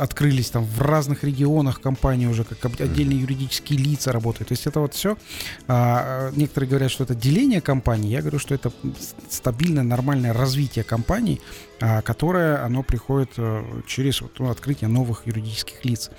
открылись 0.00 0.50
там 0.50 0.64
в 0.64 0.80
разных 0.80 1.24
регионах 1.24 1.80
компании 1.80 2.26
уже 2.26 2.44
как 2.44 2.80
отдельные 2.80 3.20
юридические 3.20 3.78
лица 3.78 4.12
работают. 4.12 4.48
То 4.48 4.52
есть, 4.52 4.66
это 4.66 4.80
вот 4.80 4.94
все. 4.94 5.16
Некоторые 6.36 6.68
говорят, 6.68 6.90
что 6.90 7.04
это 7.04 7.14
деление 7.14 7.60
компании. 7.60 8.10
Я 8.10 8.20
говорю, 8.20 8.38
что 8.38 8.54
это 8.54 8.72
стабильное, 9.28 9.82
нормальное 9.82 10.32
развитие 10.32 10.84
компании, 10.84 11.40
которое 12.04 12.64
оно 12.64 12.82
приходит 12.82 13.30
а, 13.38 13.64
через 13.86 14.20
вот, 14.20 14.38
ну, 14.38 14.50
открытие 14.50 14.88
новых 14.88 15.26
юридических 15.26 15.84
лиц. 15.84 16.10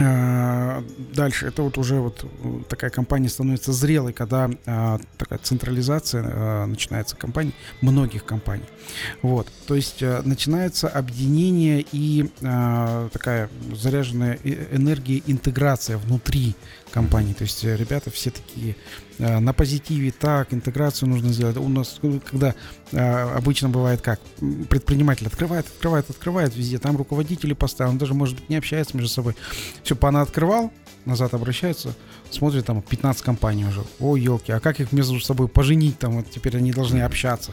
А, 0.00 0.82
дальше, 1.14 1.46
это 1.46 1.62
вот 1.62 1.78
уже 1.78 1.96
вот 1.96 2.24
такая 2.68 2.90
компания 2.90 3.28
становится 3.28 3.72
зрелой, 3.72 4.12
когда 4.12 4.50
а, 4.66 4.98
такая 5.18 5.38
централизация 5.38 6.24
а, 6.26 6.66
начинается 6.66 7.16
компаний, 7.16 7.54
многих 7.80 8.24
компаний. 8.24 8.64
Вот, 9.22 9.46
то 9.66 9.74
есть 9.76 10.02
а, 10.02 10.22
начинается 10.24 10.88
объединение 10.88 11.84
и 11.92 12.28
а, 12.42 13.08
такая 13.10 13.48
заряженная 13.72 14.38
энергия 14.72 15.22
интеграция 15.26 15.96
внутри 15.96 16.56
компании. 16.94 17.32
То 17.32 17.42
есть 17.42 17.64
э, 17.64 17.76
ребята 17.76 18.10
все 18.10 18.30
такие 18.30 18.76
э, 19.18 19.40
на 19.40 19.52
позитиве, 19.52 20.12
так, 20.12 20.54
интеграцию 20.54 21.08
нужно 21.08 21.32
сделать. 21.32 21.56
У 21.56 21.68
нас, 21.68 21.98
ну, 22.02 22.20
когда 22.20 22.54
э, 22.92 23.36
обычно 23.36 23.68
бывает 23.68 24.00
как, 24.00 24.20
предприниматель 24.70 25.26
открывает, 25.26 25.66
открывает, 25.66 26.08
открывает 26.08 26.56
везде, 26.56 26.78
там 26.78 26.96
руководители 26.96 27.52
поставил, 27.52 27.90
он 27.90 27.98
даже, 27.98 28.14
может 28.14 28.36
быть, 28.36 28.48
не 28.48 28.56
общается 28.56 28.96
между 28.96 29.12
собой. 29.12 29.34
Все, 29.82 29.96
пана 29.96 30.22
открывал, 30.22 30.72
назад 31.06 31.34
обращается, 31.34 31.94
смотрит 32.30 32.66
там 32.66 32.82
15 32.82 33.22
компаний 33.22 33.64
уже. 33.64 33.82
О, 34.00 34.16
елки, 34.16 34.52
а 34.52 34.60
как 34.60 34.80
их 34.80 34.92
между 34.92 35.20
собой 35.20 35.48
поженить 35.48 35.98
там, 35.98 36.16
вот 36.16 36.30
теперь 36.30 36.56
они 36.56 36.72
должны 36.72 37.00
общаться. 37.00 37.52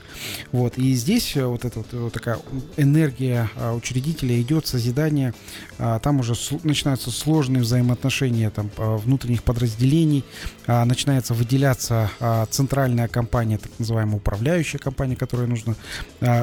Вот, 0.51 0.77
и 0.77 0.93
здесь 0.93 1.35
э, 1.35 1.45
вот 1.45 1.65
эта 1.65 1.79
вот, 1.79 1.93
вот 1.93 2.13
такая 2.13 2.39
энергия 2.77 3.49
а, 3.55 3.73
учредителя 3.73 4.39
идет, 4.41 4.67
созидание, 4.67 5.33
а, 5.77 5.99
там 5.99 6.19
уже 6.19 6.33
начинаются 6.63 7.11
сложные 7.11 7.63
взаимоотношения 7.63 8.49
там 8.49 8.69
внутренних 8.77 9.43
подразделений, 9.43 10.23
а, 10.67 10.85
начинается 10.85 11.33
выделяться 11.33 12.09
центральная 12.49 13.07
компания, 13.07 13.57
так 13.57 13.71
называемая 13.79 14.17
управляющая 14.17 14.79
компания, 14.79 15.15
которой 15.15 15.47
нужно 15.47 15.75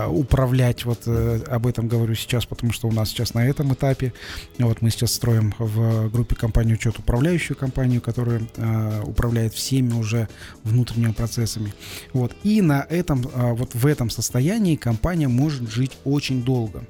управлять, 0.08 0.84
вот 0.84 1.02
э, 1.06 1.40
об 1.46 1.66
этом 1.66 1.88
говорю 1.88 2.14
сейчас, 2.14 2.46
потому 2.46 2.72
что 2.72 2.88
у 2.88 2.92
нас 2.92 3.10
сейчас 3.10 3.34
на 3.34 3.46
этом 3.46 3.72
этапе, 3.72 4.12
вот 4.58 4.82
мы 4.82 4.90
сейчас 4.90 5.12
строим 5.12 5.54
в 5.58 6.08
группе 6.10 6.34
компании 6.34 6.74
учет 6.74 6.97
управляющую 6.98 7.56
компанию, 7.56 8.00
которая 8.00 8.42
э, 8.56 9.02
управляет 9.04 9.54
всеми 9.54 9.92
уже 9.94 10.28
внутренними 10.64 11.12
процессами. 11.12 11.72
Вот. 12.12 12.34
И 12.42 12.62
на 12.62 12.86
этом, 12.88 13.22
э, 13.22 13.52
вот 13.52 13.74
в 13.74 13.86
этом 13.86 14.10
состоянии 14.10 14.76
компания 14.76 15.28
может 15.28 15.70
жить 15.70 15.98
очень 16.04 16.42
долго. 16.42 16.84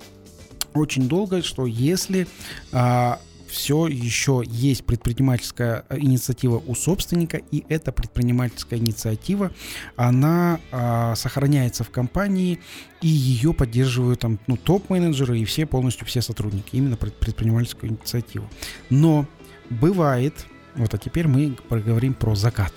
Очень 0.75 1.09
долго, 1.09 1.43
что 1.43 1.67
если 1.67 2.27
э, 2.73 3.15
все 3.49 3.87
еще 3.89 4.43
есть 4.47 4.85
предпринимательская 4.85 5.85
инициатива 5.91 6.63
у 6.67 6.75
собственника, 6.75 7.39
и 7.51 7.65
эта 7.69 7.93
предпринимательская 7.93 8.79
инициатива, 8.79 9.51
она 9.97 10.61
а, 10.71 11.15
сохраняется 11.15 11.83
в 11.83 11.91
компании, 11.91 12.61
и 13.01 13.09
ее 13.09 13.55
поддерживают 13.55 14.21
там, 14.21 14.39
ну, 14.47 14.57
топ-менеджеры 14.57 15.39
и 15.39 15.45
все, 15.45 15.67
полностью 15.67 16.07
все 16.07 16.21
сотрудники, 16.21 16.77
именно 16.77 16.97
предпринимательскую 16.97 17.93
инициативу. 17.93 18.49
Но 18.91 19.27
Бывает, 19.71 20.47
вот 20.75 20.95
а 20.95 20.99
теперь 20.99 21.29
мы 21.29 21.57
поговорим 21.69 22.15
про 22.15 22.35
закат. 22.35 22.73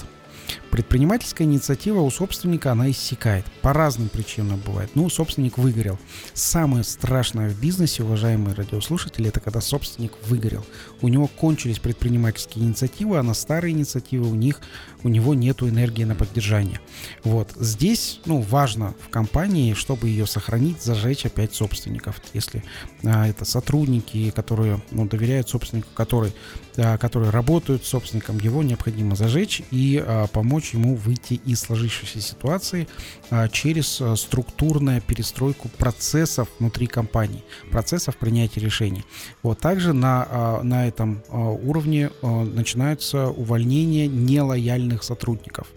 Предпринимательская 0.70 1.48
инициатива 1.48 2.00
у 2.02 2.10
собственника, 2.10 2.72
она 2.72 2.90
иссякает. 2.92 3.46
По 3.62 3.74
разным 3.74 4.10
причинам 4.10 4.62
бывает. 4.66 4.92
Ну, 4.96 5.10
собственник 5.10 5.58
выгорел. 5.58 6.00
Самое 6.34 6.84
страшное 6.84 7.50
в 7.50 7.60
бизнесе, 7.60 8.04
уважаемые 8.04 8.56
радиослушатели, 8.56 9.30
это 9.30 9.40
когда 9.40 9.62
собственник 9.62 10.14
выгорел. 10.28 10.66
У 11.02 11.08
него 11.08 11.28
кончились 11.28 11.80
предпринимательские 11.80 12.66
инициативы, 12.66 13.18
а 13.18 13.24
на 13.24 13.34
старые 13.34 13.74
инициативы 13.74 14.30
у 14.30 14.36
них 14.36 14.62
у 15.04 15.10
него 15.10 15.34
нет 15.34 15.62
энергии 15.64 16.04
на 16.04 16.16
поддержание. 16.16 16.80
Вот. 17.24 17.52
Здесь, 17.60 18.20
ну, 18.26 18.42
важно 18.42 18.94
в 19.06 19.10
компании, 19.10 19.74
чтобы 19.74 20.10
ее 20.10 20.26
сохранить, 20.26 20.82
зажечь 20.82 21.26
опять 21.26 21.54
собственников. 21.54 22.22
Если 22.34 22.64
а, 23.04 23.28
это 23.28 23.46
сотрудники, 23.46 24.32
которые 24.32 24.82
ну, 24.92 25.08
доверяют 25.08 25.50
собственнику, 25.50 25.90
который, 25.94 26.34
а, 26.78 26.98
которые 26.98 27.32
работают 27.32 27.86
с 27.86 27.90
собственником, 27.90 28.40
его 28.40 28.64
необходимо 28.64 29.16
зажечь 29.16 29.62
и 29.72 30.04
а, 30.06 30.28
помочь 30.28 30.74
ему 30.74 30.96
выйти 30.96 31.34
из 31.46 31.62
сложившейся 31.62 32.22
ситуации 32.22 32.88
а, 33.30 33.48
через 33.48 34.02
а, 34.02 34.16
структурную 34.16 35.02
перестройку 35.02 35.70
процессов 35.70 36.48
внутри 36.60 36.88
компании, 36.88 37.44
процессов 37.72 38.18
принятия 38.18 38.60
решений. 38.60 39.06
Вот. 39.44 39.60
Также 39.60 39.94
на, 39.94 40.28
а, 40.30 40.64
на 40.64 40.88
этом 40.88 41.24
а, 41.30 41.50
уровне 41.50 42.10
а, 42.22 42.44
начинаются 42.44 43.28
увольнения 43.28 44.08
нелояльных 44.08 44.91
нелояльных 44.92 45.04
сотрудников. 45.04 45.68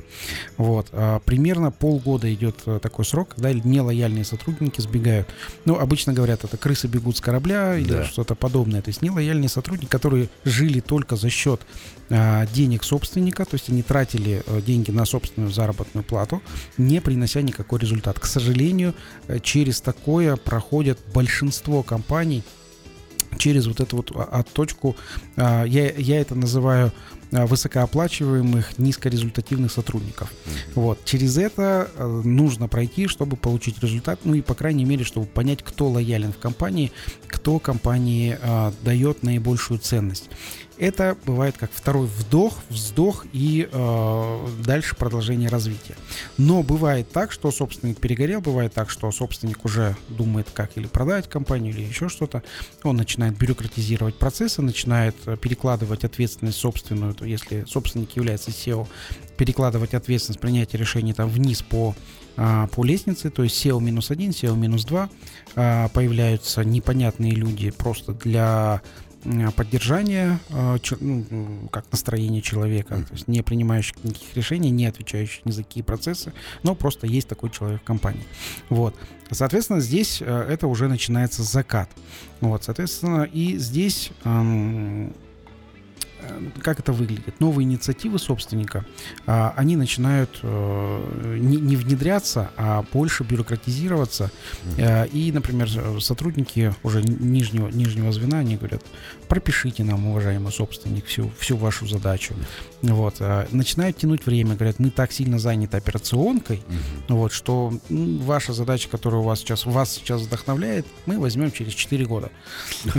Вот. 0.57 0.89
А, 0.93 1.21
примерно 1.21 1.71
полгода 1.71 2.33
идет 2.33 2.57
э, 2.67 2.79
такой 2.83 3.05
срок, 3.05 3.31
когда 3.35 3.53
нелояльные 3.53 4.25
сотрудники 4.25 4.81
сбегают. 4.81 5.29
Ну, 5.65 5.79
обычно 5.79 6.12
говорят, 6.12 6.45
это 6.45 6.57
крысы 6.57 6.87
бегут 6.87 7.17
с 7.17 7.21
корабля 7.21 7.77
или 7.77 7.89
да. 7.89 8.05
что-то 8.05 8.35
подобное. 8.35 8.83
То 8.83 8.89
есть 8.89 9.03
нелояльные 9.03 9.49
сотрудники, 9.49 9.91
которые 9.91 10.29
жили 10.45 10.81
только 10.81 11.17
за 11.17 11.31
счет 11.31 11.61
а, 12.11 12.47
денег 12.47 12.85
собственника, 12.85 13.45
то 13.45 13.55
есть 13.55 13.71
они 13.71 13.83
тратили 13.83 14.43
а, 14.47 14.61
деньги 14.61 14.91
на 14.91 15.05
собственную 15.05 15.53
заработную 15.53 16.05
плату, 16.05 16.43
не 16.77 17.01
принося 17.01 17.43
никакой 17.43 17.79
результат. 17.79 18.19
К 18.19 18.27
сожалению, 18.27 18.95
э, 19.29 19.39
через 19.41 19.81
такое 19.81 20.37
проходят 20.37 20.99
большинство 21.12 21.83
компаний, 21.83 22.43
через 23.39 23.67
вот 23.67 23.81
эту 23.81 23.97
вот 23.97 24.11
отточку, 24.11 24.97
а, 25.37 25.65
я, 25.65 25.91
я 25.93 26.21
это 26.21 26.35
называю 26.35 26.93
высокооплачиваемых, 27.35 28.78
низкорезультативных 28.78 29.72
сотрудников. 29.72 30.32
Вот. 30.74 31.05
Через 31.05 31.37
это 31.37 31.91
э, 31.97 32.22
нужно 32.24 32.68
пройти, 32.68 33.09
чтобы 33.09 33.37
получить 33.37 33.82
результат, 33.82 34.20
ну 34.24 34.35
и, 34.35 34.41
по 34.41 34.55
крайней 34.55 34.85
мере, 34.85 35.05
чтобы 35.05 35.26
понять, 35.26 35.62
кто 35.62 35.89
лоялен 35.89 36.32
в 36.32 36.39
компании, 36.39 36.93
кто 37.26 37.59
компании 37.59 38.39
а, 38.41 38.72
дает 38.82 39.22
наибольшую 39.22 39.78
ценность 39.78 40.30
это 40.79 41.16
бывает 41.25 41.57
как 41.57 41.70
второй 41.72 42.07
вдох, 42.07 42.59
вздох 42.68 43.27
и 43.33 43.68
э, 43.70 44.47
дальше 44.64 44.97
продолжение 44.97 45.49
развития. 45.49 45.95
Но 46.39 46.62
бывает 46.62 47.11
так, 47.11 47.33
что 47.33 47.51
собственник 47.51 47.99
перегорел, 47.99 48.41
бывает 48.41 48.72
так, 48.72 48.91
что 48.91 49.11
собственник 49.12 49.64
уже 49.64 49.97
думает, 50.09 50.49
как 50.53 50.77
или 50.77 50.87
продать 50.87 51.29
компанию, 51.29 51.72
или 51.72 51.83
еще 51.83 52.09
что-то. 52.09 52.43
Он 52.83 52.97
начинает 52.97 53.37
бюрократизировать 53.37 54.16
процессы, 54.16 54.62
начинает 54.62 55.16
э, 55.27 55.37
перекладывать 55.37 56.05
ответственность 56.05 56.59
собственную, 56.59 57.14
то 57.14 57.25
если 57.25 57.64
собственник 57.66 58.16
является 58.16 58.51
SEO, 58.51 58.87
перекладывать 59.37 59.95
ответственность 59.95 60.41
принятия 60.41 60.79
решений 60.79 61.12
там 61.12 61.29
вниз 61.29 61.62
по 61.62 61.95
а, 62.37 62.66
по 62.68 62.85
лестнице, 62.85 63.31
то 63.31 63.45
есть 63.45 63.64
SEO 63.64 63.81
минус 63.81 64.11
один, 64.11 64.31
SEO 64.31 64.57
минус 64.57 64.85
два, 64.85 65.09
а, 65.55 65.89
появляются 65.89 66.64
непонятные 66.64 67.33
люди 67.33 67.70
просто 67.70 68.12
для 68.12 68.83
Поддержания, 69.57 70.39
э, 70.51 70.79
ну, 71.01 71.68
как 71.70 71.91
настроение 71.91 72.43
человека, 72.43 72.97
то 72.97 73.14
есть 73.14 73.29
не 73.29 73.43
принимающих 73.43 74.03
никаких 74.05 74.37
решений, 74.37 74.70
не 74.70 74.87
отвечающих 74.87 75.45
ни 75.45 75.51
за 75.51 75.62
какие 75.62 75.83
процессы, 75.83 76.33
но 76.62 76.75
просто 76.75 77.07
есть 77.07 77.29
такой 77.29 77.51
человек 77.51 77.81
в 77.81 77.85
компании. 77.85 78.25
Вот. 78.68 78.95
Соответственно, 79.31 79.81
здесь 79.81 80.20
э, 80.20 80.47
это 80.51 80.66
уже 80.66 80.89
начинается 80.89 81.43
закат. 81.43 81.89
Вот, 82.41 82.64
соответственно, 82.64 83.22
и 83.25 83.57
здесь 83.57 84.11
как 86.62 86.81
это 86.81 86.93
выглядит? 86.93 87.41
Новые 87.41 87.64
инициативы 87.64 88.18
собственника, 88.18 88.85
а, 89.27 89.53
они 89.57 89.77
начинают 89.77 90.41
э, 90.43 91.37
не 91.39 91.77
внедряться, 91.77 92.51
а 92.57 92.85
больше 92.93 93.25
бюрократизироваться. 93.25 94.31
Э, 94.77 95.07
и, 95.09 95.33
например, 95.33 95.68
сотрудники 96.01 96.75
уже 96.83 97.03
нижнего, 97.03 97.68
нижнего 97.68 98.12
звена, 98.12 98.39
они 98.39 98.57
говорят, 98.57 98.83
пропишите 99.35 99.82
нам, 99.82 100.07
уважаемый 100.07 100.53
собственник, 100.53 101.07
всю, 101.07 101.28
всю 101.41 101.57
вашу 101.57 101.89
задачу. 101.89 102.35
Вот. 102.82 103.20
Начинают 103.51 103.97
тянуть 103.97 104.26
время, 104.26 104.55
говорят, 104.55 104.78
мы 104.78 104.91
так 104.91 105.11
сильно 105.11 105.41
заняты 105.41 105.76
операционкой, 105.76 106.62
вот, 107.09 107.32
что 107.32 107.72
ваша 107.89 108.53
задача, 108.53 108.89
которая 108.89 109.22
у 109.22 109.24
вас 109.24 109.41
сейчас, 109.41 109.66
вас 109.66 109.93
сейчас 109.93 110.22
вдохновляет, 110.22 110.87
мы 111.07 111.18
возьмем 111.18 111.51
через 111.51 111.72
4 111.74 112.05
года. 112.07 112.30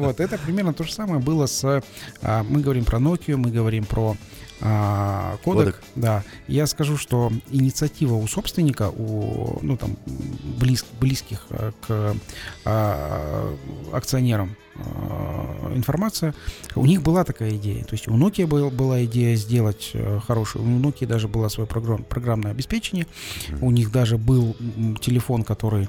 Вот. 0.00 0.18
Это 0.18 0.38
примерно 0.38 0.72
то 0.72 0.82
же 0.84 0.92
самое 0.92 1.20
было 1.20 1.46
с 1.46 1.82
а, 2.22 2.42
мы 2.42 2.60
говорим 2.60 2.84
про 2.84 2.98
Nokia, 2.98 3.36
мы 3.36 3.50
говорим 3.50 3.84
про 3.84 4.16
а, 4.60 5.36
кодек, 5.44 5.76
кодек. 5.76 5.82
Да. 5.94 6.22
Я 6.46 6.66
скажу, 6.66 6.96
что 6.96 7.32
инициатива 7.50 8.14
у 8.14 8.26
собственника, 8.26 8.90
у 8.90 9.58
ну 9.62 9.76
там 9.76 9.96
близ, 10.58 10.84
близких 11.00 11.46
а, 11.50 11.72
к 11.80 12.16
а, 12.64 13.56
акционерам 13.92 14.56
а, 14.56 14.59
информация, 15.74 16.34
у 16.74 16.86
них 16.86 17.02
была 17.02 17.24
такая 17.24 17.50
идея. 17.56 17.84
То 17.84 17.92
есть 17.92 18.08
у 18.08 18.12
Nokia 18.12 18.46
был, 18.46 18.70
была 18.70 19.04
идея 19.04 19.36
сделать 19.36 19.90
э, 19.94 20.20
хорошую, 20.26 20.64
у 20.64 20.80
Nokia 20.80 21.06
даже 21.06 21.28
было 21.28 21.48
свое 21.48 21.66
программ, 21.66 22.04
программное 22.04 22.52
обеспечение, 22.52 23.06
у 23.60 23.70
них 23.70 23.90
даже 23.90 24.16
был 24.16 24.56
телефон, 25.00 25.42
который 25.42 25.88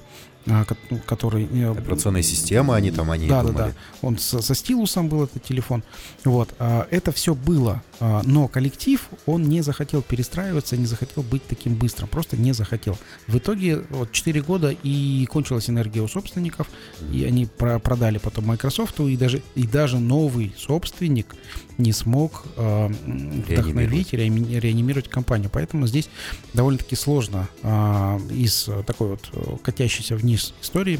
который... 1.05 1.47
Э, 1.51 1.71
Операционная 1.71 2.23
система, 2.23 2.75
они 2.75 2.91
там, 2.91 3.11
они 3.11 3.27
Да, 3.27 3.41
думали. 3.41 3.57
да, 3.57 3.67
да. 3.67 3.73
Он 4.01 4.17
со, 4.17 4.41
со 4.41 4.55
стилусом 4.55 5.07
был 5.07 5.23
этот 5.23 5.43
телефон. 5.43 5.83
Вот. 6.25 6.49
А, 6.59 6.87
это 6.89 7.11
все 7.11 7.35
было, 7.35 7.83
а, 7.99 8.21
но 8.25 8.47
коллектив, 8.47 9.07
он 9.25 9.43
не 9.43 9.61
захотел 9.61 10.01
перестраиваться, 10.01 10.77
не 10.77 10.85
захотел 10.85 11.23
быть 11.23 11.45
таким 11.45 11.75
быстрым, 11.75 12.09
просто 12.09 12.37
не 12.37 12.53
захотел. 12.53 12.97
В 13.27 13.37
итоге 13.37 13.83
вот 13.89 14.11
4 14.11 14.41
года 14.41 14.71
и 14.71 15.25
кончилась 15.27 15.69
энергия 15.69 16.01
у 16.01 16.07
собственников, 16.07 16.67
и 17.11 17.23
они 17.23 17.45
про 17.45 17.79
продали 17.79 18.17
потом 18.17 18.45
Microsoft, 18.47 18.99
и 18.99 19.17
даже, 19.17 19.41
и 19.55 19.67
даже 19.67 19.99
новый 19.99 20.53
собственник 20.57 21.35
не 21.77 21.93
смог 21.93 22.45
вдохновить, 22.55 24.13
реанимировать. 24.13 24.63
реанимировать 24.63 25.07
компанию. 25.07 25.49
Поэтому 25.51 25.87
здесь 25.87 26.09
довольно-таки 26.53 26.95
сложно 26.95 27.47
из 28.31 28.69
такой 28.85 29.09
вот 29.09 29.61
катящейся 29.63 30.15
вниз 30.15 30.30
вниз 30.31 30.53
истории 30.61 30.99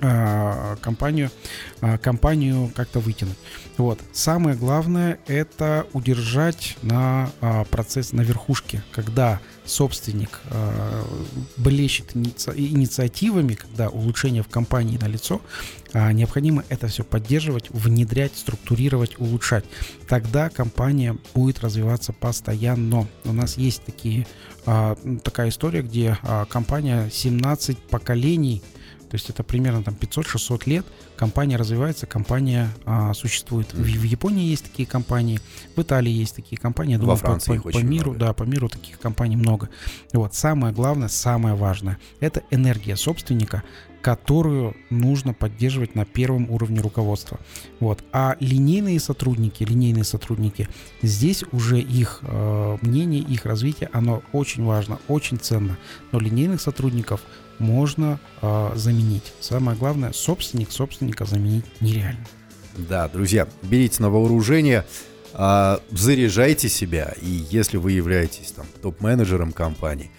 а, 0.00 0.76
компанию, 0.82 1.30
а, 1.80 1.98
компанию 1.98 2.70
как-то 2.74 3.00
вытянуть. 3.00 3.38
Вот. 3.78 4.00
Самое 4.12 4.56
главное 4.56 5.18
это 5.26 5.86
удержать 5.92 6.76
на 6.82 7.30
а, 7.40 7.64
процесс 7.64 8.12
на 8.12 8.22
верхушке, 8.22 8.82
когда 8.92 9.40
собственник 9.64 10.40
блещет 11.56 12.14
инициативами, 12.14 13.54
когда 13.54 13.88
улучшение 13.88 14.42
в 14.42 14.48
компании 14.48 14.98
на 14.98 15.06
лицо, 15.06 15.40
необходимо 15.94 16.64
это 16.68 16.88
все 16.88 17.02
поддерживать, 17.02 17.70
внедрять, 17.70 18.36
структурировать, 18.36 19.18
улучшать. 19.18 19.64
Тогда 20.06 20.50
компания 20.50 21.16
будет 21.34 21.60
развиваться 21.60 22.12
постоянно. 22.12 23.08
У 23.24 23.32
нас 23.32 23.56
есть 23.56 23.82
такие, 23.84 24.26
такая 24.64 25.50
история, 25.50 25.82
где 25.82 26.18
компания 26.48 27.08
17 27.10 27.78
поколений 27.78 28.62
то 29.14 29.16
есть 29.16 29.30
это 29.30 29.44
примерно 29.44 29.84
там 29.84 29.94
500-600 29.94 30.62
лет 30.66 30.84
компания 31.16 31.56
развивается, 31.56 32.04
компания 32.04 32.68
а, 32.84 33.14
существует. 33.14 33.72
В, 33.72 33.76
в 33.76 34.02
Японии 34.02 34.44
есть 34.48 34.64
такие 34.64 34.88
компании, 34.88 35.38
в 35.76 35.80
Италии 35.80 36.10
есть 36.10 36.34
такие 36.34 36.58
компании. 36.58 36.94
Я 36.94 36.98
думаю, 36.98 37.14
Во 37.14 37.20
Франции 37.20 37.58
по, 37.58 37.70
по, 37.70 37.78
по 37.78 37.78
миру, 37.78 38.10
много. 38.10 38.26
да, 38.26 38.32
по 38.32 38.42
миру 38.42 38.68
таких 38.68 38.98
компаний 38.98 39.36
много. 39.36 39.68
Вот 40.12 40.34
самое 40.34 40.74
главное, 40.74 41.06
самое 41.06 41.54
важное, 41.54 41.98
это 42.18 42.42
энергия 42.50 42.96
собственника, 42.96 43.62
которую 44.04 44.76
нужно 44.90 45.32
поддерживать 45.32 45.94
на 45.94 46.04
первом 46.04 46.50
уровне 46.50 46.78
руководства. 46.82 47.40
Вот. 47.80 48.04
А 48.12 48.36
линейные 48.38 49.00
сотрудники, 49.00 49.64
линейные 49.64 50.04
сотрудники, 50.04 50.68
здесь 51.00 51.42
уже 51.52 51.80
их 51.80 52.18
э, 52.20 52.76
мнение, 52.82 53.22
их 53.22 53.46
развитие, 53.46 53.88
оно 53.94 54.22
очень 54.32 54.62
важно, 54.62 54.98
очень 55.08 55.38
ценно. 55.38 55.78
Но 56.12 56.20
линейных 56.20 56.60
сотрудников 56.60 57.22
можно 57.58 58.20
э, 58.42 58.72
заменить. 58.74 59.32
Самое 59.40 59.78
главное, 59.78 60.12
собственник 60.12 60.70
собственника 60.70 61.24
заменить 61.24 61.64
нереально. 61.80 62.26
Да, 62.76 63.08
друзья, 63.08 63.48
берите 63.62 64.02
на 64.02 64.10
вооружение, 64.10 64.84
э, 65.32 65.78
заряжайте 65.92 66.68
себя, 66.68 67.14
и 67.22 67.46
если 67.50 67.78
вы 67.78 67.92
являетесь 67.92 68.52
там 68.52 68.66
топ-менеджером 68.82 69.52
компании, 69.52 70.10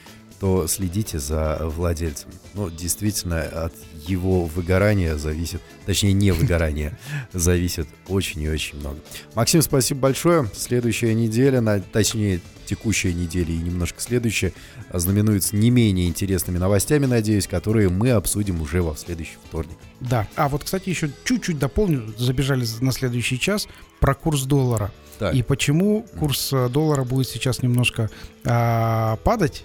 то 0.46 0.68
следите 0.68 1.18
за 1.18 1.58
владельцем. 1.60 2.30
Ну, 2.54 2.70
действительно, 2.70 3.41
от 3.41 3.74
его 4.06 4.46
выгорания 4.46 5.16
зависит, 5.16 5.60
точнее, 5.88 6.14
не 6.14 6.30
выгорания, 6.30 7.00
зависит 7.34 7.88
очень 8.08 8.43
и 8.43 8.50
очень 8.50 8.78
много. 8.78 9.00
Максим, 9.34 9.64
спасибо 9.64 10.02
большое. 10.02 10.48
Следующая 10.54 11.16
неделя, 11.16 11.62
на, 11.62 11.82
точнее, 11.82 12.41
текущая 12.68 13.12
неделя 13.12 13.52
и 13.52 13.58
немножко 13.58 14.00
следующая, 14.00 14.54
знаменуется 14.93 15.56
не 15.56 15.72
менее 15.72 16.08
интересными 16.08 16.60
новостями, 16.60 17.08
надеюсь, 17.08 17.48
которые 17.48 17.89
мы 17.89 18.12
обсудим 18.12 18.62
уже 18.62 18.84
во 18.84 18.96
следующий 18.96 19.38
вторник. 19.48 19.78
Да. 20.00 20.28
А 20.36 20.48
вот, 20.48 20.64
кстати, 20.64 20.89
еще 20.89 21.10
чуть-чуть 21.24 21.58
дополню, 21.58 22.14
забежали 22.20 22.68
на 22.82 22.91
следующий 22.91 23.39
час 23.39 23.68
про 24.00 24.14
курс 24.14 24.43
доллара. 24.43 24.91
Так. 25.18 25.34
И 25.34 25.41
почему 25.41 26.06
курс 26.20 26.54
э, 26.54 26.70
доллара 26.70 27.04
будет 27.04 27.30
сейчас 27.30 27.64
немножко 27.64 28.12
а, 28.43 29.16
падать 29.24 29.64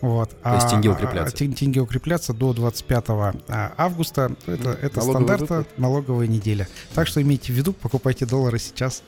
вот. 0.00 0.30
То 0.42 0.54
есть 0.54 0.68
тенге 0.70 0.90
а, 0.90 0.92
укрепляться. 0.92 1.36
А, 1.36 1.54
тенге 1.54 1.80
укрепляться 1.80 2.32
до 2.32 2.52
25 2.52 3.04
а, 3.08 3.34
августа. 3.76 4.32
Это, 4.46 4.70
это 4.70 5.00
стандарта 5.00 5.66
налоговая 5.76 6.26
неделя. 6.26 6.68
Так 6.94 7.06
что 7.06 7.20
имейте 7.20 7.52
в 7.52 7.56
виду, 7.56 7.72
покупайте 7.72 8.24
доллары 8.24 8.58
сейчас. 8.58 9.02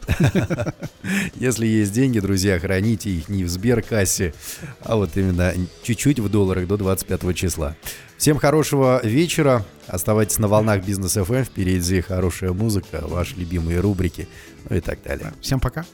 Если 1.34 1.66
есть 1.66 1.92
деньги, 1.92 2.20
друзья, 2.20 2.58
храните 2.58 3.10
их 3.10 3.28
не 3.28 3.44
в 3.44 3.48
Сберкассе, 3.48 4.34
а 4.82 4.96
вот 4.96 5.16
именно 5.16 5.54
чуть-чуть 5.82 6.20
в 6.20 6.28
долларах 6.28 6.66
до 6.66 6.76
25 6.76 7.34
числа. 7.34 7.74
Всем 8.18 8.38
хорошего 8.38 9.00
вечера. 9.02 9.64
Оставайтесь 9.88 10.38
на 10.38 10.46
волнах 10.46 10.84
Бизнес 10.84 11.16
FM. 11.16 11.44
Впереди 11.44 12.00
хорошая 12.02 12.52
музыка, 12.52 13.02
ваши 13.02 13.34
любимые 13.34 13.80
рубрики, 13.80 14.28
ну 14.68 14.76
и 14.76 14.80
так 14.80 15.02
далее. 15.02 15.32
Всем 15.40 15.58
пока. 15.58 15.84